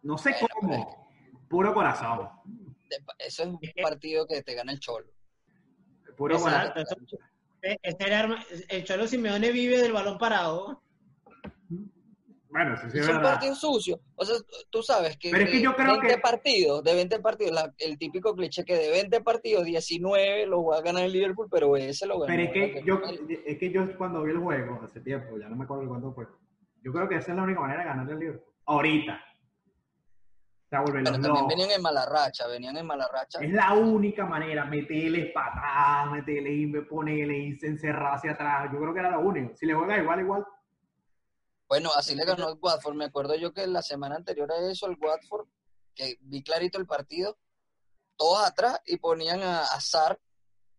No 0.03 0.17
sé 0.19 0.35
Bueno, 0.41 0.49
cómo. 0.61 1.09
Puro 1.49 1.73
corazón. 1.75 2.29
Eso 3.19 3.43
es 3.43 3.49
un 3.49 3.59
partido 3.83 4.27
que 4.27 4.43
te 4.43 4.55
gana 4.55 4.73
el 4.73 4.79
cholo. 4.81 5.07
Puro 6.17 6.39
corazón. 6.39 6.73
Exacto. 6.77 7.05
eso- 7.17 7.19
eh, 7.63 7.77
este 7.83 8.07
era 8.07 8.29
el 8.69 8.85
Cholo 8.85 9.09
Simeone 9.09 9.51
vive 9.51 9.79
del 9.79 9.93
balón 9.93 10.17
parado. 10.19 10.83
Bueno, 12.51 12.77
sí, 12.77 12.91
sí, 12.91 12.99
es 12.99 13.09
es 13.09 13.15
un 13.15 13.23
partido 13.23 13.55
sucio. 13.55 14.01
O 14.17 14.25
sea, 14.25 14.37
tú 14.71 14.83
sabes 14.83 15.17
que, 15.19 15.31
Pero 15.31 15.45
es 15.45 15.51
que 15.51 15.61
yo 15.61 15.75
creo 15.77 15.93
20 16.01 16.07
que- 16.09 16.19
partidos, 16.19 16.83
de 16.83 16.95
20 16.95 17.19
partidos, 17.21 17.53
la- 17.53 17.75
el 17.79 17.99
típico 17.99 18.35
cliché 18.35 18.65
que 18.65 18.75
de 18.77 18.91
20 18.91 19.21
partidos, 19.21 19.65
19 19.65 20.47
lo 20.47 20.65
va 20.65 20.79
a 20.79 20.81
ganar 20.83 21.03
el 21.05 21.13
Liverpool, 21.13 21.49
pero 21.51 21.77
ese 21.77 22.07
lo 22.07 22.19
ganó. 22.21 22.27
Pero 22.27 22.43
es 22.45 22.51
que, 22.53 22.83
yo, 22.87 23.01
es 23.47 23.59
que 23.59 23.71
yo 23.71 23.97
cuando 23.99 24.23
vi 24.23 24.33
el 24.33 24.39
juego, 24.39 24.81
hace 24.83 25.01
tiempo, 25.01 25.39
ya 25.39 25.49
no 25.49 25.57
me 25.57 25.65
acuerdo 25.65 25.87
cuánto 25.89 26.13
fue, 26.15 26.27
yo 26.83 26.93
creo 26.93 27.09
que 27.09 27.17
esa 27.17 27.33
es 27.33 27.37
la 27.37 27.43
única 27.43 27.61
manera 27.61 27.81
de 27.81 27.87
ganar 27.89 28.11
el 28.11 28.19
Liverpool. 28.19 28.55
Ahorita. 28.65 29.21
O 30.65 30.69
sea, 30.69 30.85
Pero 30.85 31.03
también 31.03 31.23
locos. 31.33 31.49
venían 31.49 31.71
en 31.71 31.81
mala 31.83 32.05
racha, 32.05 32.47
venían 32.47 32.77
en 32.77 32.87
mala 32.87 33.09
racha. 33.11 33.39
Es 33.41 33.51
la 33.53 33.73
única 33.73 34.27
manera, 34.27 34.67
meterle 34.67 35.27
para 35.35 35.49
atrás, 35.49 36.13
meterle 36.13 36.53
y 36.53 36.67
ponerle 36.83 37.39
y 37.39 37.59
encerrarse 37.63 38.29
atrás. 38.29 38.71
Yo 38.71 38.79
creo 38.79 38.93
que 38.93 39.01
era 39.01 39.11
lo 39.13 39.21
único. 39.21 39.57
Si 39.57 39.65
le 39.65 39.73
juegas 39.75 39.99
igual, 40.03 40.21
igual. 40.21 40.45
Bueno, 41.69 41.91
así 41.97 42.15
le 42.15 42.25
ganó 42.25 42.49
el 42.49 42.59
Watford. 42.61 42.95
Me 42.95 43.05
acuerdo 43.05 43.35
yo 43.37 43.53
que 43.53 43.67
la 43.67 43.83
semana 43.83 44.17
anterior 44.17 44.51
a 44.51 44.71
eso, 44.71 44.87
el 44.87 44.97
Watford, 45.01 45.47
que 45.95 46.17
vi 46.21 46.43
clarito 46.43 46.79
el 46.79 46.87
partido, 46.87 47.37
todos 48.17 48.47
atrás 48.47 48.81
y 48.87 48.97
ponían 48.97 49.43
a, 49.43 49.63
a 49.63 49.81
Sar, 49.81 50.19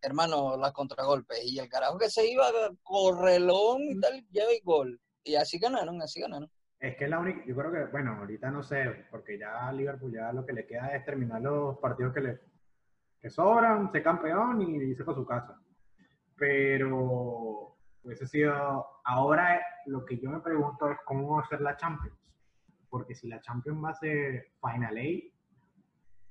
hermano, 0.02 0.58
las 0.58 0.72
contragolpes. 0.72 1.46
Y 1.46 1.60
el 1.60 1.70
carajo 1.70 1.98
que 1.98 2.10
se 2.10 2.30
iba 2.30 2.46
correlón 2.82 3.82
y 3.84 4.00
tal, 4.00 4.26
lleva 4.32 4.54
y 4.54 4.62
gol. 4.62 5.00
Y 5.24 5.36
así 5.36 5.60
ganaron, 5.60 6.02
así 6.02 6.22
ganaron. 6.22 6.50
Es 6.80 6.96
que 6.96 7.08
la 7.08 7.20
única, 7.20 7.46
yo 7.46 7.56
creo 7.56 7.72
que, 7.72 7.92
bueno, 7.92 8.16
ahorita 8.18 8.50
no 8.50 8.64
sé, 8.64 9.06
porque 9.12 9.38
ya 9.38 9.72
Liverpool 9.72 10.14
ya 10.14 10.32
lo 10.32 10.46
que 10.46 10.54
le 10.54 10.66
queda 10.66 10.96
es 10.96 11.06
terminar 11.06 11.42
los 11.42 11.78
partidos 11.78 12.14
que 12.14 12.22
le 12.22 12.40
que 13.20 13.30
sobran, 13.30 13.92
ser 13.92 14.02
campeón 14.02 14.62
y 14.62 14.78
irse 14.78 15.04
para 15.04 15.18
su 15.18 15.26
casa. 15.26 15.62
Pero 16.38 17.76
hubiese 18.04 18.28
sido, 18.28 18.86
ahora 19.04 19.62
lo 19.86 20.06
que 20.06 20.18
yo 20.18 20.30
me 20.30 20.40
pregunto 20.40 20.90
es 20.92 20.98
cómo 21.06 21.36
va 21.36 21.42
a 21.42 21.48
ser 21.48 21.62
la 21.62 21.76
Champions. 21.78 22.18
Porque 22.90 23.14
si 23.16 23.28
la 23.28 23.42
Champions 23.42 23.84
va 23.84 23.90
a 23.90 23.96
ser 23.96 24.52
Final 24.62 24.98
Eight, 24.98 25.34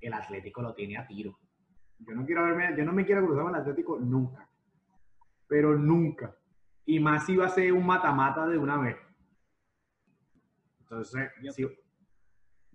el 0.00 0.12
Atlético 0.12 0.62
lo 0.62 0.74
tiene 0.74 0.96
a 0.96 1.06
tiro. 1.06 1.38
Yo 1.98 2.14
no 2.14 2.24
quiero 2.24 2.44
verme, 2.44 2.76
yo 2.76 2.84
no 2.84 2.92
me 2.92 3.04
quiero 3.04 3.24
cruzar 3.26 3.44
con 3.44 3.54
el 3.54 3.60
Atlético 3.60 3.98
nunca. 3.98 4.48
Pero 5.46 5.76
nunca. 5.76 6.36
Y 6.84 7.00
más 7.00 7.26
si 7.26 7.36
va 7.36 7.46
a 7.46 7.50
ser 7.50 7.72
un 7.72 7.84
mata-mata 7.86 8.46
de 8.46 8.58
una 8.58 8.78
vez. 8.78 8.96
Entonces, 10.80 11.30
Yo- 11.42 11.52
sí, 11.52 11.66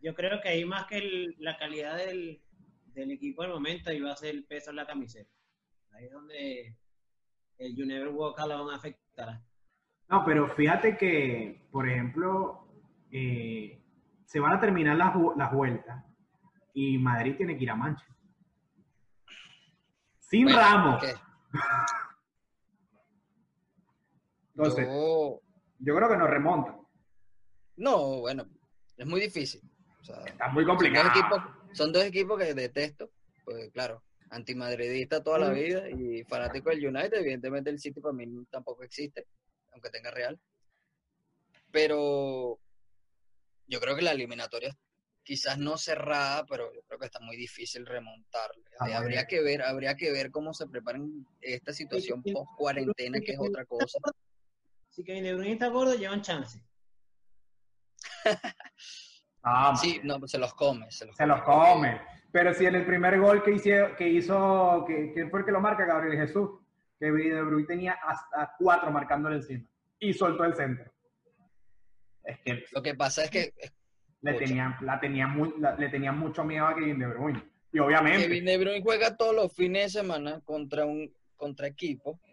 Yo 0.01 0.13
creo 0.13 0.41
que 0.41 0.49
ahí 0.49 0.65
más 0.65 0.85
que 0.87 0.97
el- 0.97 1.35
la 1.39 1.57
calidad 1.57 1.95
del, 1.95 2.41
del 2.87 3.11
equipo 3.11 3.41
del 3.41 3.51
momento, 3.51 3.89
ahí 3.89 4.01
va 4.01 4.11
a 4.11 4.15
ser 4.17 4.31
el 4.35 4.43
peso 4.45 4.69
en 4.69 4.75
la 4.75 4.85
camiseta. 4.85 5.31
Ahí 5.91 6.05
es 6.05 6.11
donde 6.11 6.77
el 7.65 7.75
You 7.75 7.85
Never 7.85 8.09
Walk 8.09 8.39
Alone 8.39 8.75
afectará. 8.75 9.41
No, 10.09 10.23
pero 10.25 10.47
fíjate 10.49 10.97
que, 10.97 11.65
por 11.71 11.87
ejemplo, 11.89 12.67
eh, 13.11 13.81
se 14.25 14.39
van 14.39 14.53
a 14.53 14.59
terminar 14.59 14.97
las, 14.97 15.13
las 15.37 15.51
vueltas 15.51 16.03
y 16.73 16.97
Madrid 16.97 17.35
tiene 17.37 17.57
que 17.57 17.63
ir 17.63 17.71
a 17.71 17.75
Mancha. 17.75 18.05
Sin 20.19 20.45
Bueno, 20.45 20.59
Ramos. 20.59 21.03
Entonces, 24.55 24.85
Yo- 24.87 25.39
yo 25.79 25.95
creo 25.95 26.09
que 26.09 26.17
nos 26.17 26.29
remontan. 26.29 26.77
no, 27.77 28.19
bueno, 28.21 28.45
es 28.97 29.05
muy 29.07 29.19
difícil. 29.21 29.61
O 30.01 30.03
sea, 30.03 30.17
Está 30.25 30.49
muy 30.49 30.63
son, 30.63 30.67
dos 30.67 30.77
complicado. 30.77 31.09
equipos, 31.09 31.41
son 31.73 31.91
dos 31.93 32.03
equipos 32.03 32.37
que 32.37 32.53
detesto, 32.53 33.09
pues 33.45 33.71
claro, 33.71 34.03
antimadridista 34.33 35.23
toda 35.23 35.39
la 35.39 35.49
vida 35.51 35.89
y 35.89 36.23
fanático 36.23 36.69
del 36.69 36.85
United, 36.87 37.13
evidentemente 37.19 37.69
el 37.69 37.79
City 37.79 38.01
para 38.01 38.13
mí 38.13 38.25
tampoco 38.49 38.83
existe, 38.83 39.27
aunque 39.71 39.89
tenga 39.89 40.11
Real. 40.11 40.39
Pero 41.71 42.59
yo 43.67 43.79
creo 43.79 43.95
que 43.95 44.01
la 44.01 44.11
eliminatoria 44.11 44.75
quizás 45.23 45.57
no 45.57 45.77
cerrada, 45.77 46.45
pero 46.45 46.73
yo 46.73 46.81
creo 46.83 46.99
que 46.99 47.05
está 47.05 47.19
muy 47.19 47.37
difícil 47.37 47.85
remontarle. 47.85 48.63
Ah, 48.79 48.89
Eh, 48.89 48.93
habría 48.93 49.25
que 49.25 49.41
ver, 49.41 49.61
habría 49.61 49.95
que 49.95 50.11
ver 50.11 50.31
cómo 50.31 50.53
se 50.53 50.67
preparan 50.67 51.25
esta 51.39 51.71
situación 51.71 52.21
post 52.23 52.51
cuarentena, 52.57 53.19
que 53.21 53.31
es 53.31 53.39
otra 53.39 53.65
cosa. 53.65 53.99
Si 54.89 55.03
Kevin 55.03 55.23
De 55.23 55.33
Bruyne 55.33 55.53
está 55.53 55.67
gordo, 55.69 55.95
llevan 55.95 56.21
chance. 56.21 56.59
Ah, 59.45 59.75
Sí, 59.75 59.99
no, 60.03 60.19
pues 60.19 60.31
se 60.31 60.37
los 60.37 60.53
come, 60.53 60.89
se 60.89 61.05
los 61.05 61.17
se 61.17 61.25
los 61.25 61.41
come. 61.43 61.99
Pero 62.33 62.51
si 62.55 62.65
en 62.65 62.73
el 62.73 62.83
primer 62.85 63.19
gol 63.19 63.43
que 63.43 63.51
hizo, 63.51 63.95
que 63.95 64.09
hizo, 64.09 64.83
que, 64.87 65.13
que 65.13 65.27
fue 65.27 65.41
el 65.41 65.45
que 65.45 65.51
lo 65.51 65.61
marca 65.61 65.85
Gabriel 65.85 66.17
Jesús, 66.17 66.49
que 66.99 67.11
De 67.11 67.41
Bruyne 67.43 67.67
tenía 67.67 67.93
hasta 67.93 68.55
cuatro 68.57 68.89
marcándole 68.91 69.35
encima 69.35 69.63
y 69.99 70.11
soltó 70.13 70.43
el 70.43 70.55
centro. 70.55 70.91
Es 72.23 72.39
que 72.39 72.65
Lo 72.71 72.81
que 72.81 72.95
pasa 72.95 73.25
es 73.25 73.29
que 73.29 73.53
le 74.21 74.33
tenían, 74.33 74.75
la 74.81 74.99
tenían 74.99 75.29
mu- 75.37 75.53
la- 75.59 75.75
le 75.75 75.89
tenían 75.89 76.17
mucho 76.17 76.43
miedo 76.43 76.65
a 76.65 76.73
Kevin 76.73 76.97
De 76.97 77.07
Bruyne. 77.07 77.43
Y 77.71 77.77
obviamente, 77.79 78.23
Kevin 78.23 78.45
De 78.45 78.57
Bruyne 78.57 78.81
juega 78.81 79.15
todos 79.15 79.35
los 79.35 79.53
fines 79.55 79.93
de 79.93 79.99
semana 80.01 80.41
contra 80.43 80.85
un 80.85 81.13
contra 81.35 81.67
equipos 81.67 82.19
que 82.21 82.32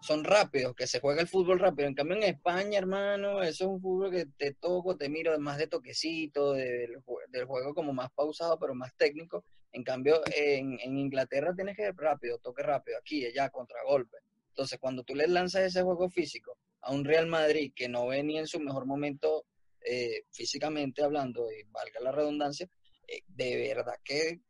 son 0.00 0.24
rápidos, 0.24 0.74
que 0.74 0.86
se 0.86 1.00
juega 1.00 1.20
el 1.20 1.28
fútbol 1.28 1.58
rápido. 1.58 1.88
En 1.88 1.94
cambio 1.94 2.16
en 2.16 2.22
España, 2.24 2.78
hermano, 2.78 3.42
eso 3.42 3.64
es 3.64 3.70
un 3.70 3.80
fútbol 3.80 4.10
que 4.10 4.26
te 4.36 4.54
toco, 4.54 4.96
te 4.96 5.08
miro 5.08 5.38
más 5.38 5.58
de 5.58 5.66
toquecito, 5.66 6.52
del, 6.52 7.02
del 7.28 7.44
juego 7.44 7.74
como 7.74 7.92
más 7.92 8.10
pausado, 8.12 8.58
pero 8.58 8.74
más 8.74 8.94
técnico. 8.96 9.44
En 9.72 9.82
cambio, 9.82 10.22
en, 10.34 10.78
en 10.80 10.98
Inglaterra 10.98 11.54
tienes 11.54 11.76
que 11.76 11.84
ir 11.84 11.94
rápido, 11.96 12.38
toque 12.38 12.62
rápido, 12.62 12.98
aquí, 12.98 13.26
allá, 13.26 13.50
contragolpe. 13.50 14.18
Entonces, 14.48 14.78
cuando 14.78 15.02
tú 15.02 15.14
le 15.14 15.26
lanzas 15.28 15.62
ese 15.64 15.82
juego 15.82 16.08
físico 16.08 16.56
a 16.80 16.92
un 16.92 17.04
Real 17.04 17.26
Madrid 17.26 17.72
que 17.74 17.88
no 17.88 18.06
venía 18.06 18.40
en 18.40 18.46
su 18.46 18.60
mejor 18.60 18.86
momento 18.86 19.44
eh, 19.80 20.24
físicamente 20.32 21.02
hablando, 21.02 21.50
y 21.50 21.62
valga 21.70 22.00
la 22.00 22.12
redundancia, 22.12 22.68
eh, 23.06 23.20
de 23.26 23.68
verdad 23.74 23.96
que 24.02 24.40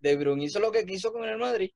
De 0.00 0.16
Bruyne 0.16 0.44
hizo 0.44 0.60
lo 0.60 0.70
que 0.70 0.84
quiso 0.84 1.12
con 1.12 1.28
el 1.28 1.38
Madrid. 1.38 1.70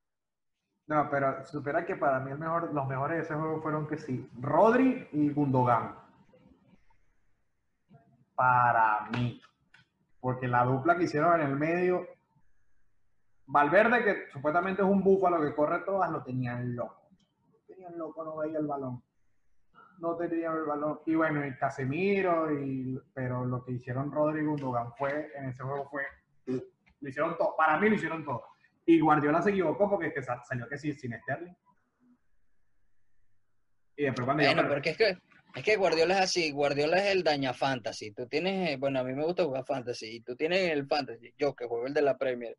No, 0.89 1.11
pero 1.11 1.45
supera 1.45 1.85
que 1.85 1.97
para 1.97 2.19
mí 2.19 2.31
el 2.31 2.39
mejor, 2.39 2.73
los 2.73 2.87
mejores 2.87 3.19
de 3.19 3.23
ese 3.23 3.35
juego 3.35 3.61
fueron 3.61 3.87
que 3.87 3.99
sí, 3.99 4.27
Rodri 4.41 5.07
y 5.13 5.31
Gundogan. 5.31 5.95
Para 8.35 9.07
mí. 9.13 9.39
Porque 10.19 10.49
la 10.49 10.65
dupla 10.65 10.97
que 10.97 11.05
hicieron 11.05 11.43
en 11.43 11.47
el 11.47 11.57
medio, 11.57 12.07
Valverde, 13.47 14.03
que 14.03 14.31
supuestamente 14.33 14.81
es 14.81 14.89
un 14.89 15.03
búfalo 15.03 15.43
que 15.43 15.55
corre 15.55 15.81
todas, 15.81 16.11
lo 16.11 16.23
tenían 16.23 16.75
loco. 16.75 17.11
Lo 17.53 17.75
tenían 17.75 17.99
loco, 17.99 18.25
no 18.25 18.37
veía 18.39 18.59
el 18.59 18.67
balón. 18.67 19.03
No 19.99 20.17
tenía 20.17 20.53
el 20.53 20.65
balón. 20.65 21.01
Y 21.05 21.15
bueno, 21.15 21.45
y 21.47 21.55
Casemiro, 21.57 22.51
y, 22.51 22.99
pero 23.13 23.45
lo 23.45 23.63
que 23.63 23.73
hicieron 23.73 24.11
Rodri 24.11 24.41
y 24.41 24.47
Gundogan 24.47 24.95
fue, 24.95 25.33
en 25.35 25.51
ese 25.51 25.63
juego 25.63 25.87
fue, 25.91 26.05
lo 26.47 27.09
hicieron 27.09 27.37
todo. 27.37 27.55
Para 27.57 27.79
mí 27.79 27.91
lo 27.91 27.97
hicieron 27.97 28.25
todo. 28.25 28.43
Y 28.91 29.01
Guardiola 29.01 29.43
se 29.43 29.51
equivocó 29.51 29.87
porque 29.91 30.07
es 30.07 30.15
que 30.15 30.23
sa- 30.23 30.43
salió 30.45 30.67
que 30.67 30.79
sí, 30.79 30.95
sin 30.95 31.13
Sterling. 31.21 31.53
Y 33.97 34.05
después 34.05 34.25
cuando 34.25 34.43
Bueno, 34.45 34.63
yo- 34.63 34.69
porque 34.69 34.91
es 34.91 34.97
que, 34.97 35.19
es 35.57 35.63
que 35.63 35.77
Guardiola 35.77 36.15
es 36.15 36.21
así, 36.23 36.51
Guardiola 36.53 36.97
es 36.97 37.13
el 37.13 37.23
daña 37.23 37.53
fantasy. 37.53 38.13
Tú 38.13 38.27
tienes, 38.27 38.79
bueno, 38.81 39.01
a 39.01 39.05
mí 39.05 39.13
me 39.13 39.27
gusta 39.27 39.45
jugar 39.45 39.67
fantasy, 39.67 40.07
y 40.17 40.21
tú 40.21 40.37
tienes 40.37 40.71
el 40.73 40.87
fantasy, 40.87 41.35
yo 41.37 41.55
que 41.55 41.67
juego 41.67 41.87
el 41.87 41.93
de 41.93 42.01
la 42.01 42.17
Premier, 42.17 42.57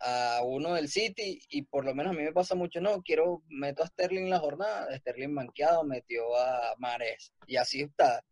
a 0.00 0.42
uno 0.44 0.74
del 0.74 0.86
City, 0.88 1.40
y 1.50 1.62
por 1.62 1.84
lo 1.84 1.92
menos 1.92 2.12
a 2.12 2.16
mí 2.16 2.22
me 2.22 2.32
pasa 2.32 2.54
mucho, 2.54 2.80
no, 2.80 3.02
quiero, 3.02 3.42
meto 3.48 3.82
a 3.82 3.86
Sterling 3.88 4.24
en 4.26 4.30
la 4.30 4.38
jornada, 4.38 4.96
Sterling 4.98 5.32
manqueado, 5.32 5.82
metió 5.82 6.36
a 6.36 6.76
Mares, 6.78 7.32
y 7.48 7.56
así 7.56 7.82
está. 7.82 8.22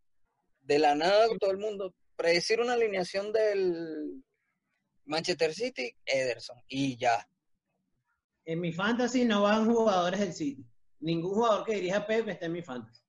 De 0.61 0.79
la 0.79 0.95
nada 0.95 1.27
todo 1.41 1.51
el 1.51 1.59
mundo, 1.59 1.93
predecir 2.14 2.61
una 2.61 2.74
alineación 2.74 3.33
del 3.33 4.22
Manchester 5.07 5.55
City, 5.55 5.95
Ederson, 6.05 6.59
y 6.69 6.97
ya. 6.97 7.27
En 8.45 8.61
mi 8.61 8.73
fantasy 8.73 9.25
no 9.25 9.43
van 9.43 9.73
jugadores 9.73 10.21
del 10.21 10.33
City. 10.33 10.65
Ningún 11.01 11.35
jugador 11.35 11.65
que 11.65 11.75
dirija 11.75 12.07
Pep 12.07 12.29
está 12.29 12.47
en 12.47 12.53
mi 12.53 12.63
fantasy. 12.63 13.03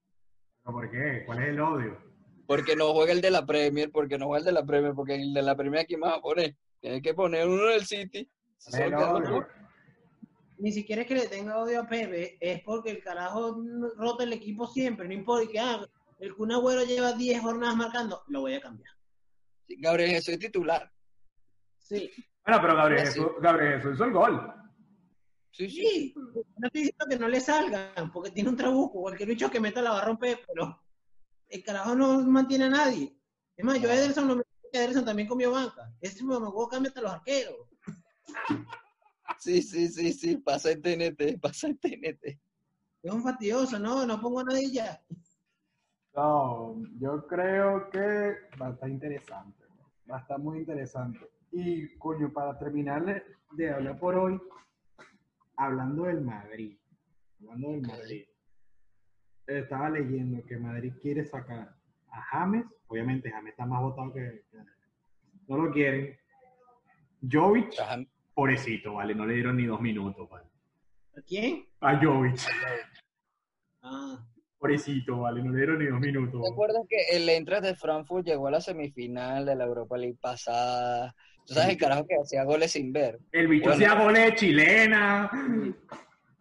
¿Por 0.64 0.90
qué? 0.92 1.24
¿Cuál 1.26 1.44
es 1.44 1.50
el 1.50 1.60
odio? 1.60 1.98
Porque 2.46 2.76
no 2.76 2.94
juega 2.94 3.14
el 3.14 3.22
de 3.22 3.32
la 3.32 3.46
Premier, 3.46 3.92
porque 3.92 4.18
no 4.18 4.28
juega 4.28 4.40
el 4.40 4.46
de 4.46 4.52
la 4.52 4.66
Premier, 4.66 4.94
porque 4.94 5.16
el 5.16 5.34
de 5.34 5.42
la 5.42 5.56
Premier 5.56 5.84
aquí 5.84 5.98
más 5.98 6.18
a 6.18 6.22
poner. 6.22 6.56
Tienes 6.80 7.02
que 7.02 7.14
poner 7.14 7.48
uno 7.48 7.66
del 7.66 7.86
City. 7.86 8.30
Ni 10.60 10.72
siquiera 10.72 11.04
es 11.04 11.08
que 11.08 11.16
le 11.16 11.28
tenga 11.28 11.60
odio 11.60 11.82
a 11.82 11.88
Pepe, 11.88 12.38
es 12.40 12.62
porque 12.64 12.92
el 12.92 13.04
carajo 13.04 13.58
rota 13.96 14.24
el 14.24 14.34
equipo 14.34 14.68
siempre. 14.68 15.08
No 15.08 15.14
importa 15.14 15.52
que 15.52 15.60
ah, 15.60 15.88
el 16.20 16.34
Kun 16.36 16.52
Agüero 16.52 16.84
lleva 16.84 17.14
10 17.14 17.42
jornadas 17.42 17.76
marcando, 17.76 18.24
lo 18.28 18.42
voy 18.42 18.56
a 18.56 18.62
cambiar. 18.62 18.92
Gabriel 19.68 20.12
Jesús 20.12 20.34
es 20.34 20.40
titular. 20.40 20.92
Sí, 21.88 22.12
Bueno, 22.46 22.62
pero 22.62 22.76
Gabriel. 22.76 23.08
Jesús, 23.08 23.28
Gabriel 23.40 23.78
Jesús 23.78 23.96
hizo 23.96 24.04
el 24.04 24.12
gol. 24.12 24.54
Sí, 25.52 25.70
sí. 25.70 25.82
sí. 25.82 26.14
No 26.16 26.68
estoy 26.68 26.82
diciendo 26.82 27.06
que 27.10 27.20
no 27.20 27.28
le 27.30 27.40
salgan, 27.40 28.12
porque 28.12 28.32
tiene 28.32 28.50
un 28.50 28.58
trabuco. 28.58 29.02
Cualquier 29.02 29.30
bicho 29.30 29.50
que 29.50 29.60
meta 29.60 29.82
la 29.82 29.92
va 29.92 30.02
a 30.02 30.06
romper, 30.06 30.40
pero 30.46 30.82
el 31.48 31.64
carajo 31.64 31.96
no 31.96 32.20
mantiene 32.22 32.66
a 32.66 32.70
nadie. 32.70 33.18
Es 33.56 33.66
más, 33.66 33.82
yo 33.82 33.90
a 33.90 33.96
Ederson 33.96 34.28
no 34.28 34.36
me 34.36 34.44
Ederson 34.74 35.06
también 35.06 35.30
comió 35.30 35.52
banca. 35.52 35.92
Ese 36.02 36.24
me 36.26 36.36
jugó 36.36 36.68
cambia 36.68 36.90
hasta 36.90 37.02
los 37.02 37.12
arqueros. 37.12 37.56
Sí, 39.40 39.62
sí, 39.62 39.88
sí, 39.88 40.12
sí. 40.12 40.38
Pasa 40.38 40.72
en 40.72 40.82
TNT, 40.82 41.40
pasa 41.42 41.68
en 41.68 41.78
TNT. 41.78 42.40
Es 43.02 43.12
un 43.12 43.24
fastidioso, 43.24 43.80
no, 43.80 44.06
no 44.06 44.20
pongo 44.20 44.42
a 44.42 44.44
nadie 44.44 44.72
ya. 44.72 45.02
No, 46.14 46.76
yo 47.00 47.26
creo 47.28 47.90
que 47.90 48.36
va 48.62 48.68
a 48.68 48.72
estar 48.72 48.90
interesante. 48.90 49.64
Va 50.12 50.18
a 50.18 50.20
estar 50.20 50.40
muy 50.40 50.60
interesante. 50.60 51.37
Y, 51.52 51.98
coño, 51.98 52.32
para 52.32 52.58
terminar 52.58 53.24
de- 53.52 53.70
hablar 53.72 54.00
por 54.00 54.16
hoy, 54.16 54.40
hablando 55.56 56.04
del 56.04 56.22
Madrid. 56.22 56.78
Hablando 57.42 57.72
del 57.72 57.82
Madrid. 57.82 58.26
Estaba 59.46 59.90
leyendo 59.90 60.46
que 60.46 60.58
Madrid 60.58 60.94
quiere 61.02 61.24
sacar 61.26 61.74
a 62.12 62.22
James. 62.24 62.66
Obviamente, 62.88 63.32
James 63.32 63.52
está 63.52 63.66
más 63.66 63.82
votado 63.82 64.14
que. 64.14 64.44
que- 64.52 64.58
no 65.48 65.58
lo 65.58 65.72
quieren. 65.72 66.18
Jovic, 67.32 67.74
pobrecito, 68.34 68.94
¿vale? 68.96 69.16
No 69.16 69.26
le 69.26 69.36
dieron 69.36 69.56
ni 69.58 69.66
dos 69.66 69.80
minutos, 69.82 70.30
¿vale? 70.30 70.46
¿A 71.18 71.22
quién? 71.22 71.66
A 71.80 71.98
Jovic, 72.04 72.38
Ah, 73.82 74.20
pobrecito, 74.60 75.22
¿vale? 75.22 75.42
No 75.42 75.52
le 75.52 75.58
dieron 75.58 75.80
ni 75.80 75.86
dos 75.86 76.00
minutos. 76.02 76.42
¿Te 76.44 76.52
acuerdas 76.52 76.84
que 76.90 77.16
el 77.16 77.30
Eintracht 77.30 77.64
de 77.64 77.76
Frankfurt 77.76 78.26
llegó 78.26 78.48
a 78.48 78.52
la 78.52 78.62
semifinal 78.62 79.46
de 79.46 79.56
la 79.56 79.64
Europa 79.66 79.98
League 79.98 80.18
pasada? 80.22 81.16
Tú 81.48 81.54
sabes 81.54 81.70
el 81.70 81.78
carajo 81.78 82.06
que 82.06 82.16
hacía 82.22 82.44
goles 82.44 82.72
sin 82.74 82.92
ver. 82.92 83.20
El 83.32 83.48
bicho 83.48 83.70
Bueno. 83.70 83.76
hacía 83.86 84.04
goles 84.04 84.26
de 84.26 84.36
chilena. 84.36 85.32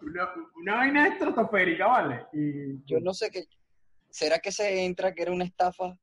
Una, 0.02 0.28
una 0.56 0.74
vaina 0.74 1.06
estratosférica, 1.08 1.86
¿vale? 1.86 2.26
Y 2.32 2.84
Yo 2.84 2.98
no 3.00 3.14
sé 3.14 3.30
qué. 3.30 3.44
¿Será 4.10 4.40
que 4.40 4.50
se 4.50 4.84
entra 4.84 5.14
que 5.14 5.22
era 5.22 5.30
una 5.32 5.44
estafa? 5.44 5.96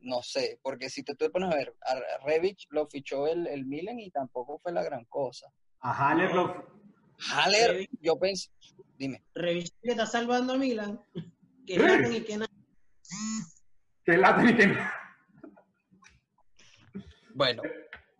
No 0.00 0.22
sé, 0.22 0.60
porque 0.62 0.88
si 0.88 1.02
te, 1.02 1.14
tú 1.16 1.24
te 1.24 1.30
pones 1.30 1.52
a 1.52 1.56
ver, 1.56 1.74
a 1.82 2.24
Revich 2.24 2.68
lo 2.70 2.86
fichó 2.86 3.26
el, 3.26 3.48
el 3.48 3.66
Milan 3.66 3.98
y 3.98 4.10
tampoco 4.12 4.60
fue 4.60 4.70
la 4.72 4.84
gran 4.84 5.04
cosa. 5.06 5.52
a 5.80 5.92
Haller 6.10 6.32
lo- 6.32 6.78
Haller, 7.34 7.72
Revich. 7.72 7.90
yo 8.00 8.16
pensé, 8.18 8.50
dime, 8.96 9.24
Revista 9.34 9.76
que 9.82 9.90
está 9.90 10.06
salvando 10.06 10.52
a 10.52 10.58
Milan. 10.58 11.00
Que 11.66 11.76
laten 11.78 12.12
y 12.14 12.20
que 12.20 12.36
nada. 12.36 12.50
que 14.04 14.16
lata 14.16 14.48
y 14.48 14.56
que- 14.56 14.76
bueno, 17.34 17.62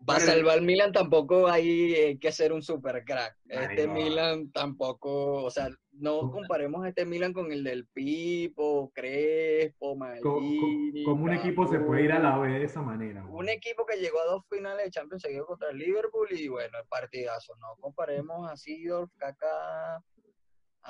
Bueno. 0.09 0.25
para 0.25 0.33
salvar 0.33 0.57
al 0.57 0.65
Milan 0.65 0.91
tampoco 0.91 1.47
hay 1.47 1.93
eh, 1.93 2.19
que 2.19 2.31
ser 2.31 2.51
un 2.51 2.61
super 2.61 3.03
crack. 3.05 3.35
Este. 3.47 3.87
Milan 3.87 4.51
tampoco, 4.51 5.43
o 5.43 5.49
sea, 5.51 5.69
no 5.91 6.31
comparemos 6.31 6.87
este 6.87 7.05
Milan 7.05 7.33
con 7.33 7.51
el 7.51 7.63
del 7.63 7.85
Pipo, 7.87 8.91
Crespo, 8.93 9.95
Maldini. 9.95 11.03
Como 11.03 11.25
un 11.25 11.33
equipo 11.33 11.67
se 11.67 11.79
puede 11.79 12.03
ir 12.03 12.11
a 12.11 12.19
la 12.19 12.37
B 12.37 12.49
de 12.49 12.63
esa 12.65 12.81
manera. 12.81 13.21
güey. 13.21 13.33
un 13.33 13.49
equipo 13.49 13.85
que 13.85 13.97
llegó 13.97 14.19
a 14.19 14.25
dos 14.25 14.43
finales 14.49 14.85
de 14.85 14.91
Champions 14.91 15.21
seguido 15.21 15.45
contra 15.45 15.69
el 15.69 15.77
Liverpool 15.77 16.27
y 16.31 16.47
bueno, 16.47 16.77
el 16.81 16.87
partidazo. 16.87 17.53
No 17.57 17.75
comparemos 17.79 18.49
a 18.49 18.55
Sidorf, 18.55 19.11
Kaká, 19.17 20.01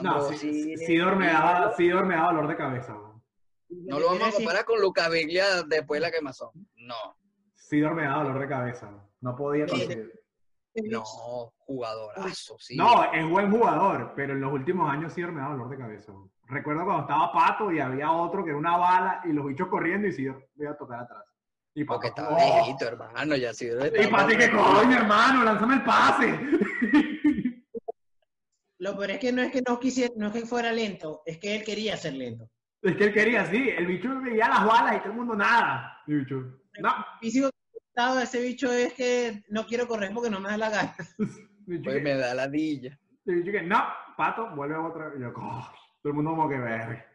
No, 0.02 0.22
Sidor 0.32 1.16
me 1.18 1.28
daba. 1.28 1.76
Sidor 1.76 2.06
me 2.06 2.16
daba 2.16 2.32
dolor 2.34 2.48
de 2.48 2.56
cabeza. 2.56 2.94
güey. 2.94 3.10
No 3.86 4.00
lo 4.00 4.08
vamos 4.08 4.30
a 4.30 4.32
comparar 4.32 4.66
con 4.66 4.82
Lucas 4.82 5.12
Viglia 5.12 5.64
después 5.68 6.00
de 6.00 6.08
la 6.08 6.12
quemazón. 6.12 6.50
No, 6.78 7.18
Sidor 7.56 7.94
me 7.96 8.04
daba 8.04 8.24
dolor 8.24 8.40
de 8.42 8.48
cabeza. 8.48 8.88
güey. 8.88 9.09
No 9.22 9.36
podía 9.36 9.68
Sí, 9.68 9.72
conseguir. 9.72 10.14
no, 10.92 11.04
jugadorazo, 11.58 12.58
sí. 12.60 12.78
No, 12.78 13.12
es 13.12 13.28
buen 13.30 13.52
jugador, 13.52 14.14
pero 14.16 14.34
en 14.34 14.42
los 14.42 14.54
últimos 14.54 14.90
años 14.90 15.12
Sidor 15.14 15.32
me 15.34 15.42
daba 15.42 15.56
dolor 15.56 15.70
de 15.70 15.78
cabeza. 15.78 16.14
Recuerdo 16.48 16.86
cuando 16.86 17.02
estaba 17.04 17.32
Pato 17.32 17.72
y 17.72 17.80
había 17.80 18.12
otro 18.12 18.44
que 18.44 18.50
era 18.52 18.60
una 18.60 18.78
bala 18.78 19.22
y 19.26 19.34
los 19.34 19.46
bichos 19.46 19.68
corriendo 19.68 20.08
y 20.08 20.12
me 20.56 20.64
iba 20.66 20.72
a 20.72 20.78
tocar 20.78 21.02
atrás. 21.02 21.24
Y 21.76 21.84
Pato, 21.84 21.96
Porque 22.00 22.08
estaba 22.08 22.30
"Oh". 22.32 22.56
viejito, 22.64 22.86
hermano, 22.88 23.36
ya 23.36 23.54
sí. 23.54 23.68
Y 23.68 24.08
Pato, 24.08 24.28
que 24.30 24.50
coño, 24.52 24.98
hermano, 24.98 25.44
lánzame 25.44 25.76
el 25.76 25.84
pase. 25.84 26.40
Lo 28.80 28.96
peor 28.96 29.12
es 29.12 29.20
que 29.20 29.32
no 29.34 29.42
es 29.42 29.52
que 29.52 29.62
no 29.68 29.78
quisiera, 29.80 30.14
no 30.16 30.28
es 30.28 30.34
que 30.34 30.46
fuera 30.46 30.72
lento, 30.72 31.22
es 31.26 31.38
que 31.38 31.58
él 31.58 31.64
quería 31.66 31.98
ser 31.98 32.14
lento. 32.14 32.50
Es 32.82 32.96
que 32.96 33.04
él 33.06 33.14
quería 33.14 33.42
así, 33.42 33.70
el 33.70 33.86
bicho 33.86 34.08
veía 34.22 34.48
las 34.48 34.66
balas 34.66 34.96
y 34.96 35.00
todo 35.00 35.10
el 35.12 35.18
mundo 35.18 35.36
nada. 35.36 35.98
Y 36.08 36.14
el 36.14 36.20
bicho, 36.22 36.36
no. 36.82 36.96
Estado 38.00 38.16
de 38.16 38.24
ese 38.24 38.42
bicho 38.42 38.72
es 38.72 38.94
que 38.94 39.44
no 39.50 39.66
quiero 39.66 39.86
correr 39.86 40.14
porque 40.14 40.30
no 40.30 40.40
me 40.40 40.48
da 40.50 40.58
la 40.58 40.70
gana. 40.70 40.96
Pues 41.66 42.02
me 42.02 42.16
da 42.16 42.34
ladilla. 42.34 42.98
el 43.26 43.36
bicho 43.36 43.52
que, 43.52 43.62
no, 43.62 43.78
Pato, 44.18 44.56
vuelve 44.56 44.74
a 44.74 44.82
otra. 44.82 45.12
Y 45.16 45.22
yo, 45.22 45.34
"Oh", 45.36 45.70
todo 46.02 46.12
el 46.12 46.14
mundo 46.14 46.32
como 46.32 46.48
que 46.50 46.58
ver. 46.58 47.06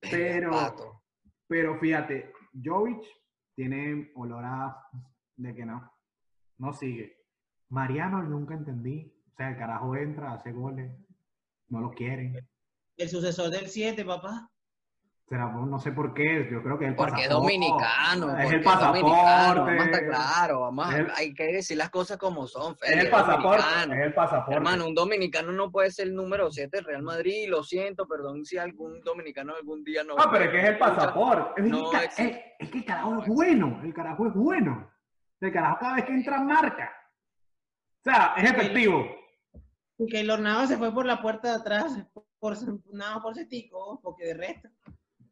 Pero, 0.00 0.50
Pato. 0.50 1.02
pero 1.46 1.78
fíjate, 1.78 2.32
Jovic 2.62 3.00
tiene 3.54 4.10
olor 4.16 4.44
a 4.44 4.76
de 5.36 5.54
que 5.54 5.64
no, 5.64 5.90
no 6.58 6.72
sigue. 6.74 7.16
Mariano 7.68 8.22
nunca 8.24 8.54
entendí. 8.54 9.10
O 9.32 9.36
sea, 9.36 9.50
el 9.50 9.56
carajo 9.56 9.96
entra, 9.96 10.32
hace 10.34 10.50
goles, 10.52 10.90
no 11.68 11.80
lo 11.80 11.90
quieren. 11.92 12.36
El 12.96 13.08
sucesor 13.08 13.50
del 13.50 13.68
7, 13.68 14.04
papá. 14.04 14.50
Será, 15.28 15.44
no 15.52 15.78
sé 15.78 15.92
por 15.92 16.14
qué, 16.14 16.48
yo 16.50 16.62
creo 16.62 16.78
que 16.78 16.86
es 16.86 16.90
el 16.92 16.96
Porque 16.96 17.20
es 17.20 17.28
pasaporte. 17.28 17.34
dominicano. 17.34 18.38
Es 18.38 18.44
porque 18.44 18.56
el 18.56 18.62
dominicano, 18.64 18.64
pasaporte. 18.64 19.60
Vamos 19.60 19.68
a 19.68 19.84
estar 19.84 20.06
claro, 20.06 20.60
vamos 20.60 20.86
a- 20.86 20.92
Es 20.92 20.98
el- 21.00 21.10
hay 21.16 21.34
que 21.34 21.44
decir 21.52 21.76
las 21.76 21.90
cosas 21.90 22.16
como 22.16 22.46
son. 22.46 22.72
Es 22.80 22.88
Feli, 22.88 23.00
el 23.02 23.10
pasaporte. 23.10 23.62
dominicano. 23.62 23.94
Es 23.94 24.00
el 24.06 24.14
pasaporte. 24.14 24.54
Hermano, 24.54 24.86
un 24.86 24.94
dominicano 24.94 25.52
no 25.52 25.70
puede 25.70 25.90
ser 25.90 26.06
el 26.06 26.14
número 26.14 26.50
7 26.50 26.78
del 26.78 26.84
Real 26.86 27.02
Madrid, 27.02 27.46
lo 27.46 27.62
siento, 27.62 28.08
perdón 28.08 28.46
si 28.46 28.56
algún 28.56 29.00
dominicano 29.02 29.54
algún 29.54 29.84
día 29.84 30.02
no. 30.02 30.16
No, 30.16 30.30
pero 30.32 30.44
es 30.46 30.50
que 30.50 30.60
es 30.60 30.64
el 30.70 30.78
pasaporte. 30.78 31.60
Es, 31.60 31.68
No 31.68 31.90
que- 31.90 32.04
es- 32.06 32.18
es 32.58 32.74
el 32.74 32.84
carajo 32.86 33.22
es 33.22 33.28
bueno. 33.28 33.80
El 33.84 33.92
carajo 33.92 34.26
es 34.28 34.32
bueno. 34.34 34.90
El 35.42 35.52
carajo 35.52 35.76
cada 35.78 35.94
vez 35.96 36.04
que 36.06 36.12
entra 36.14 36.40
marca. 36.40 36.90
O 38.00 38.10
sea, 38.10 38.32
es 38.38 38.50
efectivo. 38.50 39.04
Y 39.98 40.06
que 40.06 40.20
el 40.20 40.28
Navas 40.42 40.68
se 40.68 40.78
fue 40.78 40.90
por 40.94 41.04
la 41.04 41.20
puerta 41.20 41.48
de 41.50 41.54
atrás, 41.56 42.02
por, 42.38 42.56
nada 42.94 43.20
por 43.20 43.34
Cetico, 43.34 44.00
porque 44.02 44.24
de 44.26 44.34
resto. 44.34 44.68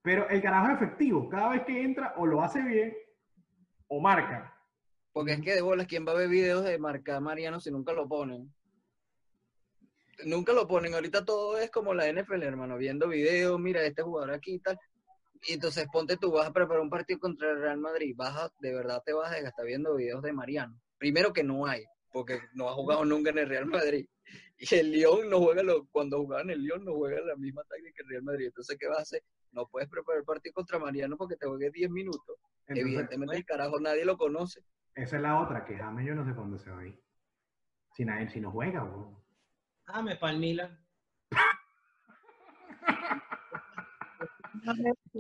Pero 0.07 0.29
el 0.29 0.41
carajo 0.41 0.69
es 0.69 0.75
efectivo. 0.77 1.29
Cada 1.29 1.49
vez 1.49 1.65
que 1.65 1.83
entra 1.83 2.15
o 2.17 2.27
lo 2.27 2.41
hace 2.41 2.63
bien 2.63 2.97
o 3.89 4.01
marca. 4.01 4.57
Porque 5.13 5.33
es 5.33 5.41
que 5.41 5.53
de 5.53 5.63
bolas, 5.63 5.89
¿quién 5.89 6.07
va 6.07 6.13
a 6.13 6.15
ver 6.15 6.29
videos 6.29 6.63
de 6.63 6.79
marcar 6.79 7.21
Mariano 7.21 7.59
si 7.59 7.73
nunca 7.73 7.93
lo 7.93 8.07
ponen? 8.07 8.55
Nunca 10.25 10.53
lo 10.53 10.69
ponen. 10.69 10.95
Ahorita 10.95 11.25
todo 11.25 11.59
es 11.59 11.73
como 11.73 11.93
la 11.93 12.07
NFL, 12.07 12.41
hermano, 12.45 12.77
viendo 12.77 13.09
videos, 13.09 13.59
mira, 13.59 13.83
este 13.83 14.03
jugador 14.03 14.33
aquí 14.33 14.55
y 14.55 14.59
tal. 14.61 14.79
Y 15.45 15.55
entonces 15.55 15.89
ponte 15.93 16.17
tú, 16.17 16.31
vas 16.31 16.47
a 16.47 16.53
preparar 16.53 16.83
un 16.83 16.91
partido 16.91 17.19
contra 17.19 17.51
el 17.51 17.61
Real 17.61 17.79
Madrid, 17.79 18.15
vas 18.17 18.37
a, 18.37 18.53
de 18.61 18.73
verdad 18.73 19.03
te 19.05 19.13
vas 19.13 19.33
a 19.33 19.35
desgastar 19.35 19.67
viendo 19.67 19.97
videos 19.97 20.23
de 20.23 20.33
Mariano. 20.33 20.81
Primero 20.99 21.33
que 21.33 21.43
no 21.43 21.67
hay, 21.67 21.85
porque 22.17 22.41
no 22.55 22.67
ha 22.67 22.73
jugado 22.73 23.05
nunca 23.05 23.29
en 23.29 23.37
el 23.37 23.47
Real 23.51 23.67
Madrid. 23.67 24.09
Y 24.57 24.75
el 24.75 24.91
Lyon 24.91 25.29
no 25.29 25.39
juega, 25.39 25.63
lo, 25.63 25.87
cuando 25.89 26.17
jugaba 26.17 26.41
en 26.41 26.49
el 26.49 26.63
Lyon 26.63 26.83
no 26.83 26.95
juega 26.95 27.21
la 27.21 27.37
misma 27.37 27.63
táctica 27.65 27.93
que 27.95 28.03
el 28.05 28.09
Real 28.09 28.23
Madrid. 28.23 28.47
Entonces, 28.47 28.79
¿qué 28.81 28.89
vas 28.89 28.99
a 29.01 29.03
hacer? 29.03 29.23
No 29.53 29.69
puedes 29.69 29.87
preparar 29.91 30.21
el 30.21 30.25
partido 30.25 30.55
contra 30.55 30.79
Mariano 30.79 31.19
porque 31.19 31.37
te 31.37 31.47
juegue 31.47 31.71
10 31.71 31.91
minutos. 31.91 32.39
Entonces, 32.67 32.85
Evidentemente 32.87 33.37
el 33.37 33.45
carajo 33.45 33.79
nadie 33.81 34.07
lo 34.07 34.17
conoce. 34.17 34.63
esa 34.95 35.17
es 35.17 35.23
la 35.23 35.39
otra, 35.43 35.63
que 35.67 35.77
James 35.77 36.07
yo 36.07 36.15
no 36.15 36.25
sé 36.25 36.33
dónde 36.33 36.59
se 36.59 36.71
va 36.71 36.81
a 36.81 36.87
ir. 36.87 36.99
Si, 37.95 38.07
nadie, 38.07 38.31
si 38.31 38.41
no 38.41 38.51
juega, 38.51 38.83
bro. 38.83 39.23
Me 40.03 40.17
para 40.17 40.33
el 40.33 40.39
Milan. 40.39 40.83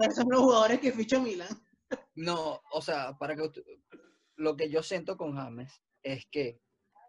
Esos 0.01 0.14
son 0.14 0.28
los 0.30 0.40
jugadores 0.40 0.80
que 0.80 0.92
fichó 0.92 1.20
Milan. 1.20 1.49
No, 2.14 2.62
o 2.72 2.80
sea, 2.80 3.18
para 3.18 3.36
que 3.36 3.42
usted- 3.42 3.62
lo 4.36 4.57
que 4.57 4.70
yo 4.70 4.82
siento 4.82 5.18
con 5.18 5.36
James 5.36 5.82
es 6.03 6.24
que 6.30 6.59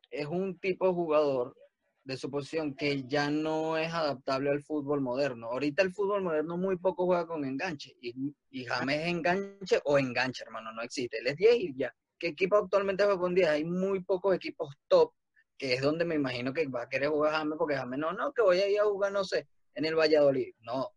es 0.10 0.28
un 0.28 0.60
tipo 0.60 0.88
de 0.88 0.94
jugador 0.94 1.56
de 2.04 2.18
su 2.18 2.32
posición 2.32 2.76
que 2.76 3.04
ya 3.04 3.30
no 3.30 3.78
es 3.78 3.94
adaptable 3.94 4.50
al 4.50 4.64
fútbol 4.64 5.02
moderno. 5.02 5.48
Ahorita 5.48 5.84
el 5.84 5.94
fútbol 5.94 6.24
moderno 6.24 6.58
muy 6.58 6.78
poco 6.78 7.06
juega 7.06 7.28
con 7.28 7.44
enganche 7.44 7.96
y, 8.02 8.34
y 8.50 8.66
James 8.66 9.02
es 9.02 9.08
enganche 9.08 9.82
o 9.84 10.00
enganche, 10.00 10.44
hermano, 10.44 10.72
no 10.72 10.82
existe. 10.82 11.18
Él 11.18 11.28
es 11.28 11.36
10 11.36 11.56
y 11.58 11.76
ya. 11.76 11.94
¿Qué 12.18 12.28
equipo 12.28 12.56
actualmente 12.56 13.04
juega 13.04 13.20
con 13.20 13.36
10? 13.36 13.48
Hay 13.50 13.66
muy 13.66 14.02
pocos 14.04 14.34
equipos 14.34 14.74
top, 14.88 15.12
que 15.58 15.74
es 15.74 15.82
donde 15.82 16.06
me 16.06 16.16
imagino 16.16 16.54
que 16.54 16.66
va 16.68 16.84
a 16.84 16.90
querer 16.90 17.10
jugar 17.10 17.34
James, 17.34 17.56
porque 17.58 17.76
James 17.76 18.00
no, 18.00 18.14
no, 18.14 18.32
que 18.32 18.42
voy 18.42 18.60
a 18.60 18.70
ir 18.70 18.80
a 18.80 18.86
jugar, 18.86 19.12
no 19.12 19.24
sé, 19.24 19.48
en 19.76 19.86
el 19.86 19.96
Valladolid. 19.96 20.54
No. 20.60 20.90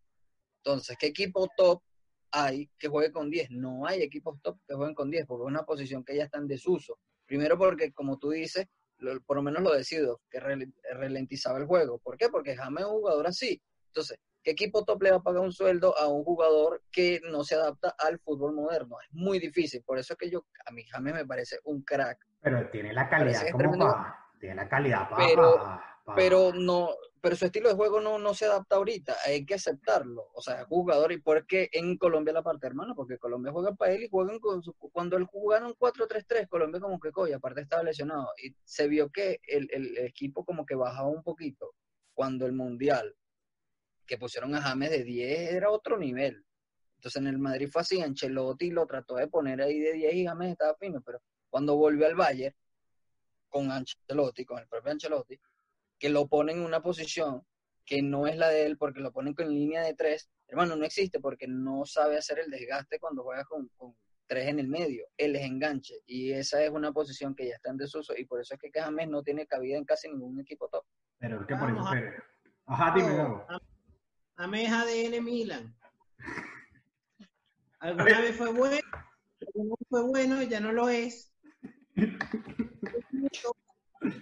Entonces, 0.63 0.95
¿qué 0.97 1.07
equipo 1.07 1.49
top 1.57 1.81
hay 2.31 2.69
que 2.77 2.87
juegue 2.87 3.11
con 3.11 3.29
10. 3.29 3.51
No 3.51 3.85
hay 3.85 4.01
equipos 4.01 4.41
top 4.41 4.57
que 4.67 4.75
jueguen 4.75 4.95
con 4.95 5.11
10 5.11 5.25
porque 5.25 5.43
es 5.43 5.47
una 5.47 5.63
posición 5.63 6.03
que 6.03 6.15
ya 6.15 6.23
está 6.23 6.37
en 6.37 6.47
desuso. 6.47 6.97
Primero 7.25 7.57
porque, 7.57 7.91
como 7.91 8.17
tú 8.17 8.29
dices, 8.31 8.67
lo- 9.01 9.19
por 9.21 9.35
lo 9.37 9.43
menos 9.43 9.61
lo 9.61 9.71
decido, 9.73 10.21
que 10.29 10.39
ralentizaba 10.39 11.57
el 11.57 11.65
juego. 11.65 11.99
¿Por 11.99 12.17
qué? 12.17 12.29
Porque 12.29 12.55
James 12.55 12.81
es 12.81 12.85
un 12.89 12.99
jugador 12.99 13.27
así. 13.27 13.61
Entonces, 13.87 14.17
¿qué 14.43 14.51
equipo 14.51 14.85
top 14.85 15.01
le 15.03 15.11
va 15.11 15.17
a 15.17 15.21
pagar 15.23 15.41
un 15.41 15.51
sueldo 15.51 15.97
a 15.97 16.07
un 16.07 16.23
jugador 16.23 16.81
que 16.91 17.19
no 17.29 17.43
se 17.43 17.55
adapta 17.55 17.93
al 17.99 18.19
fútbol 18.19 18.53
moderno? 18.53 18.95
Es 19.01 19.13
muy 19.13 19.39
difícil. 19.39 19.83
Por 19.83 19.97
eso 19.99 20.13
es 20.13 20.17
que 20.19 20.29
yo, 20.29 20.45
a 20.65 20.71
mí 20.71 20.83
James 20.89 21.13
me 21.13 21.25
parece 21.25 21.59
un 21.65 21.81
crack. 21.83 22.19
Pero 22.41 22.69
tiene 22.69 22.93
la 22.93 23.09
calidad 23.09 23.41
como 23.51 23.57
tremendo. 23.57 23.85
pa- 23.85 24.17
Tiene 24.39 24.55
la 24.55 24.69
calidad 24.69 25.09
para... 25.09 25.25
Pero- 25.27 25.81
Pero 26.15 26.51
no, 26.53 26.89
pero 27.21 27.35
su 27.35 27.45
estilo 27.45 27.69
de 27.69 27.75
juego 27.75 28.01
no, 28.01 28.17
no 28.17 28.33
se 28.33 28.45
adapta 28.45 28.77
ahorita, 28.77 29.15
hay 29.25 29.45
que 29.45 29.53
aceptarlo. 29.53 30.29
O 30.33 30.41
sea, 30.41 30.65
jugador, 30.65 31.11
¿y 31.11 31.21
por 31.21 31.45
qué 31.45 31.69
en 31.71 31.97
Colombia 31.97 32.33
la 32.33 32.41
parte, 32.41 32.67
hermano? 32.67 32.95
Porque 32.95 33.19
Colombia 33.19 33.51
juega 33.51 33.73
para 33.75 33.93
él 33.93 34.03
y 34.03 34.09
juegan 34.09 34.39
con 34.39 34.63
su, 34.63 34.73
cuando 34.73 35.17
él 35.17 35.25
jugaron 35.25 35.73
4-3-3, 35.75 36.47
Colombia 36.49 36.81
como 36.81 36.99
que 36.99 37.11
coño, 37.11 37.37
aparte 37.37 37.61
estaba 37.61 37.83
lesionado. 37.83 38.29
Y 38.43 38.55
se 38.63 38.87
vio 38.87 39.09
que 39.11 39.39
el, 39.47 39.69
el 39.71 39.97
equipo 39.99 40.43
como 40.43 40.65
que 40.65 40.75
bajaba 40.75 41.09
un 41.09 41.23
poquito 41.23 41.75
cuando 42.13 42.45
el 42.45 42.53
Mundial, 42.53 43.15
que 44.05 44.17
pusieron 44.17 44.55
a 44.55 44.61
James 44.61 44.89
de 44.89 45.03
10, 45.03 45.53
era 45.53 45.69
otro 45.69 45.97
nivel. 45.97 46.43
Entonces 46.95 47.21
en 47.21 47.27
el 47.27 47.39
Madrid 47.39 47.69
fue 47.71 47.81
así, 47.81 48.01
Ancelotti 48.01 48.69
lo 48.69 48.85
trató 48.85 49.15
de 49.15 49.27
poner 49.27 49.61
ahí 49.61 49.79
de 49.79 49.93
10 49.93 50.13
y 50.13 50.25
James 50.25 50.51
estaba 50.51 50.75
fino, 50.75 51.01
pero 51.01 51.19
cuando 51.49 51.75
volvió 51.75 52.05
al 52.05 52.15
Bayern, 52.15 52.55
con 53.49 53.71
Ancelotti, 53.71 54.45
con 54.45 54.59
el 54.59 54.67
propio 54.67 54.91
Ancelotti, 54.91 55.39
que 56.01 56.09
lo 56.09 56.27
ponen 56.27 56.57
en 56.57 56.63
una 56.65 56.81
posición 56.81 57.43
que 57.85 58.01
no 58.01 58.25
es 58.25 58.35
la 58.35 58.49
de 58.49 58.65
él 58.65 58.75
porque 58.77 58.99
lo 59.01 59.11
ponen 59.13 59.35
con 59.35 59.47
línea 59.49 59.83
de 59.83 59.93
tres, 59.93 60.31
hermano, 60.47 60.75
no 60.75 60.83
existe 60.83 61.19
porque 61.19 61.47
no 61.47 61.85
sabe 61.85 62.17
hacer 62.17 62.39
el 62.39 62.49
desgaste 62.49 62.99
cuando 62.99 63.21
juega 63.23 63.45
con, 63.45 63.67
con 63.77 63.95
tres 64.25 64.47
en 64.47 64.57
el 64.59 64.67
medio. 64.67 65.05
Él 65.15 65.35
es 65.35 65.43
enganche 65.43 65.93
y 66.07 66.31
esa 66.31 66.63
es 66.63 66.71
una 66.71 66.91
posición 66.91 67.35
que 67.35 67.47
ya 67.49 67.53
está 67.55 67.69
en 67.69 67.77
desuso 67.77 68.15
y 68.17 68.25
por 68.25 68.41
eso 68.41 68.55
es 68.55 68.59
que 68.59 68.71
James 68.73 69.07
no 69.09 69.21
tiene 69.21 69.45
cabida 69.45 69.77
en 69.77 69.85
casi 69.85 70.09
ningún 70.09 70.39
equipo 70.39 70.67
top. 70.69 70.83
Pero 71.19 71.39
es 71.41 71.45
que 71.47 71.55
por 71.55 71.69
eso... 71.69 71.75
Vamos 71.77 71.87
a- 71.87 71.91
pero- 71.91 72.23
Ajá, 72.65 72.93
dime, 72.97 73.15
Gabo. 73.15 73.45
Ame 74.37 74.63
es 74.65 74.71
ADN 74.71 75.23
Milan. 75.23 75.75
Alguna 77.79 78.21
vez 78.21 78.35
fue 78.35 78.51
bueno, 78.51 78.79
alguna 79.41 79.75
vez 79.75 79.87
fue 79.89 80.03
bueno, 80.03 80.41
ya 80.43 80.59
no 80.59 80.71
lo 80.71 80.89
es. 80.89 81.31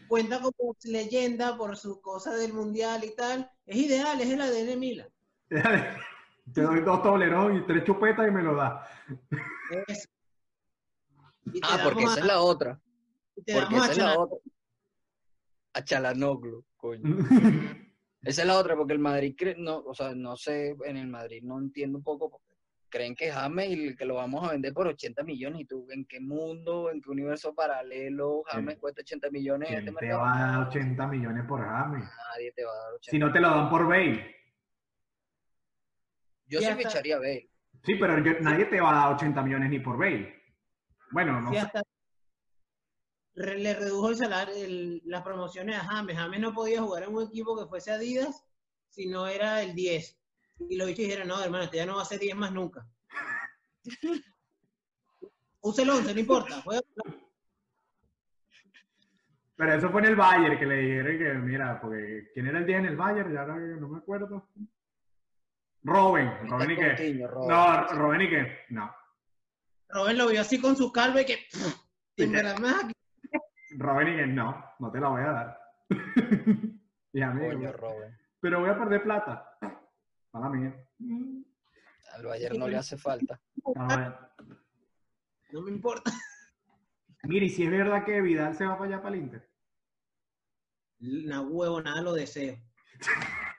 cuenta 0.08 0.42
como 0.42 0.76
leyenda 0.84 1.56
por 1.58 1.78
su 1.78 2.02
cosa 2.02 2.36
del 2.36 2.54
mundial 2.54 3.04
y 3.04 3.16
tal. 3.16 3.50
Es 3.66 3.78
ideal, 3.78 4.20
es 4.22 4.30
el 4.30 4.42
ADN 4.42 4.80
Milan. 4.80 5.10
Te 6.54 6.62
doy 6.62 6.82
dos 6.82 7.04
toleros 7.04 7.56
y 7.58 7.66
tres 7.68 7.84
chupetas 7.84 8.28
y 8.28 8.32
me 8.32 8.42
lo 8.42 8.56
da. 8.56 8.84
Eso. 9.88 10.10
Ah, 11.64 11.80
porque 11.84 12.04
esa 12.04 12.16
a- 12.16 12.20
es 12.20 12.26
la 12.26 12.42
otra. 12.42 12.82
Porque 13.36 13.76
esa 13.76 13.86
a 13.86 13.92
es 13.92 13.98
la 13.98 14.20
otra. 14.20 14.38
A 15.74 15.84
Chalanoglu, 15.84 16.66
coño. 16.78 17.04
Esa 18.22 18.42
es 18.42 18.48
la 18.48 18.58
otra, 18.60 18.76
porque 18.76 18.92
el 18.92 19.00
Madrid, 19.00 19.34
cre- 19.38 19.56
no, 19.58 19.78
o 19.78 19.94
sea, 19.94 20.14
no 20.14 20.36
sé, 20.36 20.76
en 20.84 20.98
el 20.98 21.08
Madrid 21.08 21.42
no 21.42 21.58
entiendo 21.58 22.00
un 22.00 22.04
poco, 22.04 22.42
creen 22.90 23.16
que 23.16 23.32
James 23.32 23.70
y 23.70 23.96
que 23.96 24.06
lo 24.06 24.16
vamos 24.16 24.48
a 24.48 24.52
vender 24.52 24.74
por 24.74 24.88
80 24.88 25.24
millones, 25.24 25.62
y 25.62 25.66
tú, 25.66 25.88
¿en 25.92 26.06
qué 26.06 26.20
mundo, 26.20 26.90
en 26.92 27.02
qué 27.02 27.10
universo 27.10 27.54
paralelo 27.54 28.44
James 28.48 28.78
cuesta 28.80 29.02
80 29.02 29.30
millones 29.32 29.70
en 29.70 29.76
¿Quién 29.76 29.88
este 29.88 30.00
te 30.00 30.06
mercado? 30.06 30.22
va 30.22 30.38
a 30.38 30.52
dar 30.60 30.68
80 30.68 31.08
millones 31.08 31.46
por 31.48 31.62
James? 31.64 32.04
Nadie 32.34 32.52
te 32.52 32.64
va 32.66 32.72
a 32.72 32.76
dar 32.76 32.94
80. 32.94 33.12
Si 33.12 33.20
no 33.20 33.32
te 33.32 33.40
lo 33.40 33.50
dan 33.50 33.70
por 33.70 33.88
Bale. 33.88 34.36
Yo 36.48 36.60
sí 36.60 36.66
hasta- 36.66 36.78
ficharía 36.90 37.16
a 37.16 37.20
Bale. 37.20 37.50
Sí, 37.86 37.96
pero 37.96 38.18
yo- 38.24 38.40
nadie 38.42 38.66
te 38.66 38.82
va 38.82 38.92
a 38.92 39.06
dar 39.06 39.14
80 39.16 39.42
millones 39.44 39.70
ni 39.70 39.80
por 39.80 39.98
Bale. 39.98 40.36
Bueno, 41.12 41.40
no 41.42 41.52
Sí, 41.52 41.58
hasta 41.58 41.82
le 43.36 43.74
redujo 43.74 44.10
el 44.10 44.16
salario, 44.18 44.54
el- 44.56 45.02
las 45.06 45.22
promociones 45.24 45.78
a 45.78 45.86
James. 45.86 46.18
James 46.18 46.40
no 46.42 46.54
podía 46.54 46.82
jugar 46.82 47.04
en 47.04 47.16
un 47.16 47.24
equipo 47.28 47.58
que 47.58 47.68
fuese 47.70 47.92
Adidas 47.92 48.46
si 48.90 49.08
no 49.08 49.28
era 49.28 49.62
el 49.62 49.76
10. 49.76 50.19
Y 50.68 50.76
los 50.76 50.88
bichos 50.88 51.06
dijeron, 51.06 51.28
no, 51.28 51.42
hermano, 51.42 51.64
este 51.64 51.78
ya 51.78 51.86
no 51.86 51.96
va 51.96 52.02
a 52.02 52.06
ser 52.06 52.20
10 52.20 52.36
más 52.36 52.52
nunca. 52.52 52.86
Use 55.62 55.82
el 55.82 55.90
11, 55.90 56.14
no 56.14 56.20
importa. 56.20 56.62
Juega 56.62 56.82
Pero 59.56 59.74
eso 59.74 59.90
fue 59.90 60.02
en 60.02 60.08
el 60.08 60.16
Bayern 60.16 60.58
que 60.60 60.66
le 60.66 60.76
dijeron 60.78 61.18
que, 61.18 61.34
mira, 61.36 61.80
porque 61.82 62.30
¿quién 62.34 62.48
era 62.48 62.60
el 62.60 62.66
10 62.66 62.80
en 62.80 62.86
el 62.86 62.98
Bayern? 62.98 63.34
Ya 63.34 63.42
ahora 63.42 63.56
no 63.58 63.90
me 63.90 63.98
acuerdo. 63.98 64.50
Robin. 65.84 66.30
Robin 66.50 66.72
y 66.72 66.76
qué. 66.76 67.28
Robin. 67.28 67.48
No, 67.48 67.88
Robin 67.88 68.22
y 68.22 68.30
qué. 68.30 68.60
No. 68.70 68.94
Robert 69.90 70.18
lo 70.18 70.28
vio 70.28 70.42
así 70.42 70.60
con 70.62 70.76
su 70.76 70.92
calva 70.92 71.22
y 71.22 71.26
que. 71.26 71.38
Robin 73.78 74.08
y 74.08 74.16
que 74.18 74.28
no, 74.28 74.66
no 74.80 74.92
te 74.92 75.00
la 75.00 75.08
voy 75.08 75.22
a 75.22 75.32
dar. 75.32 75.60
y 77.14 77.22
a 77.22 77.32
mí, 77.32 77.48
Coño, 77.48 77.72
Robin. 77.74 78.18
pero 78.40 78.60
voy 78.60 78.70
a 78.70 78.78
perder 78.78 79.04
plata. 79.04 79.58
Para 80.32 80.50
mí. 80.50 80.72
Al 82.14 82.26
Bayern 82.26 82.60
no 82.60 82.68
le 82.68 82.78
hace 82.78 82.98
falta. 82.98 83.40
No 85.52 85.62
me 85.62 85.72
importa. 85.72 86.12
Mira, 87.24 87.46
y 87.46 87.50
si 87.50 87.64
es 87.64 87.72
verdad 87.72 88.06
que 88.06 88.22
Vidal 88.22 88.56
se 88.56 88.66
va 88.66 88.78
para 88.78 88.94
allá 88.94 89.02
para 89.02 89.16
el 89.16 89.22
Inter. 89.22 89.50
Una 91.02 91.42
huevo, 91.42 91.82
nada 91.82 92.02
lo 92.02 92.14
deseo. 92.14 92.58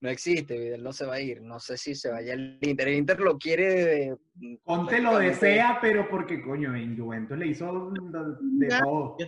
No 0.00 0.08
existe, 0.08 0.56
Vidal 0.56 0.82
no 0.82 0.92
se 0.92 1.06
va 1.06 1.14
a 1.14 1.20
ir. 1.20 1.42
No 1.42 1.58
sé 1.58 1.76
si 1.76 1.94
se 1.94 2.10
vaya 2.10 2.34
el 2.34 2.58
Inter. 2.62 2.88
El 2.88 2.94
Inter 2.94 3.20
lo 3.20 3.36
quiere. 3.36 4.16
Conte 4.62 5.00
lo 5.00 5.18
desea, 5.18 5.78
pero 5.80 6.08
porque, 6.08 6.40
coño, 6.42 6.74
en 6.74 6.96
Juventus 6.96 7.36
le 7.36 7.48
hizo 7.48 7.90
de, 7.90 8.68
todo. 8.80 9.16
Yo, 9.18 9.26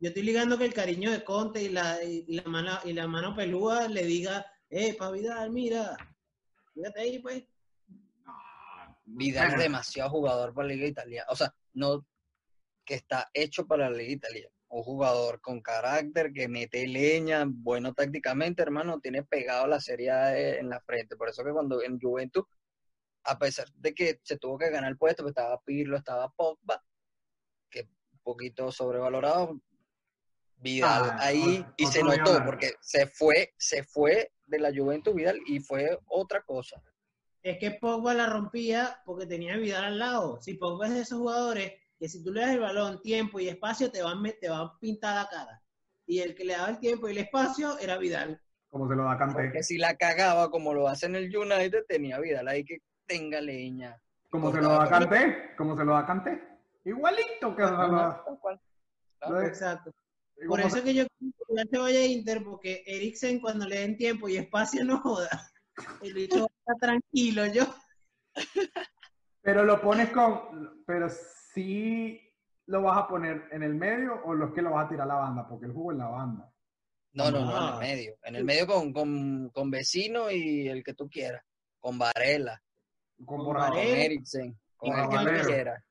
yo 0.00 0.08
estoy 0.08 0.22
ligando 0.22 0.56
que 0.56 0.64
el 0.64 0.74
cariño 0.74 1.10
de 1.10 1.24
Conte 1.24 1.62
y 1.62 1.68
la, 1.70 2.02
y 2.02 2.24
la, 2.34 2.44
mano, 2.44 2.78
y 2.84 2.92
la 2.92 3.06
mano 3.06 3.34
pelúa 3.34 3.88
le 3.88 4.04
diga, 4.04 4.46
eh, 4.70 4.94
pa' 4.94 5.10
Vidal, 5.10 5.50
mira, 5.50 5.96
fíjate 6.74 7.00
ahí, 7.00 7.18
pues. 7.18 7.44
Vidal 9.04 9.52
es 9.52 9.58
demasiado 9.58 10.10
jugador 10.10 10.52
para 10.54 10.68
la 10.68 10.74
Liga 10.74 10.86
Italiana. 10.86 11.26
O 11.30 11.36
sea, 11.36 11.54
no 11.72 12.06
que 12.84 12.94
está 12.94 13.28
hecho 13.32 13.66
para 13.66 13.90
la 13.90 13.96
Liga 13.96 14.12
Italiana. 14.12 14.52
Un 14.68 14.82
jugador 14.82 15.40
con 15.40 15.62
carácter, 15.62 16.32
que 16.32 16.46
mete 16.46 16.86
leña, 16.86 17.44
bueno 17.46 17.94
tácticamente, 17.94 18.62
hermano, 18.62 19.00
tiene 19.00 19.22
pegado 19.22 19.66
la 19.66 19.80
Serie 19.80 20.10
A 20.10 20.26
de- 20.28 20.58
en 20.58 20.68
la 20.68 20.80
frente. 20.80 21.16
Por 21.16 21.28
eso 21.30 21.42
que 21.42 21.52
cuando 21.52 21.82
en 21.82 21.98
Juventus, 21.98 22.44
a 23.24 23.38
pesar 23.38 23.68
de 23.74 23.94
que 23.94 24.20
se 24.22 24.36
tuvo 24.36 24.58
que 24.58 24.70
ganar 24.70 24.90
el 24.90 24.98
puesto, 24.98 25.22
pues 25.22 25.32
estaba 25.32 25.58
Pirlo, 25.62 25.96
estaba 25.96 26.28
Pogba, 26.30 26.84
que 27.70 27.88
un 28.12 28.18
poquito 28.22 28.70
sobrevalorado, 28.70 29.58
Vidal 30.60 31.10
Ah, 31.12 31.16
ahí, 31.20 31.58
otro- 31.60 31.74
y 31.76 31.86
se 31.86 32.00
otro 32.00 32.12
día 32.12 32.22
notó, 32.24 32.44
porque 32.44 32.72
se 32.80 33.06
fue, 33.06 33.54
se 33.56 33.84
fue 33.84 34.32
de 34.46 34.58
la 34.58 34.70
Juventus 34.74 35.14
Vidal 35.14 35.38
y 35.46 35.60
fue 35.60 35.98
otra 36.06 36.42
cosa. 36.42 36.82
Es 37.42 37.58
que 37.58 37.70
Pogba 37.72 38.14
la 38.14 38.26
rompía 38.26 39.00
porque 39.04 39.26
tenía 39.26 39.54
a 39.54 39.58
Vidal 39.58 39.84
al 39.84 39.98
lado. 39.98 40.40
Si 40.42 40.54
Pogba 40.54 40.86
es 40.88 40.94
de 40.94 41.00
esos 41.02 41.18
jugadores 41.18 41.72
que 41.98 42.08
si 42.08 42.22
tú 42.22 42.32
le 42.32 42.40
das 42.42 42.50
el 42.50 42.60
balón, 42.60 43.00
tiempo 43.02 43.38
y 43.40 43.48
espacio, 43.48 43.90
te 43.90 44.02
van, 44.02 44.22
te 44.40 44.48
van 44.48 44.60
a 44.62 44.78
pintar 44.80 45.14
la 45.14 45.28
cara. 45.28 45.62
Y 46.06 46.20
el 46.20 46.34
que 46.34 46.44
le 46.44 46.54
daba 46.54 46.70
el 46.70 46.78
tiempo 46.78 47.08
y 47.08 47.12
el 47.12 47.18
espacio 47.18 47.78
era 47.78 47.96
Vidal. 47.98 48.40
Como 48.70 48.88
se 48.88 48.94
lo 48.96 49.04
da 49.04 49.16
Kanté. 49.18 49.34
Porque 49.44 49.62
si 49.62 49.78
la 49.78 49.96
cagaba 49.96 50.50
como 50.50 50.74
lo 50.74 50.88
hace 50.88 51.06
en 51.06 51.16
el 51.16 51.34
United, 51.34 51.84
tenía 51.88 52.18
Vidal 52.18 52.48
ahí 52.48 52.64
que 52.64 52.78
tenga 53.06 53.40
leña. 53.40 53.98
Como 54.30 54.52
se 54.52 54.60
lo 54.60 54.70
da 54.70 54.88
Kanté. 54.88 55.54
Como 55.56 55.76
se 55.76 55.84
lo 55.84 55.92
da 55.94 56.04
Kanté. 56.06 56.42
Igualito 56.84 57.54
que 57.56 57.64
se 57.64 57.70
lo 57.70 57.92
da. 57.92 58.24
Exacto. 59.46 59.92
Por 60.46 60.60
eso 60.60 60.82
que 60.84 60.94
yo 60.94 61.04
quiero 61.18 61.34
que 61.36 61.44
Vidal 61.52 61.68
se 61.70 61.78
vaya 61.78 61.98
a 61.98 62.06
Inter, 62.06 62.44
porque 62.44 62.82
Eriksen 62.86 63.40
cuando 63.40 63.66
le 63.66 63.80
den 63.80 63.96
tiempo 63.96 64.28
y 64.28 64.36
espacio 64.36 64.84
no 64.84 65.00
joda. 65.00 65.28
El 66.02 66.14
bicho 66.14 66.46
está 66.58 66.74
tranquilo, 66.80 67.46
yo. 67.46 67.64
Pero 69.42 69.64
lo 69.64 69.80
pones 69.80 70.10
con. 70.10 70.82
Pero 70.86 71.08
sí 71.54 72.20
lo 72.66 72.82
vas 72.82 72.98
a 72.98 73.08
poner 73.08 73.48
en 73.52 73.62
el 73.62 73.74
medio 73.74 74.20
o 74.24 74.34
los 74.34 74.52
que 74.52 74.62
lo 74.62 74.72
vas 74.72 74.86
a 74.86 74.88
tirar 74.88 75.04
a 75.04 75.08
la 75.08 75.14
banda, 75.14 75.48
porque 75.48 75.66
él 75.66 75.72
jugó 75.72 75.92
en 75.92 75.98
la 75.98 76.08
banda. 76.08 76.52
No, 77.14 77.30
no, 77.30 77.44
no, 77.44 77.50
en 77.50 77.56
Ah. 77.56 77.70
el 77.74 77.78
medio. 77.80 78.16
En 78.22 78.36
el 78.36 78.44
medio 78.44 78.66
con, 78.66 78.92
con, 78.92 79.48
con 79.50 79.70
vecino 79.70 80.30
y 80.30 80.68
el 80.68 80.84
que 80.84 80.94
tú 80.94 81.08
quieras. 81.08 81.42
Con 81.80 81.98
Varela, 81.98 82.62
Con 83.16 83.26
Con 83.38 83.46
borrador. 83.46 83.70
con 83.76 83.78
Varela. 83.84 84.04
Eriksen, 84.04 84.58
con 84.76 84.90
Con 84.92 85.00
el 85.00 85.34
que 85.34 85.40
tú 85.40 85.46
quieras. 85.48 85.84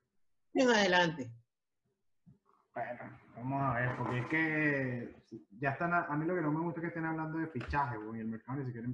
En 0.54 0.68
adelante. 0.70 1.30
Bueno, 2.74 3.18
vamos 3.38 3.62
a 3.62 3.80
ver, 3.80 3.96
porque 3.96 4.18
es 4.20 4.26
que 4.26 5.14
ya 5.58 5.70
están. 5.70 5.92
A, 5.94 6.04
a 6.04 6.16
mí 6.16 6.24
lo 6.26 6.34
que 6.34 6.42
no 6.42 6.52
me 6.52 6.60
gusta 6.60 6.80
es 6.80 6.82
que 6.82 6.88
estén 6.88 7.04
hablando 7.06 7.38
de 7.38 7.46
fichaje, 7.48 7.96
güey, 7.96 8.18
y 8.18 8.20
el 8.22 8.28
mercado 8.28 8.58
ni 8.58 8.66
siquiera. 8.66 8.88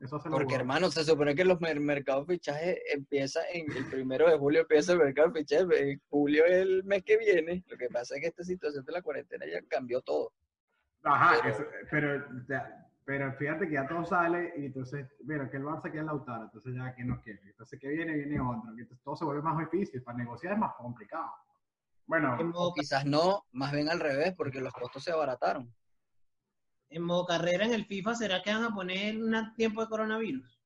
Eso 0.00 0.20
lo 0.26 0.30
Porque, 0.30 0.54
hermano, 0.54 0.90
se 0.90 1.04
supone 1.04 1.34
que 1.34 1.44
los 1.44 1.58
mer- 1.60 1.80
mercados 1.80 2.26
de 2.26 2.34
fichajes 2.34 2.78
empieza 2.92 3.40
en 3.50 3.70
el 3.74 3.86
primero 3.86 4.28
de 4.30 4.36
julio, 4.36 4.60
empieza 4.60 4.92
el 4.92 4.98
mercado 4.98 5.28
de 5.30 5.40
fichajes. 5.40 5.66
En 5.80 6.02
julio 6.10 6.44
es 6.44 6.52
el 6.52 6.84
mes 6.84 7.02
que 7.02 7.16
viene. 7.16 7.64
Lo 7.66 7.78
que 7.78 7.88
pasa 7.88 8.14
es 8.14 8.20
que 8.20 8.26
esta 8.26 8.44
situación 8.44 8.84
de 8.84 8.92
la 8.92 9.00
cuarentena 9.00 9.46
ya 9.46 9.60
cambió 9.68 10.02
todo. 10.02 10.32
Ajá, 11.02 11.36
Pero- 11.42 11.54
eso- 11.54 11.66
pero, 11.90 12.24
ya- 12.46 12.86
pero 13.06 13.32
fíjate 13.34 13.68
que 13.68 13.72
ya 13.74 13.86
todo 13.88 14.04
sale 14.04 14.52
y 14.58 14.66
entonces, 14.66 15.08
mira, 15.24 15.48
que 15.48 15.56
el 15.56 15.62
Barça 15.64 15.90
quiere 15.90 16.02
Lautaro, 16.04 16.44
entonces 16.44 16.74
ya, 16.74 16.92
¿quién 16.94 17.06
nos 17.08 17.20
quiere? 17.22 17.40
Entonces, 17.44 17.78
¿qué 17.80 17.88
viene? 17.88 18.12
Viene 18.16 18.38
otro. 18.40 18.70
Entonces, 18.76 19.02
todo 19.02 19.16
se 19.16 19.24
vuelve 19.24 19.42
más 19.42 19.58
difícil, 19.58 20.02
para 20.02 20.18
negociar 20.18 20.52
es 20.54 20.58
más 20.58 20.74
complicado. 20.74 21.30
Bueno, 22.06 22.38
En 22.40 22.48
modo, 22.48 22.72
quizás 22.72 23.04
no, 23.04 23.44
más 23.52 23.72
bien 23.72 23.88
al 23.88 24.00
revés, 24.00 24.34
porque 24.36 24.60
los 24.60 24.72
costos 24.72 25.02
se 25.02 25.10
abarataron. 25.10 25.72
en 26.88 27.02
modo 27.02 27.26
carrera 27.26 27.66
en 27.66 27.74
el 27.74 27.84
FIFA, 27.86 28.14
¿será 28.14 28.42
que 28.42 28.52
van 28.52 28.64
a 28.64 28.74
poner 28.74 29.16
un 29.20 29.34
tiempo 29.56 29.80
de 29.82 29.88
coronavirus? 29.88 30.60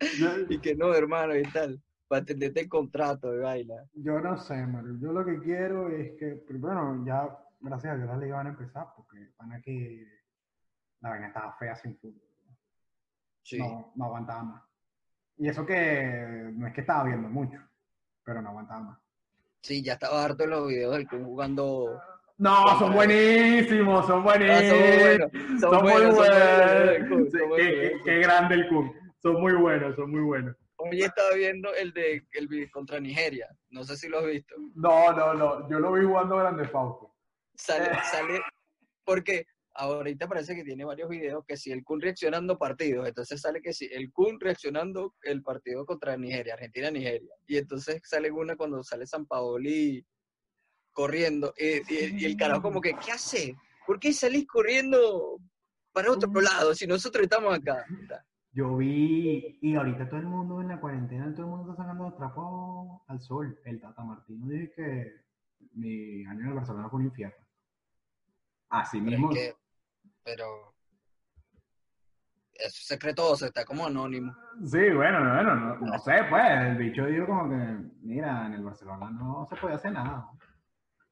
Y 0.50 0.58
que 0.58 0.74
no, 0.74 0.92
hermano, 0.94 1.36
y 1.36 1.42
tal. 1.44 1.80
Para 2.08 2.22
atenderte 2.22 2.60
el 2.60 2.68
contrato 2.68 3.30
de 3.30 3.38
baila. 3.38 3.86
yo 3.94 4.20
no 4.20 4.36
sé, 4.36 4.54
Mario. 4.66 4.98
Yo 5.00 5.12
lo 5.12 5.24
que 5.24 5.38
quiero 5.38 5.88
es 5.88 6.12
que, 6.18 6.42
bueno, 6.58 7.02
ya, 7.06 7.26
gracias 7.60 7.94
a 7.94 7.96
Dios, 7.96 8.08
las 8.08 8.18
ligas 8.18 8.36
van 8.36 8.46
a 8.48 8.50
empezar, 8.50 8.88
porque 8.94 9.30
van 9.38 9.52
a 9.52 9.60
que 9.62 10.06
la 11.00 11.10
vaina 11.10 11.28
estaba 11.28 11.56
fea 11.56 11.74
sin 11.74 11.96
fútbol. 11.96 12.20
Sí. 13.42 13.58
No, 13.58 13.92
no 13.94 14.04
aguantaba 14.04 14.42
más. 14.42 14.62
Y 15.36 15.48
eso 15.48 15.66
que 15.66 16.50
no 16.54 16.66
es 16.66 16.72
que 16.74 16.80
estaba 16.82 17.04
viendo 17.04 17.28
mucho, 17.28 17.58
pero 18.24 18.40
no 18.40 18.50
aguantaba 18.50 18.80
más. 18.80 18.98
Sí, 19.62 19.82
ya 19.82 19.94
estaba 19.94 20.24
harto 20.24 20.44
de 20.44 20.48
los 20.50 20.68
videos 20.68 20.94
del 20.94 21.08
Kun 21.08 21.24
jugando. 21.24 22.00
No, 22.36 22.78
son 22.78 22.92
buenísimos, 22.92 24.06
son 24.06 24.20
Ah, 24.20 24.22
buenísimos. 24.22 24.70
son 24.70 25.00
buenos, 25.00 25.30
son 25.60 25.70
Son 25.70 25.82
muy 25.82 25.92
buenos, 25.92 26.14
buenos, 26.14 27.08
Kun, 27.08 27.30
son 27.30 27.48
buenos, 27.48 28.02
qué, 28.04 28.18
grande 28.18 28.54
el 28.56 28.68
Kun. 28.68 28.92
Son 29.22 29.40
muy 29.40 29.52
buenos, 29.54 29.96
son 29.96 30.10
muy 30.10 30.20
buenos. 30.20 30.56
Hoy 30.76 31.02
estaba 31.02 31.34
viendo 31.34 31.72
el 31.74 31.92
de 31.92 32.26
el 32.32 32.70
contra 32.70 33.00
Nigeria. 33.00 33.48
No 33.70 33.84
sé 33.84 33.96
si 33.96 34.08
lo 34.08 34.18
has 34.18 34.26
visto. 34.26 34.54
No, 34.74 35.12
no, 35.12 35.32
no. 35.34 35.70
Yo 35.70 35.78
lo 35.78 35.92
vi 35.92 36.04
jugando 36.04 36.36
Grande 36.36 36.68
Fausto. 36.68 37.14
Sale, 37.54 37.90
sale, 38.10 38.40
porque 39.04 39.46
ahorita 39.74 40.28
parece 40.28 40.54
que 40.54 40.64
tiene 40.64 40.84
varios 40.84 41.08
videos 41.08 41.44
que 41.46 41.56
si 41.56 41.72
el 41.72 41.82
Kun 41.84 42.00
reaccionando 42.00 42.56
partidos, 42.58 43.06
entonces 43.08 43.40
sale 43.40 43.60
que 43.60 43.72
si 43.72 43.86
el 43.86 44.12
Kun 44.12 44.38
reaccionando 44.40 45.14
el 45.22 45.42
partido 45.42 45.84
contra 45.84 46.16
Nigeria, 46.16 46.54
Argentina-Nigeria. 46.54 47.34
Y 47.46 47.56
entonces 47.58 48.00
sale 48.04 48.30
una 48.30 48.56
cuando 48.56 48.82
sale 48.84 49.06
San 49.06 49.26
Paoli 49.26 50.04
corriendo. 50.92 51.52
Y, 51.58 51.92
y- 51.92 52.22
y 52.22 52.24
el 52.24 52.36
carajo 52.36 52.62
como 52.62 52.80
que, 52.80 52.94
¿qué 52.94 53.12
hace? 53.12 53.56
¿Por 53.86 53.98
qué 53.98 54.12
salís 54.12 54.46
corriendo 54.46 55.38
para 55.92 56.10
otro 56.12 56.30
lado 56.40 56.74
si 56.74 56.86
nosotros 56.86 57.24
estamos 57.24 57.54
acá? 57.54 57.84
Yo 58.52 58.76
vi, 58.76 59.58
y 59.60 59.74
ahorita 59.74 60.08
todo 60.08 60.20
el 60.20 60.26
mundo 60.26 60.60
en 60.60 60.68
la 60.68 60.80
cuarentena, 60.80 61.32
todo 61.34 61.42
el 61.46 61.50
mundo 61.50 61.72
está 61.72 61.82
sacando 61.82 62.04
los 62.04 62.16
trapos 62.16 63.02
al 63.08 63.20
sol. 63.20 63.58
El 63.64 63.80
Tata 63.80 64.04
Martino 64.04 64.46
dice 64.48 64.72
que 64.76 65.12
mi 65.72 66.24
año 66.26 66.40
en 66.42 66.46
el 66.48 66.54
Barcelona 66.54 66.88
fue 66.88 67.00
un 67.00 67.06
infierno. 67.06 67.36
Así 68.68 69.00
mismo. 69.00 69.32
es 69.32 69.38
que- 69.38 69.63
pero 70.24 70.74
es 72.54 72.74
secreto, 72.86 73.32
o 73.32 73.36
sea, 73.36 73.48
está 73.48 73.64
como 73.64 73.86
anónimo. 73.86 74.34
Sí, 74.64 74.90
bueno, 74.90 75.18
bueno, 75.20 75.54
no, 75.56 75.76
no 75.76 75.98
sé, 75.98 76.24
pues, 76.30 76.44
el 76.68 76.76
bicho 76.76 77.04
dijo 77.06 77.26
como 77.26 77.50
que, 77.50 77.56
mira, 78.02 78.46
en 78.46 78.54
el 78.54 78.62
Barcelona 78.64 79.10
no 79.10 79.44
se 79.48 79.56
puede 79.56 79.74
hacer 79.74 79.92
nada. 79.92 80.28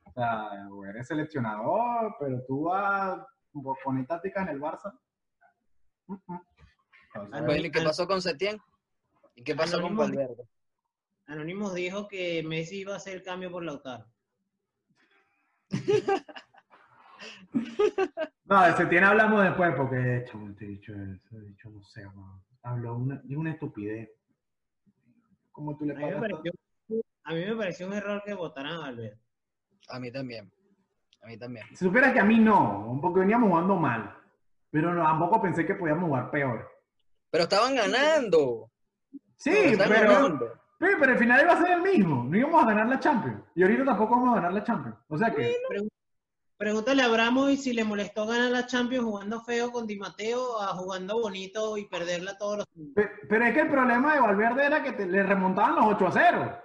O 0.05 0.13
sea, 0.13 0.49
eres 0.89 1.07
seleccionador, 1.09 2.15
pero 2.19 2.43
tú 2.47 2.65
vas 2.65 3.19
a 3.19 3.27
poner 3.85 4.07
táctica 4.07 4.43
en 4.43 4.49
el 4.49 4.61
Barça. 4.61 4.97
Mm, 6.07 6.15
mm. 6.27 6.41
Bueno, 7.15 7.57
¿y 7.57 7.71
qué 7.71 7.83
pasó 7.83 8.07
con 8.07 8.23
Setién? 8.23 8.59
¿Y 9.35 9.43
qué 9.43 9.55
pasó 9.55 9.81
con 9.81 9.93
Anónimo- 9.93 10.03
Valverde? 10.03 10.49
Anonymous 11.27 11.75
dijo 11.75 12.09
que 12.09 12.43
Messi 12.43 12.81
iba 12.81 12.95
a 12.95 12.97
hacer 12.97 13.15
el 13.15 13.23
cambio 13.23 13.51
por 13.51 13.65
Lautaro. 13.65 14.07
No, 18.45 18.67
de 18.67 18.73
Setién 18.77 19.05
hablamos 19.05 19.43
después 19.45 19.75
porque, 19.77 20.25
chamo, 20.31 20.51
este 20.51 20.67
dicho, 20.67 20.93
ese 20.93 21.41
dicho 21.41 21.71
no 21.71 21.83
sé, 21.85 22.05
man. 22.05 22.43
habló 22.63 22.97
una, 22.97 23.21
dijo 23.25 23.41
una 23.41 23.53
estupidez. 23.53 24.11
¿Cómo 25.53 25.77
tú 25.77 25.85
le 25.85 25.95
A 25.95 25.97
mí, 25.97 26.05
me 26.05 26.13
pagas? 26.13 26.21
pareció, 26.21 26.53
a 27.25 27.35
mí 27.35 27.45
me 27.45 27.57
pareció 27.57 27.87
un 27.87 27.93
error 27.95 28.23
que 28.25 28.35
votaran 28.35 28.75
a 28.75 28.79
Valverde. 28.81 29.19
A 29.89 29.99
mí 29.99 30.11
también. 30.11 30.53
A 31.23 31.27
mí 31.27 31.39
también. 31.39 31.67
Si 31.71 31.77
supieras 31.77 32.13
que 32.13 32.21
a 32.21 32.25
mí 32.25 32.39
no, 32.39 32.99
porque 33.01 33.21
veníamos 33.21 33.49
jugando 33.49 33.77
mal, 33.77 34.15
pero 34.71 34.93
no, 34.93 35.03
tampoco 35.03 35.41
pensé 35.41 35.65
que 35.65 35.75
podíamos 35.75 36.05
jugar 36.05 36.31
peor. 36.31 36.69
Pero 37.31 37.45
estaban 37.45 37.75
ganando. 37.75 38.71
Sí, 39.37 39.75
pero, 39.79 39.89
ganando. 39.89 40.53
Sí, 40.81 40.89
pero 40.99 41.13
el 41.13 41.19
final 41.19 41.43
iba 41.43 41.53
a 41.53 41.61
ser 41.63 41.73
el 41.73 41.83
mismo. 41.83 42.25
No 42.25 42.37
íbamos 42.37 42.63
a 42.63 42.67
ganar 42.67 42.89
la 42.89 42.99
Champions. 42.99 43.41
Y 43.55 43.63
ahorita 43.63 43.85
tampoco 43.85 44.17
vamos 44.17 44.33
a 44.33 44.35
ganar 44.37 44.53
la 44.53 44.65
Champions. 44.65 44.97
O 45.09 45.17
sea 45.17 45.33
que, 45.33 45.57
Pregúntale 46.63 47.03
a 47.03 47.07
Abramo 47.07 47.49
si 47.57 47.73
le 47.73 47.83
molestó 47.83 48.25
ganar 48.25 48.53
la 48.53 48.67
Champions 48.67 49.05
jugando 49.05 49.41
feo 49.43 49.73
con 49.73 49.85
Di 49.85 49.97
Matteo 49.99 50.61
a 50.63 50.69
jugando 50.69 51.21
bonito 51.21 51.77
y 51.77 51.87
perderla 51.89 52.39
todos 52.39 52.59
los 52.59 52.67
pe- 52.95 53.11
pero 53.29 53.45
es 53.47 53.53
que 53.53 53.63
el 53.63 53.69
problema 53.69 54.15
de 54.15 54.21
Valverde 54.21 54.67
era 54.67 54.81
que 54.81 54.93
te- 54.93 55.07
le 55.07 55.25
remontaban 55.25 55.75
los 55.75 55.87
8 55.97 56.07
a 56.07 56.13
0. 56.13 56.59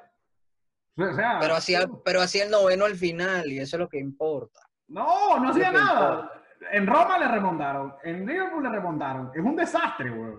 O 0.99 1.15
sea, 1.15 1.39
Pero 1.39 1.55
hacía, 1.55 1.87
pero 2.05 2.21
hacía 2.21 2.43
el 2.43 2.51
noveno 2.51 2.85
al 2.85 2.95
final 2.95 3.51
y 3.51 3.57
eso 3.57 3.75
es 3.77 3.79
lo 3.79 3.89
que 3.89 3.97
importa. 3.97 4.59
no, 4.89 5.39
no 5.39 5.49
hacía 5.49 5.71
nada. 5.71 6.31
En 6.71 6.85
Roma 6.85 7.17
le 7.17 7.27
remontaron, 7.29 7.95
en 8.03 8.23
Liverpool 8.23 8.61
le 8.63 8.69
remontaron. 8.69 9.31
Es 9.33 9.43
un 9.43 9.55
desastre, 9.55 10.11
güey. 10.11 10.33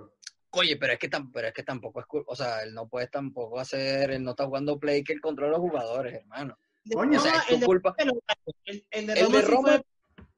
Oye, 0.50 0.76
pero 0.76 0.92
es 0.92 1.00
que, 1.00 1.10
tam- 1.10 1.32
pero 1.34 1.48
es 1.48 1.52
que 1.52 1.64
tampoco 1.64 1.98
es 1.98 2.06
o 2.26 2.36
sea, 2.36 2.62
él 2.62 2.74
no 2.74 2.86
puede 2.86 3.08
tampoco 3.08 3.58
hacer, 3.58 4.12
él 4.12 4.22
no 4.22 4.30
está 4.30 4.46
jugando 4.46 4.78
play 4.78 5.02
que 5.02 5.14
él 5.14 5.20
controla 5.20 5.56
a 5.56 5.58
los 5.58 5.68
jugadores, 5.68 6.14
hermano. 6.14 6.56
De 6.88 6.94
Coño, 6.94 7.18
O 7.18 7.22
sea, 7.22 7.32
Roma, 7.32 7.42
es 7.44 7.50
el 7.50 7.54
tu 7.56 7.60
de- 7.60 7.66
culpa. 7.66 7.94
el, 7.98 8.86
el 8.90 9.06
de 9.06 9.12
El 9.12 9.46
Roma 9.46 9.82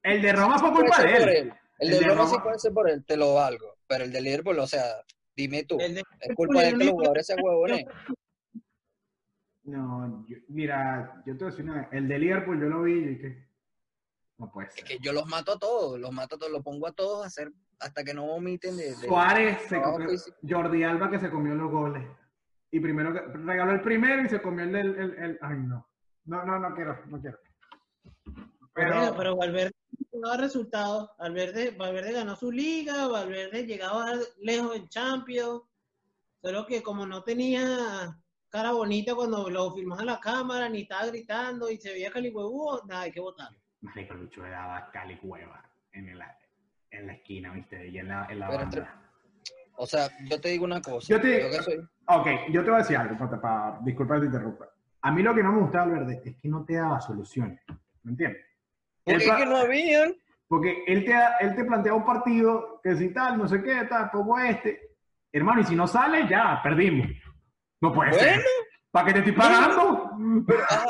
El 0.03 0.23
de 0.23 0.33
Roma 0.33 0.59
fue 0.59 0.73
culpa 0.73 1.03
de 1.03 1.17
él. 1.17 1.23
él. 1.23 1.29
El, 1.29 1.53
El 1.79 1.91
de 1.91 1.99
de 2.01 2.15
Roma 2.15 2.27
sí 2.29 2.37
puede 2.43 2.59
ser 2.59 2.73
por 2.73 2.91
él, 2.91 3.05
te 3.05 3.17
lo 3.17 3.35
valgo. 3.35 3.77
Pero 3.87 4.05
el 4.05 4.13
de 4.13 4.21
Liverpool, 4.21 4.59
o 4.59 4.67
sea, 4.67 4.83
dime 5.37 5.65
tú, 5.65 5.79
el 5.81 5.95
de- 5.95 6.03
es 6.21 6.35
culpa 6.35 6.61
de 6.61 6.69
él 6.71 6.79
que 6.79 6.85
los 6.85 6.93
jugadores 6.95 7.27
se 7.27 7.35
huevones. 7.37 7.85
No, 9.63 10.25
yo- 10.29 10.39
mira, 10.49 11.23
yo 11.27 11.37
te 11.37 11.45
voy 11.45 11.49
a 11.49 11.51
decir 11.57 11.65
una 11.71 11.81
vez, 11.83 11.89
El 11.93 12.09
de 12.09 12.19
Liverpool 12.19 12.61
yo 12.61 12.69
lo 12.69 12.83
vi 12.83 12.93
y 12.95 13.05
dije, 13.15 13.47
no 14.39 14.51
puede 14.51 14.69
Es 14.69 14.83
que 14.85 14.99
yo 15.01 15.13
los 15.13 15.27
mato 15.27 15.53
a 15.53 15.59
todos, 15.59 16.01
los 16.01 16.11
mato 16.13 16.37
a 16.37 16.39
todos, 16.39 16.51
los 16.53 16.63
pongo 16.63 16.87
a 16.89 16.93
todos 16.93 17.23
a 17.23 17.27
hacer 17.27 17.53
hasta 17.79 18.03
que 18.03 18.13
no 18.15 18.27
vomiten 18.27 18.77
de. 18.77 18.85
de- 18.91 18.95
Suárez, 19.07 19.63
se 19.63 19.69
trabajo 19.69 19.93
comió- 19.93 20.11
físico. 20.11 20.37
Jordi 20.49 20.83
Alba 20.83 21.11
que 21.11 21.19
se 21.21 21.31
comió 21.31 21.55
los 21.55 21.71
goles. 21.71 22.05
Y 22.73 22.81
primero 22.81 23.13
que- 23.13 23.21
regaló 23.39 23.73
el 23.73 23.83
primero 23.83 24.23
y 24.25 24.29
se 24.29 24.41
comió 24.43 24.65
el 24.65 24.73
del. 24.73 24.97
el- 24.97 25.15
el- 25.19 25.39
ay, 25.43 25.59
no. 25.59 25.87
No, 26.25 26.45
no, 26.45 26.59
no 26.59 26.75
quiero, 26.75 26.99
no 27.07 27.21
quiero. 27.21 27.39
Pero, 28.75 28.91
Pero, 29.01 29.17
pero 29.17 29.37
Valverde 29.37 29.73
no 30.13 30.29
daba 30.29 30.37
resultados. 30.43 31.11
Valverde, 31.19 31.71
Valverde 31.73 32.13
ganó 32.13 32.37
su 32.37 32.51
liga, 32.53 33.09
Valverde 33.09 33.67
llegaba 33.67 34.13
lejos 34.41 34.77
en 34.77 34.89
Champions. 34.89 35.63
Solo 36.43 36.67
que 36.67 36.83
como 36.83 37.05
no 37.07 37.23
tenía 37.23 38.17
cara 38.49 38.73
bonita 38.73 39.15
cuando 39.15 39.49
lo 39.51 39.73
filmaba 39.73 40.05
la 40.05 40.21
cámara, 40.21 40.69
ni 40.69 40.83
estaba 40.83 41.07
gritando 41.07 41.71
y 41.71 41.77
se 41.77 41.91
veía 41.93 42.11
calihuevudo, 42.11 42.83
nada, 42.87 43.03
hay 43.03 43.13
que 43.13 43.21
votarlo. 43.21 43.59
Marico, 43.83 44.15
el 44.15 44.21
bicho 44.21 44.43
le 44.43 44.51
daba 44.51 44.91
cali 44.91 45.19
hueva 45.23 45.65
en, 45.93 46.09
el- 46.09 46.23
en 46.91 47.07
la 47.07 47.13
esquina, 47.15 47.53
¿viste? 47.53 47.89
Y 47.89 47.99
en 47.99 48.09
la, 48.09 48.27
en 48.31 48.39
la 48.41 48.47
Pero 48.49 48.59
banda. 48.61 49.03
O 49.77 49.87
sea, 49.87 50.09
yo 50.29 50.41
te 50.41 50.49
digo 50.51 50.65
una 50.65 50.81
cosa. 50.81 51.07
Yo 51.09 51.21
te- 51.21 51.51
que 51.51 51.63
soy- 51.63 51.89
Ok, 52.07 52.27
yo 52.51 52.65
te 52.65 52.71
voy 52.71 52.81
a 52.81 52.83
decir 52.83 52.97
algo, 52.97 53.17
para, 53.19 53.41
para- 53.41 53.79
disculpa 53.83 54.15
que 54.15 54.21
te 54.23 54.27
interrumpa. 54.27 54.69
A 55.03 55.11
mí 55.13 55.23
lo 55.23 55.35
que 55.35 55.43
no 55.43 55.53
me 55.53 55.61
gustaba 55.61 55.87
Valverde 55.87 56.21
es 56.25 56.37
que 56.37 56.49
no 56.49 56.65
te 56.65 56.75
daba 56.75 57.01
soluciones. 57.01 57.61
¿Me 58.03 58.13
entiendes? 58.13 58.43
Porque 59.05 59.17
Él 59.17 59.23
es 59.23 59.29
que 59.31 59.37
pla- 59.37 59.45
no 59.47 59.57
habían. 59.57 60.15
Porque 60.49 60.83
él 60.89 61.05
te, 61.05 61.15
él 61.41 61.55
te 61.55 61.65
plantea 61.65 61.95
un 61.95 62.05
partido 62.05 62.81
que 62.83 62.97
si 62.97 63.13
tal, 63.13 63.39
no 63.39 63.47
sé 63.47 63.63
qué, 63.63 63.85
tal, 63.85 64.11
como 64.11 64.39
este. 64.39 64.81
Hermano, 65.33 65.61
y 65.61 65.65
si 65.65 65.77
no 65.77 65.87
sale, 65.87 66.27
ya, 66.29 66.61
perdimos. 66.63 67.07
No 67.81 67.93
puede 67.95 68.13
ser. 68.15 68.41
¿Para 68.91 69.07
qué 69.07 69.13
te 69.13 69.19
estoy 69.21 69.33
pagando? 69.35 70.11
Ajá. 70.69 70.87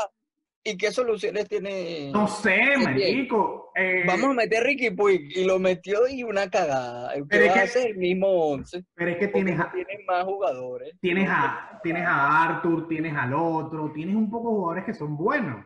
¿Y 0.62 0.76
qué 0.76 0.90
soluciones 0.92 1.48
tiene? 1.48 2.10
No 2.12 2.28
sé, 2.28 2.76
marico. 2.76 3.72
Eh, 3.74 4.02
Vamos 4.06 4.30
a 4.30 4.34
meter 4.34 4.58
a 4.60 4.64
Ricky 4.66 4.90
Puig 4.90 5.34
y 5.34 5.44
lo 5.44 5.58
metió 5.58 6.06
y 6.06 6.22
una 6.22 6.50
cagada. 6.50 7.14
¿Qué 7.14 7.24
Pero 7.30 7.44
es 7.46 7.52
que- 7.54 7.60
hacer 7.60 7.86
el 7.92 7.96
mismo 7.96 8.26
11? 8.28 8.84
Pero 8.94 9.10
es 9.12 9.16
que 9.16 9.28
tienes 9.28 9.58
a, 9.58 9.72
tienen 9.72 10.04
más 10.06 10.24
jugadores. 10.24 10.92
tienes, 11.00 11.28
a, 11.30 11.80
tienes 11.82 12.04
a 12.06 12.42
Arthur, 12.44 12.88
tienes 12.88 13.16
al 13.16 13.32
otro, 13.32 13.90
tienes 13.94 14.14
un 14.14 14.28
poco 14.30 14.50
de 14.50 14.54
jugadores 14.56 14.84
que 14.84 14.92
son 14.94 15.16
buenos. 15.16 15.64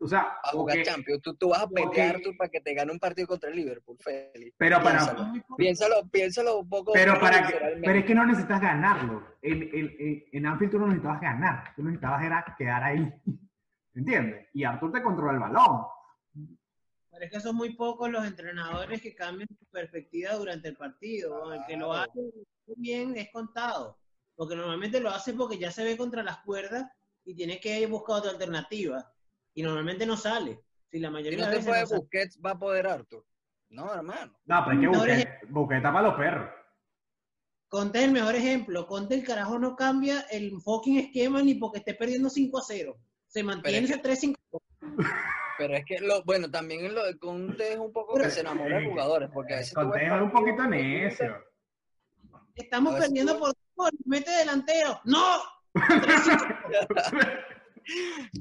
O 0.00 0.06
sea, 0.08 0.20
A 0.42 0.50
jugar 0.50 0.76
porque- 0.78 0.90
Champions. 0.90 1.22
Tú, 1.22 1.34
tú 1.36 1.48
vas 1.50 1.62
a 1.62 1.68
meter 1.68 2.00
a 2.00 2.10
Arthur 2.10 2.36
para 2.36 2.50
que 2.50 2.60
te 2.60 2.74
gane 2.74 2.90
un 2.90 2.98
partido 2.98 3.26
contra 3.28 3.50
el 3.50 3.56
Liverpool, 3.56 3.96
Félix. 4.00 4.54
pero 4.56 4.80
para, 4.82 4.98
Piénsalo. 5.56 6.08
Piénsalo, 6.10 6.58
un 6.58 6.68
poco. 6.68 6.92
Pero, 6.92 7.18
para 7.20 7.46
que, 7.46 7.54
pero 7.84 7.98
es 8.00 8.04
que 8.04 8.14
no 8.16 8.24
necesitas 8.26 8.60
ganarlo. 8.60 9.22
En, 9.42 9.62
en, 9.62 9.96
en, 9.98 10.24
en 10.32 10.46
Anfield 10.46 10.72
tú 10.72 10.78
no 10.80 10.86
necesitabas 10.86 11.20
ganar. 11.20 11.72
Tú 11.76 11.82
necesitabas 11.84 12.24
era 12.24 12.54
quedar 12.58 12.82
ahí. 12.82 13.12
¿Entiendes? 13.98 14.46
Y 14.54 14.62
Arthur 14.62 14.92
te 14.92 15.02
controla 15.02 15.32
el 15.32 15.38
balón. 15.40 15.82
Pero 17.10 17.24
es 17.24 17.30
que 17.32 17.40
son 17.40 17.56
muy 17.56 17.74
pocos 17.74 18.08
los 18.08 18.24
entrenadores 18.24 19.02
que 19.02 19.12
cambian 19.12 19.48
su 19.58 19.66
perspectiva 19.66 20.34
durante 20.34 20.68
el 20.68 20.76
partido. 20.76 21.52
El 21.52 21.64
que 21.66 21.76
lo 21.76 21.92
hace 21.92 22.12
muy 22.20 22.76
bien 22.76 23.16
es 23.16 23.30
contado. 23.32 23.98
Porque 24.36 24.54
normalmente 24.54 25.00
lo 25.00 25.10
hace 25.10 25.32
porque 25.32 25.58
ya 25.58 25.72
se 25.72 25.82
ve 25.82 25.96
contra 25.96 26.22
las 26.22 26.38
cuerdas 26.44 26.86
y 27.24 27.34
tiene 27.34 27.58
que 27.58 27.84
buscar 27.88 28.18
otra 28.18 28.30
alternativa. 28.30 29.12
Y 29.52 29.62
normalmente 29.64 30.06
no 30.06 30.16
sale. 30.16 30.60
Si 30.88 31.00
la 31.00 31.08
Si 31.08 31.14
mayoría 31.14 31.38
no 31.40 31.44
de 31.46 31.50
te 31.50 31.56
veces 31.56 31.68
puede 31.68 31.80
no 31.80 31.86
sale. 31.88 32.00
Busquets, 32.00 32.40
va 32.46 32.50
a 32.52 32.58
poder 32.58 32.86
Arthur. 32.86 33.26
No, 33.70 33.92
hermano. 33.92 34.38
No, 34.46 34.64
pero 34.64 34.80
es 34.80 35.06
que 35.06 35.12
eres- 35.12 35.50
busqué 35.50 35.80
para 35.80 36.02
los 36.02 36.14
perros. 36.14 36.48
Conte 37.68 37.98
es 37.98 38.04
el 38.04 38.12
mejor 38.12 38.36
ejemplo. 38.36 38.86
Conte 38.86 39.16
el 39.16 39.24
carajo 39.24 39.58
no 39.58 39.74
cambia 39.74 40.20
el 40.30 40.52
fucking 40.62 40.98
esquema 41.00 41.42
ni 41.42 41.56
porque 41.56 41.78
esté 41.80 41.94
perdiendo 41.94 42.30
5 42.30 42.58
a 42.58 42.62
0. 42.64 42.96
Se 43.28 43.42
mantiene 43.42 43.78
es 43.86 43.90
ese 43.90 44.02
3-5. 44.02 44.34
Pero 45.58 45.74
es 45.74 45.84
que, 45.84 45.98
lo, 46.00 46.22
bueno, 46.24 46.50
también 46.50 46.84
en 46.86 46.94
lo 46.94 47.04
de 47.04 47.18
Conte 47.18 47.72
es 47.72 47.78
un 47.78 47.92
poco 47.92 48.14
Pero- 48.14 48.24
que 48.26 48.30
se 48.30 48.40
enamora 48.40 48.78
de 48.78 48.86
jugadores. 48.88 49.28
Porque 49.32 49.54
a 49.54 49.58
veces 49.58 49.74
Contejo 49.74 50.14
es 50.16 50.22
un 50.22 50.32
poquito 50.32 50.64
y- 50.64 50.68
necio. 50.68 51.44
Estamos 52.54 52.94
perdiendo 52.96 53.34
tú- 53.34 53.38
por 53.40 53.52
gol. 53.76 53.90
Mete 54.04 54.30
delantero. 54.32 55.00
¡No! 55.04 55.38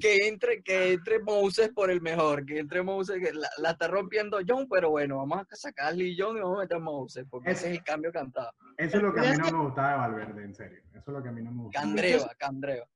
que 0.02 0.28
entre, 0.28 0.62
que 0.62 0.94
entre 0.94 1.20
Moses 1.20 1.70
por 1.74 1.90
el 1.90 2.02
mejor, 2.02 2.46
que 2.46 2.60
entre 2.60 2.82
Moses, 2.84 3.18
que 3.24 3.32
la, 3.34 3.48
la 3.60 3.72
está 3.72 3.88
rompiendo 3.88 4.40
John, 4.46 4.68
pero 4.70 4.90
bueno, 4.90 5.18
vamos 5.18 5.46
a 5.50 5.56
sacar 5.56 5.88
a 5.88 5.92
Lee 5.92 6.16
John 6.20 6.38
y 6.38 6.42
vamos 6.42 6.58
a 6.58 6.62
meter 6.64 6.78
a 6.78 6.80
Moses, 6.80 7.26
porque 7.30 7.52
Es- 7.52 7.60
ese 7.60 7.72
es 7.72 7.78
el 7.78 7.84
cambio 7.84 8.12
cantado. 8.12 8.52
Eso 8.78 8.98
es 8.98 9.04
lo 9.04 9.14
que 9.14 9.20
a 9.22 9.24
mí 9.24 9.38
no 9.38 9.52
me 9.58 9.64
gustaba 9.66 9.92
de 9.92 9.98
Valverde, 9.98 10.44
en 10.44 10.56
serio. 10.56 10.80
Eso 10.92 11.00
es 11.06 11.08
lo 11.08 11.24
que 11.24 11.30
a 11.30 11.32
mí 11.32 11.42
no 11.42 11.52
me 11.52 11.64
gustaba. 11.64 11.86
Candreva, 11.86 12.30
Candreva. 12.38 12.88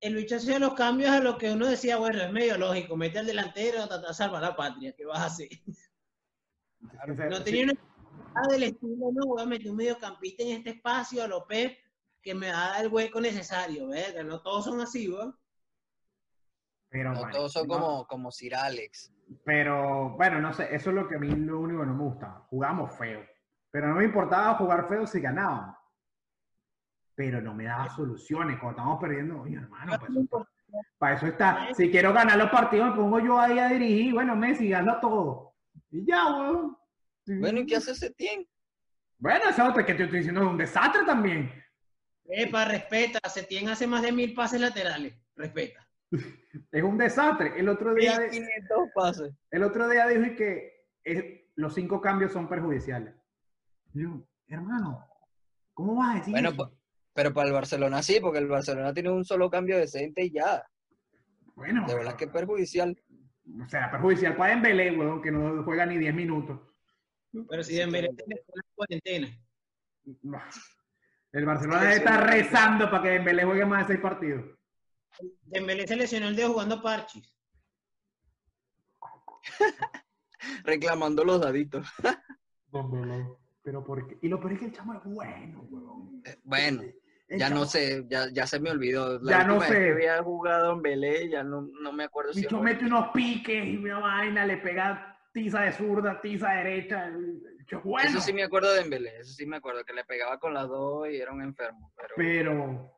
El 0.00 0.14
bicho 0.14 0.36
hacía 0.36 0.58
los 0.58 0.74
cambios 0.74 1.10
a 1.10 1.20
lo 1.20 1.36
que 1.36 1.52
uno 1.52 1.66
decía, 1.66 1.98
bueno, 1.98 2.22
es 2.22 2.32
medio 2.32 2.56
lógico, 2.56 2.96
mete 2.96 3.18
al 3.18 3.26
delantero, 3.26 3.86
tratar 3.86 4.08
de 4.08 4.14
salvar 4.14 4.42
la 4.42 4.56
patria, 4.56 4.94
¿qué 4.96 5.04
vas 5.04 5.20
a 5.20 5.26
hacer? 5.26 5.48
No 7.06 7.36
sí. 7.36 7.44
tenía 7.44 7.64
una 7.64 7.72
idea 7.72 8.48
del 8.50 8.62
estilo, 8.62 9.12
no, 9.12 9.26
voy 9.26 9.42
a 9.42 9.46
meter 9.46 9.70
un 9.70 9.76
mediocampista 9.76 10.42
en 10.42 10.48
este 10.58 10.70
espacio 10.70 11.22
a 11.22 11.28
López 11.28 11.76
que 12.22 12.34
me 12.34 12.50
va 12.50 12.66
a 12.66 12.68
dar 12.70 12.84
el 12.84 12.92
hueco 12.92 13.20
necesario. 13.20 13.90
Que 13.90 14.24
no 14.24 14.40
todos 14.40 14.64
son 14.64 14.80
así, 14.80 15.08
¿verdad? 15.08 15.34
Pero, 16.88 17.12
No 17.12 17.20
bueno, 17.20 17.32
todos 17.36 17.52
son 17.52 17.68
no. 17.68 17.74
como, 17.74 18.06
como 18.06 18.30
Sir 18.30 18.54
Alex. 18.54 19.12
Pero, 19.44 20.16
bueno, 20.16 20.40
no 20.40 20.52
sé, 20.52 20.74
eso 20.74 20.90
es 20.90 20.96
lo 20.96 21.08
que 21.08 21.16
a 21.16 21.18
mí 21.18 21.28
lo 21.28 21.60
único 21.60 21.80
que 21.80 21.86
no 21.86 21.94
me 21.94 22.04
gustaba. 22.04 22.46
Jugamos 22.50 22.96
feo. 22.96 23.24
Pero 23.70 23.88
no 23.88 23.96
me 23.96 24.04
importaba 24.04 24.54
jugar 24.56 24.88
feo 24.88 25.06
si 25.06 25.20
ganábamos. 25.20 25.76
Pero 27.20 27.42
no 27.42 27.52
me 27.54 27.64
daba 27.64 27.86
soluciones. 27.90 28.58
Cuando 28.58 28.70
estábamos 28.78 28.98
perdiendo, 28.98 29.42
oye, 29.42 29.56
hermano, 29.56 29.92
para 30.00 30.06
eso, 30.10 30.48
para 30.96 31.16
eso 31.16 31.26
está. 31.26 31.68
Si 31.74 31.90
quiero 31.90 32.14
ganar 32.14 32.38
los 32.38 32.48
partidos, 32.48 32.88
me 32.88 32.96
pongo 32.96 33.20
yo 33.20 33.38
ahí 33.38 33.58
a 33.58 33.68
dirigir. 33.68 34.14
Bueno, 34.14 34.34
Messi, 34.34 34.70
gana 34.70 34.98
todo. 35.00 35.52
Y 35.90 36.06
ya, 36.06 36.34
weón. 36.34 36.78
Sí. 37.26 37.36
Bueno, 37.36 37.60
¿y 37.60 37.66
qué 37.66 37.76
hace 37.76 37.94
Setién? 37.94 38.48
Bueno, 39.18 39.50
eso 39.50 39.62
es 39.62 39.68
otro 39.68 39.84
que 39.84 39.92
te 39.92 40.04
estoy 40.04 40.20
diciendo 40.20 40.40
es 40.40 40.48
un 40.48 40.56
desastre 40.56 41.04
también. 41.04 41.52
Epa, 42.24 42.64
respeta. 42.64 43.20
Setién 43.28 43.68
hace 43.68 43.86
más 43.86 44.00
de 44.00 44.12
mil 44.12 44.32
pases 44.32 44.58
laterales. 44.58 45.14
Respeta. 45.36 45.86
Es 46.72 46.82
un 46.82 46.96
desastre. 46.96 47.52
El 47.60 47.68
otro 47.68 47.92
día, 47.92 48.18
1500 48.18 48.78
pases. 48.94 49.34
el 49.50 49.62
otro 49.62 49.90
día 49.90 50.06
dijo 50.06 50.34
que 50.36 50.86
es- 51.04 51.42
los 51.54 51.74
cinco 51.74 52.00
cambios 52.00 52.32
son 52.32 52.48
perjudiciales. 52.48 53.14
Yo, 53.92 54.26
hermano, 54.48 55.06
¿cómo 55.74 55.96
vas 55.96 56.14
a 56.14 56.18
decir 56.20 56.32
Bueno, 56.32 56.48
eso? 56.48 56.79
Pero 57.12 57.32
para 57.32 57.48
el 57.48 57.54
Barcelona 57.54 58.02
sí, 58.02 58.18
porque 58.20 58.38
el 58.38 58.48
Barcelona 58.48 58.92
tiene 58.92 59.10
un 59.10 59.24
solo 59.24 59.50
cambio 59.50 59.78
decente 59.78 60.24
y 60.24 60.32
ya. 60.32 60.62
bueno, 61.54 61.86
De 61.86 61.94
verdad 61.94 62.16
que 62.16 62.24
es 62.26 62.30
perjudicial. 62.30 62.96
o 63.62 63.68
sea, 63.68 63.90
perjudicial 63.90 64.36
para 64.36 64.54
Dembélé, 64.54 64.96
weón, 64.96 65.20
que 65.22 65.30
no 65.30 65.62
juega 65.64 65.86
ni 65.86 65.98
10 65.98 66.14
minutos. 66.14 66.60
Pero 67.48 67.62
si 67.62 67.76
Dembélé 67.76 68.08
tiene 68.14 68.42
una 68.46 68.62
cuarentena. 68.74 69.28
El 71.32 71.46
Barcelona 71.46 71.92
está 71.92 72.20
rezando 72.20 72.90
para 72.90 73.02
que 73.02 73.08
Dembélé 73.10 73.44
juegue 73.44 73.64
más 73.64 73.86
de 73.86 73.94
seis 73.94 74.02
partidos. 74.02 74.44
Dembélé 75.42 75.86
se 75.86 75.96
lesionó 75.96 76.28
el 76.28 76.36
dedo 76.36 76.52
jugando 76.52 76.82
parchis. 76.82 77.36
Reclamando 80.64 81.24
los 81.24 81.40
daditos. 81.40 81.86
Dembélé. 82.72 83.39
Pero 83.62 83.84
por 83.84 84.06
qué? 84.06 84.18
Y 84.22 84.28
lo 84.28 84.38
peor 84.40 84.52
es 84.54 84.58
que 84.60 84.64
el 84.66 84.72
chamo 84.72 84.94
es 84.94 85.04
bueno, 85.04 85.66
weón. 85.70 86.22
Eh, 86.24 86.36
Bueno, 86.44 86.82
El 87.28 87.38
ya 87.38 87.50
no 87.50 87.64
sé, 87.66 88.04
ya, 88.08 88.28
ya 88.32 88.46
se 88.46 88.58
me 88.58 88.70
olvidó. 88.70 89.18
La 89.20 89.38
Ya 89.40 89.44
no 89.46 89.60
sé. 89.60 89.68
que 89.72 89.90
había 89.92 90.22
jugado 90.22 90.72
en 90.72 90.82
Belé, 90.82 91.28
ya 91.28 91.42
no, 91.44 91.62
no 91.80 91.92
me 91.92 92.04
acuerdo 92.04 92.32
si 92.32 92.40
Bicho 92.40 92.56
fue- 92.58 92.64
mete 92.72 92.86
unos 92.86 93.08
piques 93.12 93.64
y 93.66 93.76
una 93.76 93.98
vaina, 93.98 94.46
le 94.46 94.56
pega 94.58 95.18
tiza 95.32 95.60
de 95.62 95.72
zurda, 95.72 96.20
tiza 96.20 96.48
de 96.50 96.56
derecha. 96.64 97.12
bueno. 97.84 98.08
Eso 98.08 98.20
sí 98.20 98.32
me 98.32 98.42
acuerdo 98.42 98.72
de 98.72 98.80
Embelé, 98.80 99.18
eso 99.20 99.32
sí 99.34 99.46
me 99.46 99.58
acuerdo, 99.58 99.84
que 99.84 99.92
le 99.92 100.04
pegaba 100.04 100.38
con 100.40 100.54
las 100.54 100.66
dos 100.68 101.08
y 101.08 101.16
era 101.16 101.32
un 101.32 101.42
enfermo. 101.42 101.92
Pero 101.96 102.14
Pero 102.16 102.96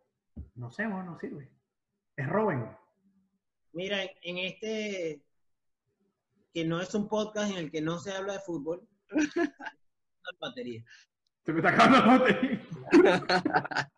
no 0.55 0.71
sé, 0.71 0.87
bueno, 0.87 1.05
no 1.13 1.19
sirve. 1.19 1.51
Es 2.17 2.27
Robin. 2.29 2.65
Mira, 3.73 3.99
en 4.23 4.39
este, 4.39 5.23
que 6.55 6.65
no 6.65 6.81
es 6.81 6.95
un 6.95 7.09
podcast 7.09 7.51
en 7.51 7.59
el 7.59 7.71
que 7.71 7.81
no 7.83 7.99
se 7.99 8.13
habla 8.13 8.35
de 8.35 8.41
fútbol, 8.41 8.87
una 10.31 10.49
batería. 10.49 10.85
Se 11.45 11.53
me 11.53 11.59
está 11.59 11.71
acabando 11.71 11.99
la 12.07 12.19
batería. 12.19 12.61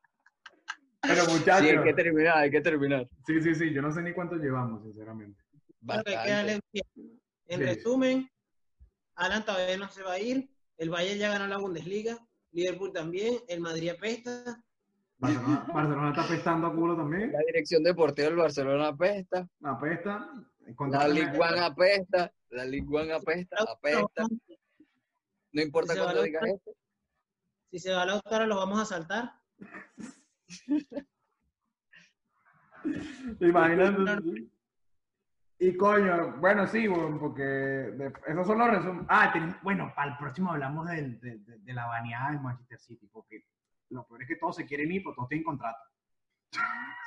Pero 1.03 1.25
muchachos. 1.27 1.61
sí, 1.69 1.77
hay 1.77 1.85
que 1.85 1.93
terminar, 1.95 2.39
hay 2.39 2.51
que 2.51 2.61
terminar. 2.63 3.07
Sí, 3.27 3.41
sí, 3.43 3.55
sí. 3.55 3.73
Yo 3.75 3.83
no 3.83 3.93
sé 3.93 4.01
ni 4.03 4.13
cuánto 4.15 4.37
llevamos, 4.37 4.83
sinceramente. 4.85 5.43
Bastante. 5.81 6.61
En 7.47 7.59
Sí. 7.59 7.63
resumen, 7.63 8.31
Alan 9.17 9.45
todavía 9.45 9.77
no 9.77 9.89
se 9.91 10.03
va 10.03 10.13
a 10.13 10.19
ir, 10.19 10.49
el 10.79 10.89
Bayern 10.89 11.19
ya 11.19 11.29
ganó 11.29 11.47
la 11.47 11.59
Bundesliga, 11.59 12.17
Liverpool 12.53 12.91
también, 12.93 13.35
el 13.49 13.61
Madrid 13.61 13.91
apesta, 13.91 14.63
Barcelona, 15.19 15.67
Barcelona 15.73 16.09
está 16.11 16.23
apestando 16.25 16.67
a 16.69 16.75
culo 16.75 16.97
también. 16.97 17.33
La 17.33 17.41
dirección 17.47 17.83
deportiva 17.85 18.29
del 18.29 18.37
Barcelona 18.39 18.89
apesta, 18.89 19.47
Apesta. 19.63 20.31
la 20.91 21.07
Ligue 21.09 21.39
One 21.39 21.61
apesta, 21.61 22.33
la 22.49 22.65
Ligue 22.65 22.97
One 22.97 23.13
apesta, 23.13 23.57
apesta. 23.71 24.25
No 25.55 25.63
importa 25.63 25.95
cuándo 25.97 26.15
la- 26.21 26.23
digas 26.27 26.43
esto. 26.47 26.73
si 27.71 27.79
se 27.79 27.93
va 27.93 28.03
a 28.03 28.07
Lautaro 28.07 28.47
los 28.47 28.59
vamos 28.59 28.79
a 28.81 28.85
saltar. 28.85 29.33
Imagínate. 33.41 34.49
Y 35.59 35.77
coño, 35.77 36.37
bueno, 36.39 36.67
sí, 36.67 36.87
porque 37.21 37.43
de- 37.43 38.13
esos 38.27 38.47
son 38.47 38.59
los 38.59 38.69
resúmenes. 38.71 39.07
Ah, 39.09 39.31
ten- 39.33 39.57
bueno, 39.63 39.93
para 39.95 40.13
el 40.13 40.19
próximo 40.19 40.51
hablamos 40.53 40.87
del- 40.89 41.19
de, 41.21 41.39
de- 41.39 41.59
de 41.59 41.73
la 41.73 41.87
baneada 41.87 42.33
del 42.33 42.41
Manchester 42.41 42.79
City, 42.81 43.07
porque 43.13 43.45
lo 43.91 44.07
peor 44.07 44.23
es 44.23 44.29
que 44.29 44.37
todos 44.37 44.57
se 44.57 44.67
quieren 44.67 44.91
ir, 44.93 45.03
porque 45.03 45.17
todos 45.17 45.29
tienen 45.29 45.45
contrato. 45.45 45.79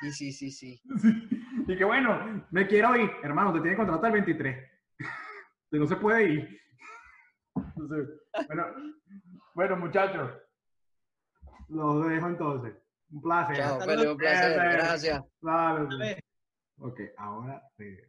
Sí, 0.02 0.12
sí, 0.12 0.32
sí, 0.32 0.52
sí. 0.52 0.82
Y 1.68 1.78
que 1.78 1.84
bueno, 1.84 2.46
me 2.52 2.66
quiero 2.68 2.96
ir. 2.96 3.12
Hermano, 3.22 3.54
te 3.54 3.60
tiene 3.62 3.76
contrato 3.78 4.06
el 4.08 4.14
23. 4.14 4.58
Usted 5.66 5.78
no 5.80 5.88
se 5.88 5.96
puede 5.98 6.24
ir. 6.30 6.62
Entonces, 7.80 8.22
bueno, 8.48 8.66
bueno, 9.54 9.78
muchachos. 9.78 10.32
Los 11.70 12.08
dejo 12.08 12.28
entonces. 12.28 12.76
Un 13.12 13.22
placer. 13.22 13.56
Chao, 13.58 13.78
un 13.80 14.18
placer. 14.18 14.54
Gracias. 14.74 15.24
Ver. 15.42 16.24
Ok, 16.80 17.00
ahora. 17.18 17.62
eh, 17.80 18.08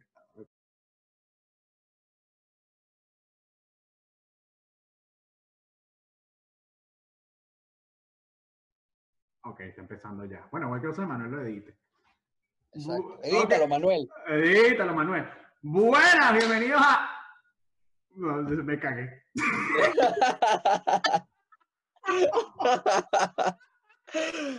Ok, 9.43 9.61
está 9.61 9.81
empezando 9.81 10.25
ya. 10.25 10.47
Bueno, 10.51 10.67
cualquier 10.67 10.91
cosa, 10.91 11.05
Manuel 11.07 11.31
lo 11.31 11.41
edite. 11.41 11.75
Exacto. 12.73 13.19
Edítalo. 13.23 13.67
Manuel. 13.67 14.09
Edítalo, 14.27 14.93
Manuel. 14.93 15.27
Buenas, 15.61 16.33
bienvenidos 16.33 16.81
a. 16.83 17.18
No, 18.19 18.41
me 18.43 18.77
cagué. 18.77 19.23